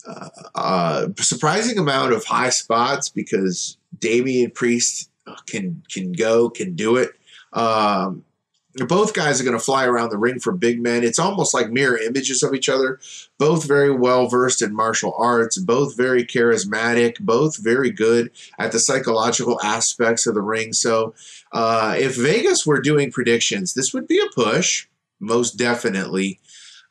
uh, 0.06 1.08
a 1.18 1.24
surprising 1.24 1.78
amount 1.78 2.14
of 2.14 2.26
high 2.26 2.50
spots 2.50 3.10
because 3.10 3.78
Damian 3.98 4.52
Priest 4.52 5.10
can 5.48 5.84
can 5.90 6.12
go, 6.12 6.50
can 6.50 6.76
do 6.76 6.98
it. 6.98 7.12
Um, 7.54 8.26
both 8.76 9.14
guys 9.14 9.40
are 9.40 9.44
going 9.44 9.58
to 9.58 9.64
fly 9.64 9.86
around 9.86 10.10
the 10.10 10.18
ring 10.18 10.40
for 10.40 10.52
big 10.52 10.82
men. 10.82 11.04
It's 11.04 11.20
almost 11.20 11.54
like 11.54 11.70
mirror 11.70 11.98
images 11.98 12.42
of 12.42 12.56
each 12.56 12.70
other. 12.70 13.00
Both 13.38 13.68
very 13.68 13.92
well 13.92 14.28
versed 14.28 14.62
in 14.64 14.76
martial 14.76 15.14
arts, 15.18 15.60
both 15.60 15.96
very 15.96 16.26
charismatic, 16.26 17.20
both 17.20 17.64
very 17.64 17.92
good 17.92 18.32
at 18.58 18.72
the 18.72 18.80
psychological 18.80 19.62
aspects 19.62 20.26
of 20.26 20.34
the 20.34 20.42
ring. 20.42 20.74
So, 20.74 21.14
uh, 21.52 21.96
if 22.00 22.18
Vegas 22.18 22.66
were 22.66 22.82
doing 22.82 23.12
predictions, 23.12 23.76
this 23.76 23.94
would 23.94 24.08
be 24.08 24.20
a 24.20 24.34
push, 24.34 24.88
most 25.20 25.52
definitely. 25.52 26.40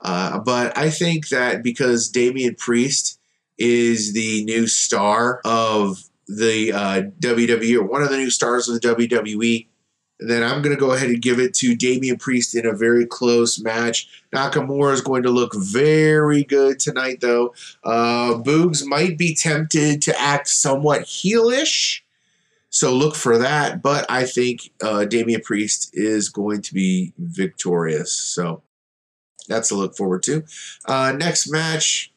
Uh, 0.02 0.38
but 0.40 0.76
I 0.76 0.90
think 0.90 1.28
that 1.28 1.62
because 1.62 2.08
Damian 2.08 2.56
Priest 2.56 3.18
is 3.58 4.12
the 4.12 4.44
new 4.44 4.66
star 4.66 5.40
of 5.44 6.02
the 6.26 6.72
uh, 6.72 7.02
WWE, 7.20 7.76
or 7.76 7.84
one 7.84 8.02
of 8.02 8.10
the 8.10 8.16
new 8.16 8.30
stars 8.30 8.68
of 8.68 8.80
the 8.80 8.88
WWE, 8.88 9.66
then 10.18 10.42
I'm 10.42 10.62
going 10.62 10.74
to 10.74 10.80
go 10.80 10.92
ahead 10.92 11.10
and 11.10 11.20
give 11.20 11.38
it 11.38 11.54
to 11.54 11.74
Damian 11.74 12.16
Priest 12.16 12.54
in 12.54 12.66
a 12.66 12.72
very 12.72 13.06
close 13.06 13.60
match. 13.60 14.08
Nakamura 14.34 14.92
is 14.92 15.00
going 15.00 15.22
to 15.24 15.30
look 15.30 15.52
very 15.54 16.44
good 16.44 16.78
tonight, 16.78 17.20
though. 17.20 17.54
Uh, 17.84 18.34
Boogs 18.34 18.84
might 18.86 19.18
be 19.18 19.34
tempted 19.34 20.02
to 20.02 20.20
act 20.20 20.48
somewhat 20.48 21.02
heelish, 21.02 22.00
so 22.70 22.94
look 22.94 23.14
for 23.14 23.38
that. 23.38 23.82
But 23.82 24.06
I 24.08 24.24
think 24.24 24.70
uh, 24.82 25.04
Damian 25.04 25.42
Priest 25.42 25.90
is 25.92 26.28
going 26.28 26.62
to 26.62 26.74
be 26.74 27.12
victorious. 27.18 28.12
So 28.12 28.62
that's 29.48 29.70
a 29.70 29.74
look 29.74 29.96
forward 29.96 30.22
to. 30.24 30.44
Uh, 30.84 31.12
next 31.16 31.50
match, 31.50 32.12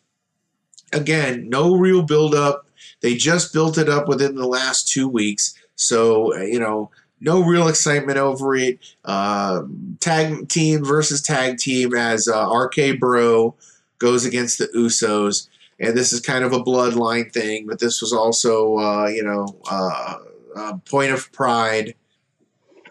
again, 0.93 1.49
no 1.49 1.76
real 1.76 2.01
build 2.01 2.36
up. 2.36 2.67
They 3.01 3.15
just 3.15 3.53
built 3.53 3.78
it 3.78 3.89
up 3.89 4.07
within 4.07 4.36
the 4.36 4.47
last 4.47 4.88
two 4.88 5.07
weeks. 5.07 5.55
So, 5.76 6.36
you 6.38 6.59
know, 6.59 6.91
no 7.19 7.41
real 7.41 7.67
excitement 7.67 8.17
over 8.17 8.55
it. 8.55 8.80
Uh, 9.03 9.63
tag 9.99 10.47
team 10.49 10.84
versus 10.84 11.21
tag 11.21 11.57
team 11.57 11.93
as 11.95 12.28
uh, 12.28 12.49
RK 12.49 12.99
Bro 12.99 13.55
goes 13.97 14.26
against 14.26 14.57
the 14.57 14.67
Usos. 14.76 15.47
And 15.80 15.95
this 15.95 16.13
is 16.13 16.21
kind 16.21 16.43
of 16.45 16.53
a 16.53 16.63
bloodline 16.63 17.32
thing, 17.32 17.67
but 17.67 17.80
this 17.80 18.01
was 18.01 18.13
also, 18.13 18.78
uh, 18.78 19.07
you 19.07 19.23
know, 19.23 19.47
uh, 19.69 20.15
a 20.55 20.78
point 20.89 21.11
of 21.11 21.32
pride. 21.34 21.95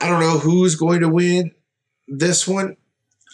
I 0.00 0.08
don't 0.08 0.20
know 0.20 0.38
who's 0.38 0.74
going 0.74 1.00
to 1.00 1.08
win 1.08 1.52
this 2.06 2.46
one. 2.46 2.76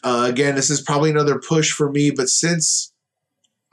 Uh, 0.03 0.27
again, 0.29 0.55
this 0.55 0.71
is 0.71 0.81
probably 0.81 1.11
another 1.11 1.39
push 1.39 1.71
for 1.71 1.91
me, 1.91 2.11
but 2.11 2.29
since 2.29 2.93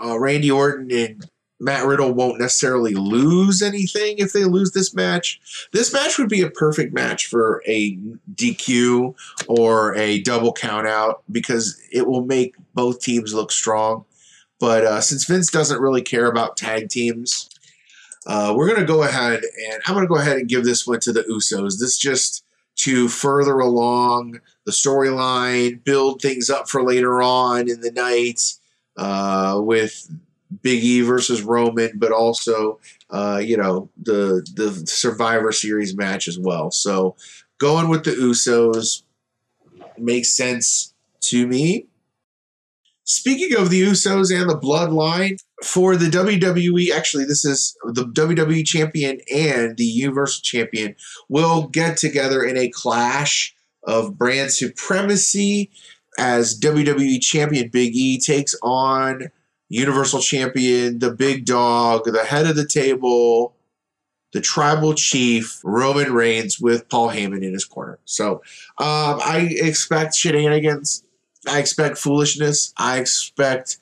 uh, 0.04 0.20
Randy 0.20 0.52
Orton 0.52 0.92
and 0.92 1.26
Matt 1.60 1.86
Riddle 1.86 2.14
won't 2.14 2.40
necessarily 2.40 2.94
lose 2.94 3.62
anything 3.62 4.20
if 4.20 4.32
they 4.32 4.44
lose 4.44 4.72
this 4.72 4.94
match. 4.94 5.40
This 5.74 5.92
match 5.92 6.18
would 6.18 6.30
be 6.30 6.42
a 6.42 6.52
perfect 6.52 6.94
match 6.94 7.26
for 7.26 7.64
a 7.66 7.98
DQ 8.36 9.16
or 9.48 9.96
a 9.96 10.22
double 10.22 10.54
count 10.54 10.88
out 10.88 11.24
because 11.32 11.82
it 11.92 12.08
will 12.08 12.26
make 12.26 12.56
both 12.76 13.02
teams 13.02 13.34
look 13.34 13.52
strong. 13.52 14.06
But 14.60 14.86
uh, 14.86 15.02
since 15.02 15.26
Vince 15.26 15.50
doesn't 15.52 15.82
really 15.82 16.02
care 16.02 16.28
about 16.28 16.58
tag 16.58 16.90
teams, 16.90 17.50
uh, 18.28 18.54
we're 18.56 18.68
going 18.68 18.80
to 18.80 18.86
go 18.86 19.04
ahead 19.04 19.42
and 19.70 19.82
I'm 19.86 19.96
going 19.96 20.06
to 20.06 20.14
go 20.14 20.20
ahead 20.20 20.38
and 20.38 20.50
give 20.50 20.64
this 20.64 20.86
one 20.86 21.00
to 21.02 21.14
the 21.14 21.24
Usos. 21.24 21.80
This 21.80 21.98
just 21.98 22.44
to 22.78 23.08
further 23.08 23.58
along 23.60 24.42
the 24.68 24.74
storyline, 24.74 25.82
build 25.86 26.22
things 26.22 26.50
up 26.50 26.68
for 26.68 26.84
later 26.84 27.22
on 27.22 27.70
in 27.70 27.80
the 27.80 27.90
night 27.90 28.42
uh, 28.98 29.58
with 29.64 30.14
Big 30.62 30.84
E 30.84 31.00
versus 31.00 31.42
Roman, 31.42 31.92
but 31.96 32.12
also 32.12 32.78
uh, 33.10 33.42
you 33.42 33.56
know 33.56 33.90
the 34.00 34.46
the 34.56 34.72
Survivor 34.86 35.54
Series 35.54 35.96
match 35.96 36.28
as 36.28 36.38
well. 36.38 36.70
So 36.70 37.16
going 37.60 37.88
with 37.88 38.04
the 38.04 38.12
Usos 38.12 39.04
makes 39.98 40.36
sense 40.36 40.94
to 41.22 41.48
me. 41.48 41.88
Speaking 43.06 43.58
of 43.58 43.70
the 43.70 43.82
Usos 43.82 44.38
and 44.38 44.50
the 44.50 44.60
Bloodline, 44.60 45.42
for 45.64 45.96
the 45.96 46.08
WWE, 46.08 46.92
actually, 46.92 47.24
this 47.24 47.46
is 47.46 47.78
the 47.86 48.04
WWE 48.04 48.68
Champion 48.68 49.22
and 49.34 49.78
the 49.78 49.86
Universal 49.86 50.42
Champion 50.44 50.94
will 51.30 51.68
get 51.70 51.96
together 51.96 52.44
in 52.44 52.58
a 52.58 52.70
clash 52.70 53.56
of 53.88 54.18
brand 54.18 54.52
supremacy 54.52 55.72
as 56.20 56.60
WWE 56.60 57.22
Champion 57.22 57.70
Big 57.70 57.96
E 57.96 58.20
takes 58.20 58.54
on 58.62 59.32
Universal 59.70 60.22
Champion, 60.22 61.00
the 61.00 61.12
big 61.12 61.46
dog, 61.46 62.06
the 62.06 62.24
head 62.24 62.46
of 62.46 62.56
the 62.56 62.66
table, 62.66 63.56
the 64.34 64.42
tribal 64.42 64.94
chief, 64.94 65.60
Roman 65.64 66.14
Reigns, 66.14 66.60
with 66.60 66.88
Paul 66.90 67.10
Heyman 67.10 67.44
in 67.44 67.54
his 67.54 67.66
corner. 67.66 68.00
So 68.06 68.36
um, 68.78 69.20
I 69.24 69.50
expect 69.52 70.16
shenanigans. 70.16 71.04
I 71.48 71.60
expect 71.60 71.98
foolishness. 71.98 72.74
I 72.78 73.00
expect 73.00 73.78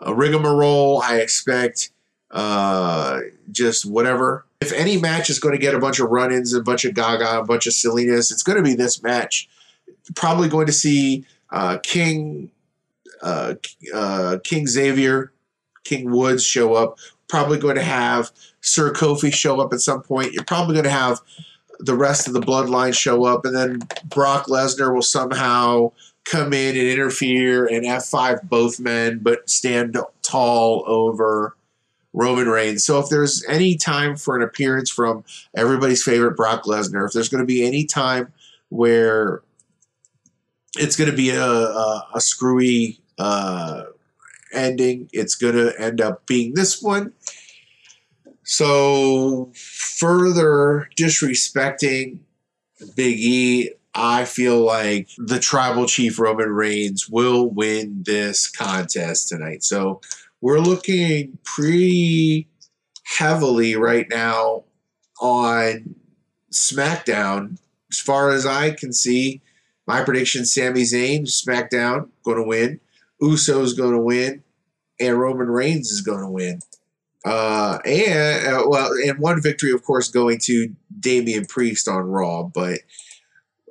a 0.00 0.14
rigmarole. 0.14 1.00
I 1.02 1.20
expect 1.20 1.90
uh, 2.30 3.20
just 3.50 3.86
whatever. 3.86 4.46
If 4.64 4.72
any 4.72 4.96
match 4.96 5.28
is 5.28 5.38
going 5.38 5.54
to 5.54 5.60
get 5.60 5.74
a 5.74 5.78
bunch 5.78 6.00
of 6.00 6.08
run 6.08 6.32
ins, 6.32 6.54
a 6.54 6.62
bunch 6.62 6.86
of 6.86 6.94
gaga, 6.94 7.40
a 7.40 7.44
bunch 7.44 7.66
of 7.66 7.74
silliness, 7.74 8.30
it's 8.30 8.42
going 8.42 8.56
to 8.56 8.62
be 8.62 8.74
this 8.74 9.02
match. 9.02 9.46
Probably 10.14 10.48
going 10.48 10.64
to 10.66 10.72
see 10.72 11.26
uh, 11.50 11.78
King 11.82 12.50
uh, 13.20 13.54
uh, 13.94 14.38
King 14.42 14.66
Xavier, 14.66 15.32
King 15.84 16.10
Woods 16.10 16.44
show 16.44 16.72
up. 16.72 16.98
Probably 17.28 17.58
going 17.58 17.76
to 17.76 17.82
have 17.82 18.32
Sir 18.62 18.90
Kofi 18.90 19.32
show 19.32 19.60
up 19.60 19.74
at 19.74 19.80
some 19.80 20.02
point. 20.02 20.32
You're 20.32 20.44
probably 20.44 20.74
going 20.74 20.84
to 20.84 20.90
have 20.90 21.20
the 21.78 21.94
rest 21.94 22.26
of 22.26 22.32
the 22.32 22.40
bloodline 22.40 22.96
show 22.96 23.24
up, 23.24 23.44
and 23.44 23.54
then 23.54 23.80
Brock 24.06 24.46
Lesnar 24.46 24.94
will 24.94 25.02
somehow 25.02 25.92
come 26.24 26.54
in 26.54 26.74
and 26.74 26.88
interfere 26.88 27.66
and 27.66 27.84
F5 27.84 28.48
both 28.48 28.80
men, 28.80 29.18
but 29.20 29.50
stand 29.50 29.98
tall 30.22 30.84
over 30.86 31.54
Roman 32.14 32.48
Reigns. 32.48 32.86
So 32.86 32.98
if 32.98 33.10
there's 33.10 33.44
any 33.46 33.76
time 33.76 34.16
for 34.16 34.36
an 34.36 34.42
appearance 34.42 34.88
from 34.88 35.24
everybody's 35.54 36.02
favorite 36.02 36.36
Brock 36.36 36.64
Lesnar, 36.64 37.06
if 37.06 37.12
there's 37.12 37.28
going 37.28 37.42
to 37.42 37.46
be 37.46 37.66
any 37.66 37.84
time 37.84 38.32
where 38.70 39.42
it's 40.78 40.96
going 40.96 41.10
to 41.10 41.16
be 41.16 41.30
a, 41.30 41.44
a, 41.44 42.08
a 42.14 42.20
screwy 42.20 43.00
uh, 43.18 43.84
ending. 44.52 45.08
It's 45.12 45.34
going 45.34 45.54
to 45.54 45.78
end 45.80 46.00
up 46.00 46.26
being 46.26 46.54
this 46.54 46.82
one. 46.82 47.12
So, 48.42 49.52
further 49.54 50.88
disrespecting 50.98 52.18
Big 52.94 53.18
E, 53.18 53.70
I 53.94 54.24
feel 54.24 54.58
like 54.58 55.08
the 55.16 55.38
tribal 55.38 55.86
chief 55.86 56.18
Roman 56.18 56.50
Reigns 56.50 57.08
will 57.08 57.48
win 57.48 58.02
this 58.04 58.50
contest 58.50 59.28
tonight. 59.28 59.64
So, 59.64 60.02
we're 60.44 60.60
looking 60.60 61.38
pretty 61.42 62.46
heavily 63.04 63.76
right 63.76 64.06
now 64.10 64.64
on 65.18 65.94
SmackDown. 66.52 67.56
As 67.90 67.98
far 67.98 68.28
as 68.28 68.44
I 68.44 68.72
can 68.72 68.92
see, 68.92 69.40
my 69.86 70.04
prediction 70.04 70.44
Sami 70.44 70.82
Zayn, 70.82 71.22
SmackDown, 71.22 72.10
going 72.24 72.36
to 72.36 72.42
win. 72.42 72.78
Uso's 73.22 73.72
going 73.72 73.94
to 73.94 73.98
win, 73.98 74.42
and 75.00 75.18
Roman 75.18 75.48
Reigns 75.48 75.90
is 75.90 76.02
going 76.02 76.20
to 76.20 76.28
win. 76.28 76.60
Uh, 77.24 77.78
and 77.86 78.46
uh, 78.46 78.64
well, 78.66 78.90
and 78.92 79.18
one 79.18 79.40
victory, 79.40 79.72
of 79.72 79.82
course, 79.82 80.08
going 80.10 80.36
to 80.42 80.68
Damian 81.00 81.46
Priest 81.46 81.88
on 81.88 82.02
Raw. 82.02 82.42
But 82.42 82.80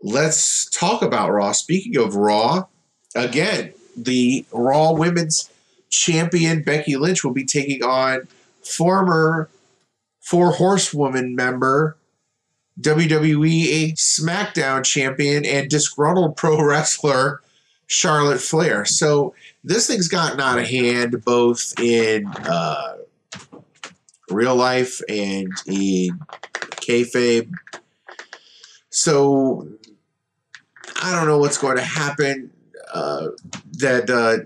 let's 0.01 0.71
talk 0.71 1.03
about 1.03 1.30
Raw. 1.30 1.51
Speaking 1.51 1.97
of 1.97 2.15
Raw, 2.15 2.65
again, 3.13 3.74
the 3.95 4.43
Raw 4.51 4.93
Women's 4.93 5.51
Champion 5.93 6.63
Becky 6.63 6.97
Lynch 6.97 7.23
will 7.23 7.33
be 7.33 7.45
taking 7.45 7.83
on 7.83 8.27
former 8.63 9.47
Four 10.19 10.53
Horsewoman 10.53 11.35
member, 11.35 11.97
WWE 12.81 13.93
SmackDown 13.93 14.83
champion, 14.83 15.45
and 15.45 15.69
disgruntled 15.69 16.35
pro 16.35 16.63
wrestler 16.65 17.41
Charlotte 17.85 18.41
Flair. 18.41 18.85
So 18.85 19.35
this 19.63 19.85
thing's 19.85 20.07
gotten 20.07 20.39
out 20.39 20.57
of 20.57 20.65
hand 20.65 21.23
both 21.23 21.79
in 21.79 22.25
uh, 22.27 22.95
real 24.31 24.55
life 24.55 24.99
and 25.07 25.53
in 25.67 26.19
kayfabe. 26.81 27.51
So 28.89 29.67
I 31.03 31.13
don't 31.15 31.27
know 31.27 31.37
what's 31.37 31.59
going 31.59 31.77
to 31.77 31.83
happen. 31.83 32.49
Uh, 32.91 33.27
that 33.73 34.09
uh, 34.09 34.37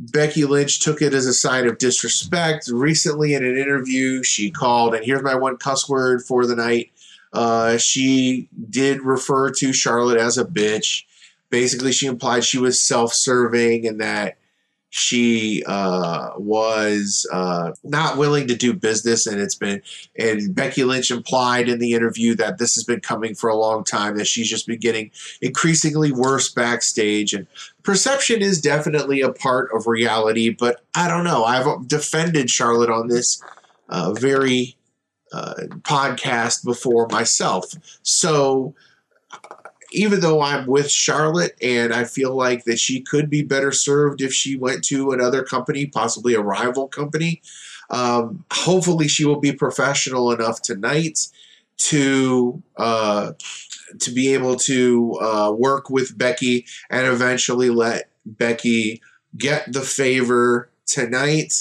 Becky 0.00 0.46
Lynch 0.46 0.80
took 0.80 1.02
it 1.02 1.12
as 1.12 1.26
a 1.26 1.34
sign 1.34 1.66
of 1.66 1.76
disrespect. 1.76 2.68
Recently, 2.72 3.34
in 3.34 3.44
an 3.44 3.58
interview, 3.58 4.22
she 4.22 4.50
called, 4.50 4.94
and 4.94 5.04
here's 5.04 5.22
my 5.22 5.34
one 5.34 5.58
cuss 5.58 5.88
word 5.88 6.22
for 6.22 6.46
the 6.46 6.56
night. 6.56 6.90
Uh, 7.34 7.76
she 7.76 8.48
did 8.70 9.02
refer 9.02 9.50
to 9.50 9.72
Charlotte 9.74 10.18
as 10.18 10.38
a 10.38 10.44
bitch. 10.44 11.04
Basically, 11.50 11.92
she 11.92 12.06
implied 12.06 12.44
she 12.44 12.58
was 12.58 12.80
self 12.80 13.12
serving 13.12 13.86
and 13.86 14.00
that 14.00 14.38
she 14.90 15.62
uh, 15.66 16.30
was 16.36 17.26
uh, 17.32 17.72
not 17.84 18.16
willing 18.16 18.48
to 18.48 18.56
do 18.56 18.72
business, 18.72 19.26
and 19.26 19.40
it's 19.40 19.54
been. 19.54 19.80
And 20.18 20.52
Becky 20.52 20.82
Lynch 20.82 21.12
implied 21.12 21.68
in 21.68 21.78
the 21.78 21.94
interview 21.94 22.34
that 22.36 22.58
this 22.58 22.74
has 22.74 22.82
been 22.82 23.00
coming 23.00 23.36
for 23.36 23.48
a 23.48 23.54
long 23.54 23.84
time. 23.84 24.16
That 24.16 24.26
she's 24.26 24.50
just 24.50 24.66
been 24.66 24.80
getting 24.80 25.12
increasingly 25.40 26.10
worse 26.10 26.52
backstage, 26.52 27.32
and 27.32 27.46
perception 27.82 28.42
is 28.42 28.60
definitely 28.60 29.20
a 29.20 29.32
part 29.32 29.70
of 29.74 29.86
reality. 29.86 30.50
But 30.50 30.84
I 30.94 31.08
don't 31.08 31.24
know. 31.24 31.44
I've 31.44 31.88
defended 31.88 32.50
Charlotte 32.50 32.90
on 32.90 33.08
this 33.08 33.42
uh, 33.88 34.12
very 34.12 34.76
uh, 35.32 35.54
podcast 35.82 36.64
before 36.64 37.08
myself, 37.08 37.72
so 38.02 38.74
even 39.92 40.20
though 40.20 40.40
I'm 40.40 40.66
with 40.66 40.90
Charlotte 40.90 41.56
and 41.60 41.92
I 41.92 42.04
feel 42.04 42.34
like 42.34 42.64
that 42.64 42.78
she 42.78 43.00
could 43.00 43.28
be 43.28 43.42
better 43.42 43.72
served 43.72 44.20
if 44.20 44.32
she 44.32 44.56
went 44.56 44.84
to 44.84 45.10
another 45.10 45.42
company, 45.42 45.86
possibly 45.86 46.34
a 46.34 46.40
rival 46.40 46.88
company, 46.88 47.42
um, 47.90 48.44
hopefully 48.52 49.08
she 49.08 49.24
will 49.24 49.40
be 49.40 49.52
professional 49.52 50.30
enough 50.30 50.62
tonight 50.62 51.18
to 51.78 52.62
uh, 52.76 53.32
to 54.00 54.10
be 54.10 54.34
able 54.34 54.56
to 54.56 55.18
uh, 55.20 55.52
work 55.56 55.90
with 55.90 56.16
Becky 56.16 56.66
and 56.90 57.06
eventually 57.06 57.70
let 57.70 58.10
Becky 58.26 59.00
get 59.36 59.72
the 59.72 59.82
favor 59.82 60.70
tonight. 60.86 61.52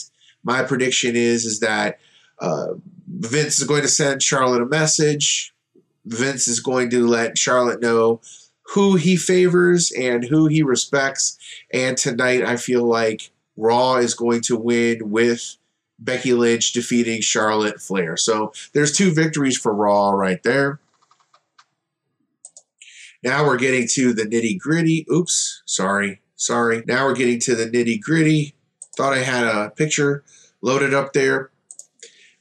My 0.44 0.64
prediction 0.64 1.16
is 1.16 1.46
is 1.46 1.60
that 1.60 2.00
uh, 2.40 2.74
Vince 3.08 3.60
is 3.60 3.68
going 3.68 3.82
to 3.82 3.88
send 3.88 4.24
Charlotte 4.24 4.62
a 4.62 4.66
message 4.66 5.54
Vince 6.10 6.48
is 6.48 6.60
going 6.60 6.90
to 6.90 7.08
let 7.08 7.38
Charlotte 7.38 7.82
know 7.82 8.22
who 8.74 8.96
he 8.96 9.16
favors 9.16 9.92
and 9.92 10.24
who 10.26 10.48
he 10.48 10.64
respects. 10.64 11.38
And 11.74 11.98
tonight, 11.98 12.44
I 12.44 12.58
feel 12.58 12.84
like 12.84 13.32
Raw 13.58 13.96
is 13.96 14.14
going 14.14 14.42
to 14.42 14.58
win 14.58 15.10
with 15.10 15.58
Becky 16.00 16.34
Lynch 16.34 16.72
defeating 16.72 17.22
Charlotte 17.22 17.82
Flair. 17.82 18.16
So 18.18 18.54
there's 18.74 18.96
two 18.96 19.14
victories 19.14 19.58
for 19.58 19.74
Raw 19.74 20.12
right 20.12 20.42
there. 20.44 20.80
Now 23.24 23.46
we're 23.46 23.58
getting 23.58 23.88
to 23.94 24.14
the 24.14 24.24
nitty 24.24 24.60
gritty. 24.60 25.06
Oops, 25.12 25.62
sorry, 25.66 26.22
sorry. 26.36 26.84
Now 26.88 27.06
we're 27.06 27.16
getting 27.16 27.40
to 27.42 27.56
the 27.56 27.66
nitty 27.66 28.02
gritty. 28.02 28.56
Thought 28.96 29.14
I 29.14 29.20
had 29.20 29.46
a 29.46 29.70
picture 29.72 30.24
loaded 30.62 30.94
up 30.94 31.14
there 31.14 31.52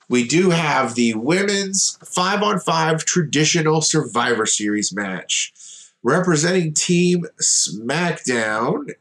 we 0.08 0.26
do 0.26 0.50
have 0.50 0.94
the 0.94 1.14
women's 1.14 1.98
five 2.04 2.42
on 2.42 2.60
five 2.60 3.04
traditional 3.04 3.82
Survivor 3.82 4.46
Series 4.46 4.92
match. 4.94 5.52
Representing 6.02 6.72
Team 6.72 7.26
SmackDown 7.42 8.92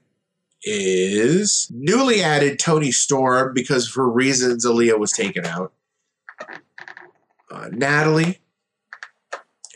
is 0.64 1.72
newly 1.74 2.22
added 2.22 2.60
Toni 2.60 2.92
Storm 2.92 3.54
because 3.54 3.88
for 3.88 4.10
reasons 4.10 4.66
Aaliyah 4.66 5.00
was 5.00 5.14
taken 5.14 5.46
out. 5.46 5.72
Uh, 7.50 7.70
Natalie, 7.72 8.40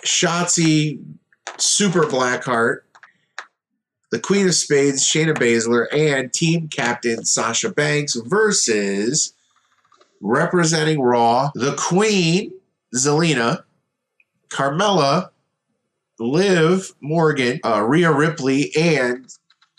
Shotzi, 0.06 1.02
Super 1.58 2.02
Blackheart, 2.04 2.80
the 4.12 4.20
Queen 4.20 4.48
of 4.48 4.56
Spades, 4.56 5.04
Shayna 5.04 5.36
Baszler, 5.38 5.88
and 5.92 6.32
Team 6.34 6.68
Captain 6.68 7.24
Sasha 7.24 7.72
Banks 7.72 8.16
versus 8.26 9.34
representing 10.20 11.02
Raw, 11.02 11.52
the 11.56 11.76
Queen, 11.78 12.52
Zelina, 12.96 13.64
Carmella, 14.50 15.30
Liv 16.20 16.94
Morgan, 17.00 17.60
uh, 17.66 17.82
Rhea 17.82 18.12
Ripley, 18.12 18.76
and 18.76 19.34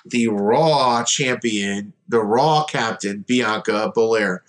the 0.04 0.28
Raw 0.28 1.04
champion, 1.04 1.92
the 2.08 2.20
Raw 2.20 2.64
captain, 2.64 3.24
Bianca 3.28 3.92
Belair. 3.94 4.42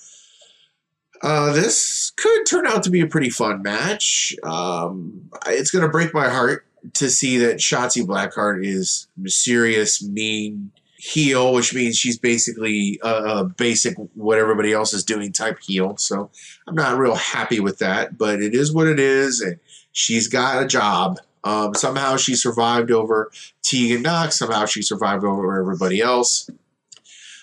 Uh, 1.21 1.53
this 1.53 2.11
could 2.17 2.45
turn 2.45 2.67
out 2.67 2.83
to 2.83 2.89
be 2.89 3.01
a 3.01 3.07
pretty 3.07 3.29
fun 3.29 3.61
match. 3.61 4.35
Um, 4.43 5.29
it's 5.47 5.71
going 5.71 5.83
to 5.83 5.89
break 5.89 6.13
my 6.13 6.29
heart 6.29 6.65
to 6.93 7.09
see 7.09 7.37
that 7.39 7.57
Shotzi 7.57 8.05
Blackheart 8.05 8.65
is 8.65 9.07
mysterious, 9.17 10.03
mean, 10.03 10.71
heel, 10.97 11.53
which 11.53 11.73
means 11.73 11.97
she's 11.97 12.17
basically 12.17 12.99
a, 13.03 13.09
a, 13.09 13.43
basic 13.43 13.97
what 14.13 14.39
everybody 14.39 14.71
else 14.71 14.93
is 14.93 15.03
doing 15.03 15.33
type 15.33 15.59
heel. 15.59 15.97
So 15.97 16.29
I'm 16.65 16.75
not 16.75 16.97
real 16.97 17.15
happy 17.15 17.59
with 17.59 17.79
that, 17.79 18.17
but 18.17 18.41
it 18.41 18.53
is 18.53 18.73
what 18.73 18.87
it 18.87 18.99
is, 18.99 19.41
and 19.41 19.59
she's 19.91 20.27
got 20.27 20.63
a 20.63 20.67
job. 20.67 21.19
Um, 21.43 21.73
somehow 21.73 22.15
she 22.15 22.35
survived 22.35 22.89
over 22.89 23.31
Tegan 23.63 24.01
Nox. 24.01 24.39
Somehow 24.39 24.65
she 24.65 24.81
survived 24.81 25.25
over 25.25 25.59
everybody 25.59 25.99
else. 25.99 26.49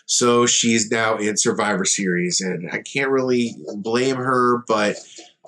So 0.06 0.46
she's 0.46 0.90
now 0.90 1.18
in 1.18 1.36
Survivor 1.36 1.84
Series, 1.84 2.40
and 2.40 2.70
I 2.72 2.80
can't 2.80 3.10
really 3.10 3.56
blame 3.76 4.16
her. 4.16 4.64
But 4.66 4.96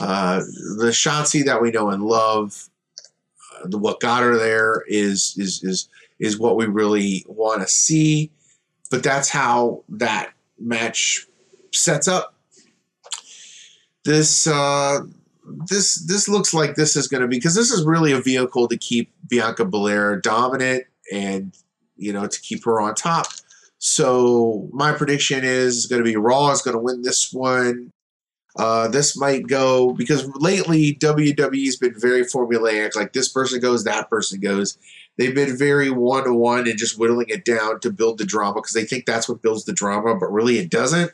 uh, 0.01 0.41
the 0.77 0.91
Shotzi 0.93 1.45
that 1.47 1.63
we 1.63 1.71
know 1.71 1.91
and 1.91 2.05
love, 2.05 2.69
the, 3.65 3.79
what 3.79 4.01
got 4.01 4.23
her 4.23 4.37
there 4.37 4.85
is 4.87 5.35
is 5.39 5.63
is 5.63 5.89
is 6.19 6.39
what 6.39 6.57
we 6.57 6.67
really 6.67 7.25
want 7.29 7.63
to 7.63 7.69
see. 7.69 8.31
But 8.91 9.03
that's 9.03 9.29
how 9.29 9.85
that 9.89 10.33
match 10.59 11.27
sets 11.73 12.09
up. 12.09 12.35
This 14.05 14.47
uh, 14.47 15.01
this 15.67 16.05
this 16.07 16.29
looks 16.29 16.55
like 16.55 16.75
this 16.75 16.97
is 16.97 17.09
going 17.09 17.23
to 17.23 17.29
be 17.29 17.37
because 17.37 17.55
this 17.55 17.71
is 17.71 17.85
really 17.85 18.13
a 18.13 18.21
vehicle 18.21 18.69
to 18.69 18.77
keep 18.77 19.11
Bianca 19.29 19.65
Belair 19.65 20.17
dominant 20.17 20.85
and 21.13 21.55
you 21.97 22.13
know 22.13 22.27
to 22.27 22.41
keep 22.41 22.65
her 22.65 22.81
on 22.81 22.95
top. 22.95 23.27
So 23.79 24.69
my 24.73 24.93
prediction 24.93 25.41
is 25.43 25.87
going 25.87 26.01
to 26.01 26.09
be 26.09 26.17
Raw 26.17 26.51
is 26.51 26.63
going 26.63 26.77
to 26.77 26.83
win 26.83 27.03
this 27.03 27.33
one. 27.33 27.91
Uh, 28.57 28.87
this 28.89 29.17
might 29.17 29.47
go 29.47 29.93
because 29.95 30.29
lately 30.37 30.95
WWE's 30.95 31.77
been 31.77 31.99
very 31.99 32.23
formulaic. 32.23 32.95
Like 32.95 33.13
this 33.13 33.29
person 33.29 33.61
goes, 33.61 33.85
that 33.85 34.11
person 34.11 34.41
goes. 34.41 34.77
They've 35.17 35.35
been 35.35 35.57
very 35.57 35.91
one 35.91 36.25
to 36.25 36.35
one 36.35 36.69
and 36.69 36.79
just 36.79 36.99
whittling 36.99 37.29
it 37.29 37.45
down 37.45 37.81
to 37.81 37.91
build 37.91 38.19
the 38.19 38.25
drama 38.25 38.55
because 38.57 38.75
they 38.75 38.85
think 38.85 39.07
that's 39.07 39.29
what 39.29 39.43
builds 39.43 39.65
the 39.65 39.73
drama, 39.73 40.15
but 40.15 40.33
really 40.33 40.59
it 40.59 40.71
doesn't. 40.71 41.13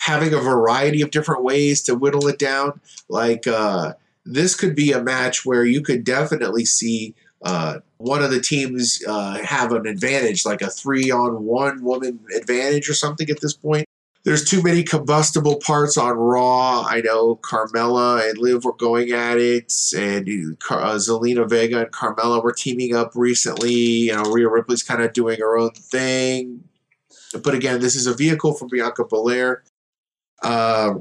Having 0.00 0.34
a 0.34 0.40
variety 0.40 1.00
of 1.00 1.10
different 1.10 1.44
ways 1.44 1.82
to 1.82 1.94
whittle 1.94 2.26
it 2.26 2.38
down, 2.38 2.80
like 3.08 3.46
uh, 3.46 3.94
this 4.24 4.54
could 4.54 4.74
be 4.74 4.92
a 4.92 5.02
match 5.02 5.44
where 5.44 5.64
you 5.64 5.80
could 5.80 6.04
definitely 6.04 6.64
see 6.64 7.14
uh, 7.42 7.78
one 7.98 8.22
of 8.22 8.30
the 8.30 8.40
teams 8.40 9.00
uh, 9.06 9.38
have 9.44 9.72
an 9.72 9.86
advantage, 9.86 10.44
like 10.44 10.62
a 10.62 10.70
three 10.70 11.10
on 11.10 11.44
one 11.44 11.84
woman 11.84 12.18
advantage 12.36 12.88
or 12.88 12.94
something 12.94 13.30
at 13.30 13.40
this 13.40 13.54
point 13.54 13.86
there's 14.24 14.44
too 14.44 14.62
many 14.62 14.82
combustible 14.82 15.56
parts 15.56 15.98
on 15.98 16.16
Raw. 16.16 16.82
I 16.82 17.02
know 17.02 17.36
Carmella 17.36 18.28
and 18.28 18.38
Liv 18.38 18.64
were 18.64 18.72
going 18.72 19.12
at 19.12 19.36
it, 19.36 19.72
and 19.94 20.26
uh, 20.70 20.94
Zelina 20.96 21.48
Vega 21.48 21.80
and 21.80 21.92
Carmella 21.92 22.42
were 22.42 22.52
teaming 22.52 22.96
up 22.96 23.12
recently. 23.14 23.72
You 23.72 24.14
know, 24.14 24.22
Rhea 24.22 24.48
Ripley's 24.48 24.82
kind 24.82 25.02
of 25.02 25.12
doing 25.12 25.38
her 25.40 25.58
own 25.58 25.72
thing. 25.72 26.64
But 27.42 27.54
again, 27.54 27.80
this 27.80 27.94
is 27.94 28.06
a 28.06 28.14
vehicle 28.14 28.54
for 28.54 28.66
Bianca 28.66 29.04
Belair. 29.04 29.62
Uh, 30.42 30.94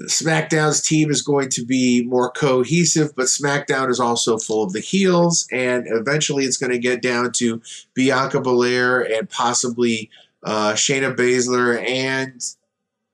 SmackDown's 0.00 0.80
team 0.80 1.10
is 1.10 1.20
going 1.20 1.50
to 1.50 1.66
be 1.66 2.02
more 2.06 2.30
cohesive, 2.30 3.14
but 3.14 3.26
SmackDown 3.26 3.90
is 3.90 4.00
also 4.00 4.38
full 4.38 4.64
of 4.64 4.72
the 4.72 4.80
heels, 4.80 5.46
and 5.52 5.84
eventually 5.88 6.44
it's 6.44 6.56
going 6.56 6.72
to 6.72 6.78
get 6.78 7.02
down 7.02 7.32
to 7.32 7.60
Bianca 7.92 8.40
Belair 8.40 9.00
and 9.02 9.28
possibly 9.28 10.08
uh, 10.42 10.72
Shayna 10.72 11.14
Baszler 11.14 11.86
and 11.86 12.42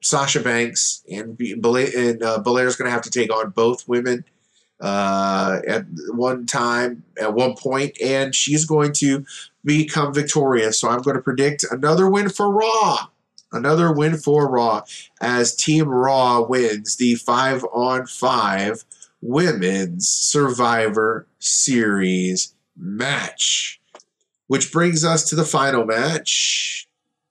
Sasha 0.08 0.40
Banks 0.40 1.02
and, 1.10 1.38
and 1.40 2.22
uh, 2.22 2.38
going 2.42 2.66
to 2.66 2.90
have 2.90 3.02
to 3.02 3.10
take 3.10 3.32
on 3.32 3.50
both 3.50 3.86
women 3.86 4.24
uh, 4.80 5.60
at 5.66 5.84
one 6.10 6.46
time, 6.46 7.02
at 7.20 7.34
one 7.34 7.54
point, 7.54 8.00
and 8.00 8.34
she's 8.34 8.64
going 8.64 8.92
to 8.92 9.24
become 9.64 10.14
victorious. 10.14 10.80
So 10.80 10.88
I'm 10.88 11.02
going 11.02 11.16
to 11.16 11.22
predict 11.22 11.64
another 11.70 12.08
win 12.08 12.28
for 12.28 12.50
Raw. 12.50 13.08
Another 13.50 13.92
win 13.92 14.16
for 14.16 14.48
Raw 14.48 14.82
as 15.20 15.54
Team 15.54 15.88
Raw 15.88 16.42
wins 16.42 16.96
the 16.96 17.14
five 17.16 17.64
on 17.72 18.06
five 18.06 18.84
Women's 19.20 20.08
Survivor 20.08 21.26
Series 21.38 22.54
match. 22.76 23.80
Which 24.46 24.72
brings 24.72 25.04
us 25.04 25.28
to 25.28 25.36
the 25.36 25.44
final 25.44 25.84
match 25.84 26.87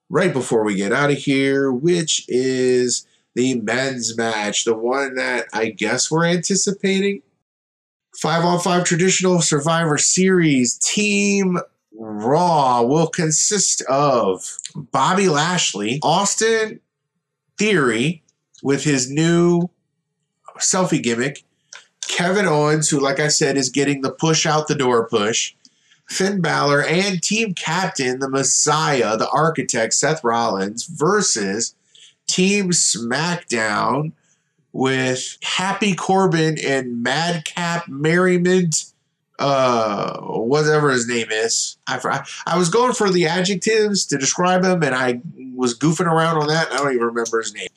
right 0.10 0.34
before 0.34 0.64
we 0.64 0.76
get 0.76 0.94
out 0.94 1.12
of 1.12 1.18
here, 1.18 1.72
which 1.72 2.26
is 2.28 3.06
the 3.36 3.60
men's 3.62 4.18
match, 4.18 4.64
the 4.64 4.76
one 4.76 5.16
that 5.16 5.48
I 5.54 5.70
guess 5.70 6.10
we're 6.10 6.26
anticipating. 6.26 7.22
Five 8.20 8.44
on 8.44 8.60
five 8.60 8.84
traditional 8.84 9.42
Survivor 9.42 9.98
Series 9.98 10.78
Team 10.78 11.60
Raw 11.94 12.82
will 12.84 13.08
consist 13.08 13.82
of 13.84 14.58
Bobby 14.76 15.30
Lashley, 15.30 16.00
Austin 16.02 16.80
Theory 17.58 18.24
with 18.64 18.84
his 18.84 19.10
new 19.10 19.70
selfie 20.60 21.02
gimmick, 21.02 21.44
Kevin 22.08 22.48
Owens, 22.48 22.90
who, 22.90 23.00
like 23.00 23.20
I 23.20 23.28
said, 23.28 23.58
is 23.58 23.70
getting 23.70 24.02
the 24.02 24.12
push 24.12 24.46
out 24.46 24.68
the 24.68 24.76
door 24.76 25.08
push, 25.08 25.54
Finn 26.08 26.42
Balor, 26.42 26.84
and 26.84 27.22
team 27.22 27.54
captain, 27.54 28.20
the 28.20 28.30
Messiah, 28.30 29.18
the 29.18 29.30
architect, 29.30 29.94
Seth 29.94 30.24
Rollins, 30.24 30.86
versus 30.86 31.76
Team 32.28 32.72
SmackDown 32.72 34.14
with 34.72 35.38
Happy 35.44 35.96
Corbin 35.96 36.58
and 36.64 37.04
Madcap 37.04 37.88
Merriment, 37.88 38.86
uh, 39.40 40.20
whatever 40.22 40.92
his 40.92 41.08
name 41.08 41.28
is. 41.30 41.78
I, 41.88 42.26
I 42.46 42.58
was 42.58 42.70
going 42.70 42.94
for 42.94 43.10
the 43.10 43.28
adjectives 43.28 44.06
to 44.08 44.18
describe 44.18 44.64
him, 44.64 44.84
and 44.84 44.96
I 44.96 45.22
was 45.56 45.78
goofing 45.78 46.06
around 46.06 46.38
on 46.38 46.48
that. 46.48 46.72
I 46.72 46.78
don't 46.78 46.94
even 46.94 47.08
remember 47.08 47.40
his 47.40 47.54
name. 47.54 47.70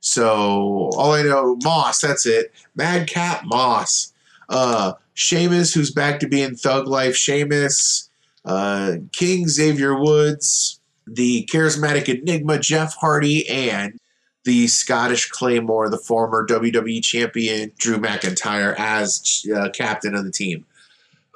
So 0.00 0.90
all 0.96 1.12
I 1.12 1.22
know, 1.22 1.56
Moss, 1.62 2.00
that's 2.00 2.26
it. 2.26 2.52
Madcap 2.74 3.44
Moss. 3.44 4.12
Uh, 4.48 4.94
Sheamus, 5.18 5.74
who's 5.74 5.90
back 5.90 6.20
to 6.20 6.28
being 6.28 6.54
Thug 6.54 6.86
Life 6.86 7.16
Sheamus. 7.16 8.08
Uh, 8.44 8.98
King 9.12 9.48
Xavier 9.48 9.98
Woods, 9.98 10.80
the 11.08 11.48
charismatic 11.52 12.08
Enigma 12.08 12.60
Jeff 12.60 12.94
Hardy, 12.94 13.46
and 13.48 13.98
the 14.44 14.68
Scottish 14.68 15.28
Claymore, 15.28 15.90
the 15.90 15.98
former 15.98 16.46
WWE 16.46 17.02
champion 17.02 17.72
Drew 17.78 17.98
McIntyre, 17.98 18.76
as 18.78 19.44
uh, 19.52 19.70
captain 19.70 20.14
of 20.14 20.24
the 20.24 20.30
team. 20.30 20.64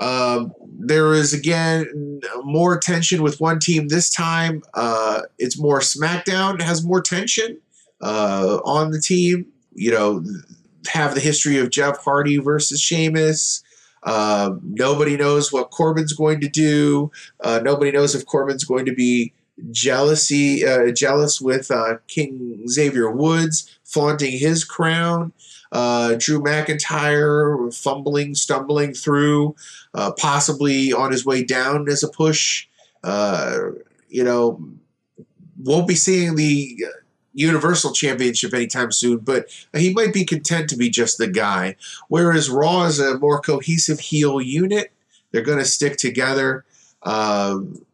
Um, 0.00 0.52
there 0.64 1.12
is 1.14 1.34
again 1.34 2.20
more 2.44 2.78
tension 2.78 3.20
with 3.20 3.40
one 3.40 3.58
team 3.58 3.88
this 3.88 4.14
time. 4.14 4.62
Uh, 4.74 5.22
it's 5.40 5.58
more 5.58 5.80
SmackDown 5.80 6.62
has 6.62 6.84
more 6.84 7.02
tension 7.02 7.58
uh, 8.00 8.60
on 8.64 8.92
the 8.92 9.00
team. 9.00 9.46
You 9.74 9.90
know, 9.90 10.24
have 10.86 11.16
the 11.16 11.20
history 11.20 11.58
of 11.58 11.70
Jeff 11.70 11.98
Hardy 11.98 12.38
versus 12.38 12.80
Sheamus. 12.80 13.64
Uh, 14.02 14.54
nobody 14.62 15.16
knows 15.16 15.52
what 15.52 15.70
Corbin's 15.70 16.12
going 16.12 16.40
to 16.40 16.48
do. 16.48 17.10
Uh, 17.40 17.60
nobody 17.62 17.92
knows 17.92 18.14
if 18.14 18.26
Corbin's 18.26 18.64
going 18.64 18.84
to 18.86 18.94
be 18.94 19.32
jealousy, 19.70 20.66
uh, 20.66 20.90
jealous 20.90 21.40
with 21.40 21.70
uh, 21.70 21.98
King 22.08 22.66
Xavier 22.68 23.10
Woods 23.10 23.78
flaunting 23.84 24.36
his 24.38 24.64
crown. 24.64 25.32
Uh, 25.70 26.14
Drew 26.18 26.42
McIntyre 26.42 27.74
fumbling, 27.74 28.34
stumbling 28.34 28.92
through, 28.92 29.54
uh, 29.94 30.12
possibly 30.12 30.92
on 30.92 31.12
his 31.12 31.24
way 31.24 31.42
down 31.44 31.88
as 31.88 32.02
a 32.02 32.08
push. 32.08 32.66
you 33.04 34.24
know, 34.24 34.60
won't 35.58 35.88
be 35.88 35.94
seeing 35.94 36.34
the 36.34 36.84
Universal 37.34 37.92
Championship 37.92 38.52
anytime 38.54 38.92
soon, 38.92 39.18
but 39.18 39.46
he 39.74 39.92
might 39.92 40.12
be 40.12 40.24
content 40.24 40.68
to 40.70 40.76
be 40.76 40.90
just 40.90 41.18
the 41.18 41.26
guy. 41.26 41.76
Whereas 42.08 42.50
Raw 42.50 42.84
is 42.84 42.98
a 43.00 43.18
more 43.18 43.40
cohesive 43.40 44.00
heel 44.00 44.40
unit. 44.40 44.92
They're 45.30 45.42
going 45.42 45.58
to 45.58 45.64
stick 45.64 45.96
together. 45.96 46.64
Um, 47.02 47.84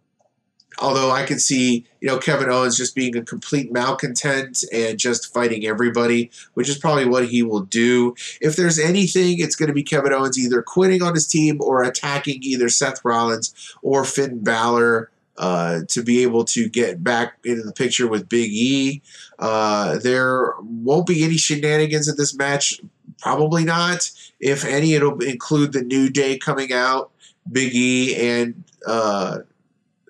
although 0.81 1.11
I 1.11 1.25
could 1.25 1.41
see, 1.41 1.87
you 2.01 2.09
know, 2.09 2.19
Kevin 2.19 2.51
Owens 2.51 2.77
just 2.77 2.95
being 2.95 3.17
a 3.17 3.23
complete 3.23 3.73
malcontent 3.73 4.65
and 4.73 4.99
just 4.99 5.33
fighting 5.33 5.67
everybody, 5.67 6.31
which 6.55 6.69
is 6.69 6.79
probably 6.79 7.07
what 7.07 7.29
he 7.29 7.43
will 7.43 7.61
do. 7.61 8.15
If 8.41 8.57
there's 8.57 8.79
anything, 8.79 9.39
it's 9.39 9.57
going 9.57 9.69
to 9.69 9.75
be 9.75 9.83
Kevin 9.83 10.13
Owens 10.13 10.39
either 10.39 10.63
quitting 10.63 11.03
on 11.03 11.15
his 11.15 11.27
team 11.27 11.61
or 11.61 11.83
attacking 11.83 12.43
either 12.43 12.69
Seth 12.69 13.05
Rollins 13.05 13.55
or 13.83 14.05
Finn 14.05 14.43
Balor 14.43 15.11
uh, 15.39 15.81
to 15.89 16.03
be 16.03 16.23
able 16.23 16.45
to 16.45 16.69
get 16.69 17.03
back 17.03 17.39
into 17.45 17.63
the 17.63 17.73
picture 17.73 18.09
with 18.09 18.29
Big 18.29 18.51
E. 18.53 19.03
Uh, 19.39 19.99
there 19.99 20.55
won't 20.61 21.07
be 21.07 21.25
any 21.25 21.37
shenanigans 21.37 22.09
in 22.09 22.17
this 22.17 22.37
match. 22.37 22.81
Probably 23.21 23.65
not. 23.65 24.11
If 24.41 24.65
any, 24.65 24.95
it'll 24.95 25.23
include 25.23 25.73
the 25.73 25.83
New 25.83 26.11
Day 26.11 26.39
coming 26.39 26.73
out, 26.73 27.11
Big 27.51 27.75
E, 27.75 28.17
and 28.17 28.65
uh, 28.87 29.39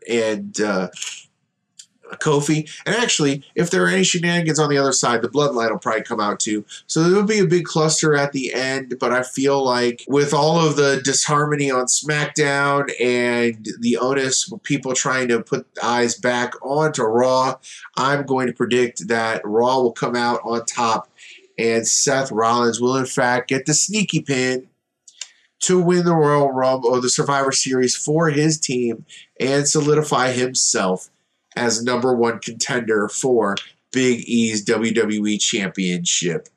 and 0.09 0.61
uh, 0.61 0.89
Kofi. 2.16 2.70
And 2.86 2.94
actually, 2.94 3.44
if 3.54 3.70
there 3.70 3.84
are 3.84 3.88
any 3.88 4.04
shenanigans 4.04 4.59
on 4.59 4.70
the 4.70 4.78
other 4.78 4.92
side, 4.92 5.22
the 5.22 5.28
Bloodline 5.28 5.70
will 5.70 5.78
probably 5.78 6.02
come 6.02 6.20
out 6.20 6.40
too. 6.40 6.64
So 6.86 7.02
there 7.02 7.14
will 7.14 7.26
be 7.26 7.38
a 7.38 7.46
big 7.46 7.64
cluster 7.64 8.14
at 8.14 8.32
the 8.32 8.52
end. 8.52 8.98
But 8.98 9.12
I 9.12 9.22
feel 9.22 9.62
like 9.64 10.04
with 10.09 10.32
all 10.32 10.59
of 10.59 10.76
the 10.76 11.00
disharmony 11.04 11.70
on 11.70 11.86
SmackDown 11.86 12.90
and 13.00 13.66
the 13.80 13.96
onus 13.98 14.52
people 14.62 14.94
trying 14.94 15.28
to 15.28 15.42
put 15.42 15.66
eyes 15.82 16.16
back 16.16 16.54
onto 16.64 17.02
Raw, 17.02 17.56
I'm 17.96 18.24
going 18.24 18.46
to 18.46 18.52
predict 18.52 19.09
that 19.09 19.42
Raw 19.44 19.80
will 19.80 19.92
come 19.92 20.16
out 20.16 20.40
on 20.44 20.64
top. 20.64 21.11
And 21.59 21.86
Seth 21.86 22.30
Rollins 22.30 22.80
will, 22.80 22.96
in 22.96 23.06
fact, 23.06 23.48
get 23.48 23.66
the 23.66 23.74
sneaky 23.74 24.22
pin 24.22 24.68
to 25.61 25.80
win 25.80 26.04
the 26.04 26.14
Royal 26.14 26.52
Rumble 26.52 26.90
or 26.90 27.00
the 27.00 27.11
Survivor 27.11 27.52
Series 27.52 27.96
for 27.96 28.30
his 28.30 28.61
team 28.61 29.04
and 29.40 29.66
solidify 29.66 30.30
himself 30.30 31.11
as 31.59 31.82
number 31.82 32.14
one 32.14 32.38
contender 32.38 33.09
for 33.09 33.56
Big 33.92 34.20
E's 34.20 34.64
WWE 34.64 35.40
Championship. 35.40 36.48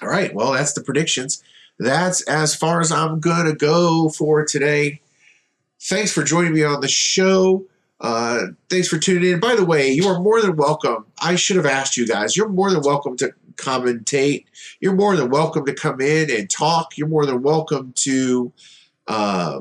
All 0.00 0.08
right, 0.08 0.34
well, 0.34 0.52
that's 0.52 0.72
the 0.72 0.82
predictions. 0.82 1.42
That's 1.78 2.22
as 2.22 2.54
far 2.56 2.80
as 2.80 2.90
I'm 2.90 3.20
going 3.20 3.44
to 3.46 3.54
go 3.54 4.08
for 4.08 4.44
today. 4.44 5.00
Thanks 5.82 6.12
for 6.12 6.22
joining 6.22 6.54
me 6.54 6.64
on 6.64 6.80
the 6.80 6.88
show. 6.88 7.66
Uh, 8.00 8.46
thanks 8.70 8.88
for 8.88 8.98
tuning 8.98 9.32
in. 9.32 9.40
By 9.40 9.54
the 9.54 9.64
way, 9.64 9.90
you 9.90 10.08
are 10.08 10.18
more 10.18 10.40
than 10.40 10.56
welcome. 10.56 11.06
I 11.20 11.36
should 11.36 11.56
have 11.56 11.66
asked 11.66 11.96
you 11.96 12.06
guys. 12.06 12.36
You're 12.36 12.48
more 12.48 12.70
than 12.70 12.82
welcome 12.82 13.16
to 13.18 13.32
commentate. 13.56 14.46
You're 14.80 14.94
more 14.94 15.16
than 15.16 15.30
welcome 15.30 15.66
to 15.66 15.74
come 15.74 16.00
in 16.00 16.30
and 16.30 16.48
talk. 16.48 16.96
You're 16.96 17.08
more 17.08 17.26
than 17.26 17.42
welcome 17.42 17.92
to 17.96 18.52
uh, 19.08 19.60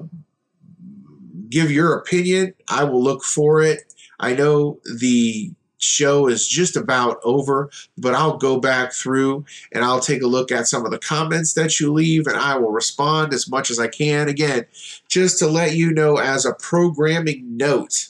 give 1.50 1.72
your 1.72 1.98
opinion. 1.98 2.54
I 2.70 2.86
will 2.86 3.04
look 3.04 3.24
for 3.24 3.62
it. 3.62 3.94
I 4.20 4.34
know 4.34 4.80
the 5.00 5.52
show 5.78 6.28
is 6.28 6.48
just 6.48 6.76
about 6.76 7.20
over, 7.24 7.70
but 7.98 8.14
I'll 8.14 8.38
go 8.38 8.60
back 8.60 8.94
through 8.94 9.46
and 9.72 9.84
I'll 9.84 10.00
take 10.00 10.22
a 10.22 10.28
look 10.28 10.52
at 10.52 10.68
some 10.68 10.86
of 10.86 10.92
the 10.92 11.00
comments 11.00 11.54
that 11.54 11.80
you 11.80 11.92
leave 11.92 12.28
and 12.28 12.38
I 12.38 12.58
will 12.58 12.72
respond 12.72 13.34
as 13.34 13.50
much 13.50 13.70
as 13.70 13.80
I 13.80 13.88
can. 13.88 14.28
Again, 14.28 14.66
just 15.08 15.40
to 15.40 15.48
let 15.48 15.76
you 15.76 15.92
know 15.92 16.18
as 16.18 16.46
a 16.46 16.54
programming 16.54 17.58
note, 17.58 18.10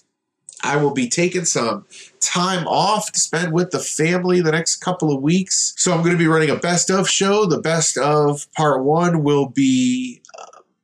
I 0.64 0.78
will 0.78 0.94
be 0.94 1.08
taking 1.08 1.46
some 1.46 1.86
time 2.22 2.66
off 2.66 3.12
to 3.12 3.20
spend 3.20 3.54
with 3.54 3.70
the 3.70 3.80
family 3.80 4.42
the 4.42 4.52
next 4.52 4.78
couple 4.78 5.14
of 5.14 5.22
weeks. 5.22 5.74
So 5.78 5.92
I'm 5.92 6.00
going 6.00 6.14
to 6.14 6.18
be 6.18 6.28
running 6.28 6.50
a 6.50 6.56
best 6.56 6.90
of 6.90 7.08
show. 7.08 7.46
The 7.46 7.62
best 7.62 7.98
of 7.98 8.52
part 8.54 8.84
one 8.84 9.24
will 9.24 9.48
be 9.48 10.22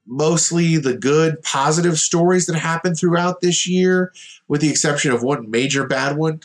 mostly 0.06 0.78
the 0.78 0.96
good, 0.96 1.42
positive 1.44 1.98
stories 2.00 2.46
that 2.46 2.56
happened 2.56 2.98
throughout 2.98 3.42
this 3.42 3.68
year 3.68 4.14
with 4.48 4.62
the 4.62 4.70
exception 4.70 5.12
of 5.12 5.24
one 5.24 5.50
major 5.50 5.86
bad 5.86 6.18
one. 6.18 6.42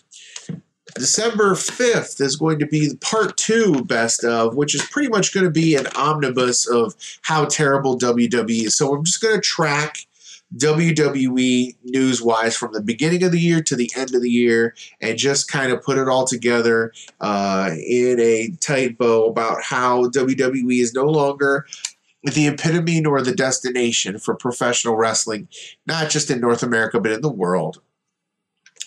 December 0.94 1.52
5th 1.54 2.20
is 2.20 2.36
going 2.36 2.59
to 2.59 2.66
be 2.66 2.94
part 3.00 3.36
two 3.36 3.84
best 3.84 4.24
of, 4.24 4.54
which 4.54 4.74
is 4.74 4.82
pretty 4.82 5.09
much 5.09 5.34
going 5.34 5.44
to 5.44 5.50
be 5.50 5.74
an 5.74 5.86
omnibus 5.88 6.66
of 6.66 6.94
how 7.22 7.44
terrible 7.44 7.98
WWE 7.98 8.66
is. 8.66 8.76
So 8.76 8.94
I'm 8.94 9.04
just 9.04 9.20
going 9.20 9.34
to 9.34 9.40
track 9.40 10.07
WWE 10.57 11.76
news 11.84 12.22
wise 12.22 12.57
from 12.57 12.72
the 12.72 12.80
beginning 12.80 13.24
of 13.24 13.32
the 13.32 13.40
year 13.40 13.61
to 13.62 13.76
the 13.76 13.90
end 13.96 14.14
of 14.14 14.22
the 14.22 14.30
year 14.30 14.74
and 15.00 15.18
just 15.18 15.50
kind 15.50 15.72
of 15.72 15.82
put 15.82 15.98
it 15.98 16.09
all 16.09 16.24
together 16.24 16.92
uh, 17.20 17.70
in 17.72 18.20
a 18.20 18.50
tight 18.61 18.96
bow 18.96 19.26
about 19.26 19.62
how 19.62 20.04
WWE 20.11 20.80
is 20.80 20.94
no 20.94 21.07
longer 21.07 21.66
the 22.26 22.48
epitome 22.48 23.00
nor 23.00 23.22
the 23.22 23.34
destination 23.34 24.18
for 24.18 24.34
professional 24.34 24.96
wrestling, 24.96 25.48
not 25.86 26.10
just 26.10 26.30
in 26.30 26.40
North 26.40 26.62
America, 26.62 27.00
but 27.00 27.12
in 27.12 27.20
the 27.22 27.32
world. 27.32 27.80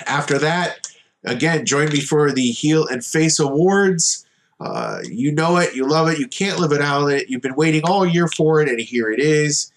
After 0.06 0.38
that, 0.40 0.88
again, 1.24 1.66
join 1.66 1.90
me 1.90 2.02
for 2.02 2.32
the 2.32 2.52
Heel 2.52 2.88
and 2.88 3.04
Face 3.04 3.40
Awards 3.40 4.26
Uh, 4.62 5.00
you 5.06 5.32
know 5.32 5.56
it, 5.56 5.74
you 5.74 5.88
love 5.88 6.10
it, 6.10 6.20
you 6.20 6.28
can't 6.28 6.60
live 6.60 6.72
without 6.72 7.08
it. 7.08 7.30
You've 7.30 7.42
been 7.42 7.56
waiting 7.56 7.82
all 7.86 8.06
year 8.06 8.28
for 8.28 8.62
it, 8.62 8.68
and 8.68 8.80
here 8.80 9.10
it 9.10 9.22
is. 9.22 9.72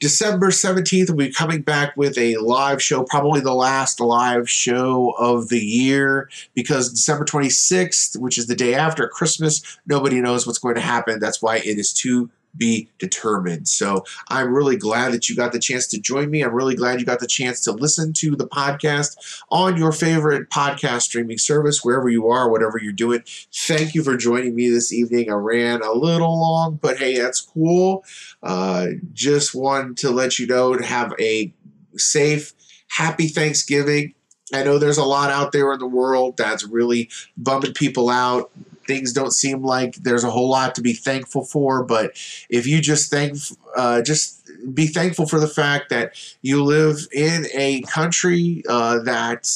December 0.00 0.48
17th, 0.50 1.08
we'll 1.08 1.28
be 1.28 1.32
coming 1.32 1.60
back 1.62 1.96
with 1.96 2.16
a 2.18 2.36
live 2.38 2.82
show, 2.82 3.04
probably 3.04 3.40
the 3.40 3.54
last 3.54 4.00
live 4.00 4.48
show 4.48 5.14
of 5.18 5.50
the 5.50 5.60
year, 5.60 6.30
because 6.54 6.90
December 6.90 7.24
26th, 7.24 8.18
which 8.18 8.38
is 8.38 8.46
the 8.46 8.56
day 8.56 8.74
after 8.74 9.06
Christmas, 9.08 9.78
nobody 9.86 10.20
knows 10.20 10.46
what's 10.46 10.58
going 10.58 10.74
to 10.74 10.80
happen. 10.80 11.20
That's 11.20 11.42
why 11.42 11.58
it 11.58 11.78
is 11.78 11.92
too 11.92 12.30
be 12.56 12.88
determined. 12.98 13.68
So 13.68 14.04
I'm 14.28 14.54
really 14.54 14.76
glad 14.76 15.12
that 15.12 15.28
you 15.28 15.36
got 15.36 15.52
the 15.52 15.58
chance 15.58 15.86
to 15.88 16.00
join 16.00 16.30
me. 16.30 16.42
I'm 16.42 16.54
really 16.54 16.76
glad 16.76 17.00
you 17.00 17.06
got 17.06 17.20
the 17.20 17.26
chance 17.26 17.60
to 17.62 17.72
listen 17.72 18.12
to 18.14 18.36
the 18.36 18.46
podcast 18.46 19.42
on 19.50 19.76
your 19.76 19.92
favorite 19.92 20.50
podcast 20.50 21.02
streaming 21.02 21.38
service, 21.38 21.84
wherever 21.84 22.08
you 22.08 22.28
are, 22.28 22.50
whatever 22.50 22.78
you're 22.78 22.92
doing. 22.92 23.22
Thank 23.52 23.94
you 23.94 24.02
for 24.02 24.16
joining 24.16 24.54
me 24.54 24.70
this 24.70 24.92
evening. 24.92 25.30
I 25.30 25.34
ran 25.34 25.82
a 25.82 25.92
little 25.92 26.40
long, 26.40 26.78
but 26.80 26.98
hey, 26.98 27.18
that's 27.18 27.40
cool. 27.40 28.04
Uh, 28.42 28.88
just 29.12 29.54
wanted 29.54 29.96
to 29.98 30.10
let 30.10 30.38
you 30.38 30.46
know 30.46 30.76
to 30.76 30.84
have 30.84 31.12
a 31.20 31.52
safe, 31.96 32.52
happy 32.88 33.28
Thanksgiving. 33.28 34.14
I 34.52 34.62
know 34.62 34.78
there's 34.78 34.98
a 34.98 35.04
lot 35.04 35.30
out 35.30 35.52
there 35.52 35.72
in 35.72 35.78
the 35.78 35.86
world 35.86 36.36
that's 36.36 36.64
really 36.64 37.10
bumming 37.36 37.72
people 37.72 38.10
out 38.10 38.50
things 38.86 39.12
don't 39.12 39.32
seem 39.32 39.62
like 39.62 39.96
there's 39.96 40.24
a 40.24 40.30
whole 40.30 40.48
lot 40.48 40.74
to 40.74 40.80
be 40.80 40.92
thankful 40.92 41.44
for. 41.44 41.82
But 41.82 42.12
if 42.48 42.66
you 42.66 42.80
just 42.80 43.10
thank, 43.10 43.36
uh, 43.76 44.02
just 44.02 44.50
be 44.74 44.86
thankful 44.86 45.26
for 45.26 45.40
the 45.40 45.48
fact 45.48 45.90
that 45.90 46.14
you 46.42 46.62
live 46.62 47.06
in 47.12 47.46
a 47.54 47.82
country 47.82 48.62
uh, 48.68 49.00
that 49.00 49.50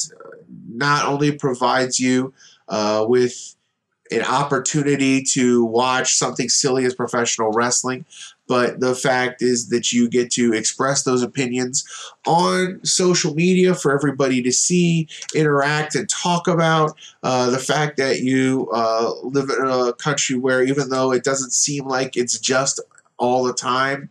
not 0.68 1.06
only 1.06 1.32
provides 1.32 1.98
you 1.98 2.32
uh, 2.68 3.04
with 3.08 3.54
an 4.10 4.22
opportunity 4.22 5.22
to 5.22 5.64
watch 5.64 6.14
something 6.16 6.48
silly 6.48 6.84
as 6.84 6.94
professional 6.94 7.52
wrestling, 7.52 8.04
but 8.48 8.80
the 8.80 8.94
fact 8.94 9.42
is 9.42 9.68
that 9.68 9.92
you 9.92 10.08
get 10.08 10.30
to 10.32 10.52
express 10.54 11.04
those 11.04 11.22
opinions 11.22 11.84
on 12.26 12.80
social 12.84 13.34
media 13.34 13.74
for 13.74 13.94
everybody 13.94 14.42
to 14.42 14.50
see, 14.50 15.06
interact, 15.34 15.94
and 15.94 16.08
talk 16.08 16.48
about. 16.48 16.96
Uh, 17.22 17.50
the 17.50 17.58
fact 17.58 17.96
that 17.98 18.20
you 18.20 18.68
uh, 18.72 19.12
live 19.22 19.50
in 19.50 19.66
a 19.66 19.92
country 19.92 20.36
where, 20.36 20.62
even 20.62 20.88
though 20.88 21.12
it 21.12 21.22
doesn't 21.22 21.52
seem 21.52 21.86
like 21.86 22.16
it's 22.16 22.38
just 22.38 22.80
all 23.18 23.44
the 23.44 23.52
time, 23.52 24.10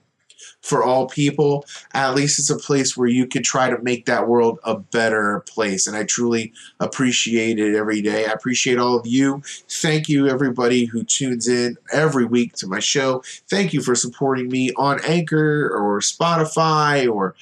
for 0.67 0.83
all 0.83 1.07
people, 1.07 1.65
at 1.93 2.13
least 2.13 2.39
it's 2.39 2.49
a 2.49 2.57
place 2.57 2.97
where 2.97 3.07
you 3.07 3.25
can 3.25 3.41
try 3.41 3.69
to 3.69 3.81
make 3.81 4.05
that 4.05 4.27
world 4.27 4.59
a 4.65 4.77
better 4.77 5.39
place. 5.47 5.87
And 5.87 5.95
I 5.95 6.03
truly 6.03 6.51
appreciate 6.81 7.57
it 7.57 7.73
every 7.73 8.01
day. 8.01 8.25
I 8.25 8.31
appreciate 8.31 8.77
all 8.77 8.99
of 8.99 9.07
you. 9.07 9.41
Thank 9.69 10.09
you, 10.09 10.27
everybody 10.27 10.83
who 10.83 11.03
tunes 11.03 11.47
in 11.47 11.77
every 11.93 12.25
week 12.25 12.53
to 12.57 12.67
my 12.67 12.79
show. 12.79 13.23
Thank 13.49 13.71
you 13.71 13.81
for 13.81 13.95
supporting 13.95 14.49
me 14.49 14.73
on 14.73 14.99
Anchor 15.05 15.69
or 15.73 16.01
Spotify 16.01 17.09
or 17.09 17.35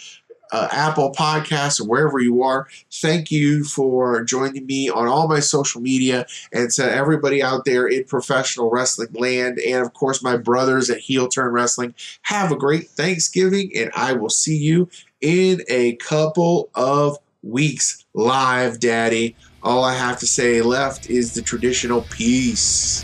uh, 0.55 0.69
Apple 0.71 1.11
Podcasts 1.11 1.81
or 1.81 1.83
wherever 1.83 2.17
you 2.17 2.41
are. 2.41 2.67
Thank 2.89 3.29
you 3.29 3.65
for 3.65 4.23
joining 4.23 4.65
me 4.65 4.89
on 4.89 5.05
all 5.05 5.27
my 5.27 5.41
social 5.41 5.81
media 5.81 6.25
and 6.53 6.69
to 6.71 6.89
everybody 6.89 7.43
out 7.43 7.65
there 7.65 7.85
in 7.87 8.05
professional 8.05 8.69
wrestling 8.69 9.11
land 9.13 9.59
and 9.59 9.85
of 9.85 9.93
course 9.93 10.23
my 10.23 10.37
brothers 10.37 10.89
at 10.89 10.99
Heel 10.99 11.27
Turn 11.27 11.51
Wrestling. 11.51 11.93
Have 12.21 12.53
a 12.53 12.55
great 12.55 12.87
Thanksgiving 12.87 13.69
and 13.75 13.91
I 13.95 14.13
will 14.13 14.29
see 14.29 14.55
you 14.57 14.87
in 15.19 15.61
a 15.67 15.97
couple 15.97 16.69
of 16.73 17.17
weeks 17.43 18.05
live, 18.13 18.79
Daddy. 18.79 19.35
All 19.61 19.83
I 19.83 19.93
have 19.95 20.19
to 20.19 20.27
say 20.27 20.61
left 20.61 21.09
is 21.09 21.33
the 21.33 21.41
traditional 21.41 22.03
peace. 22.03 23.03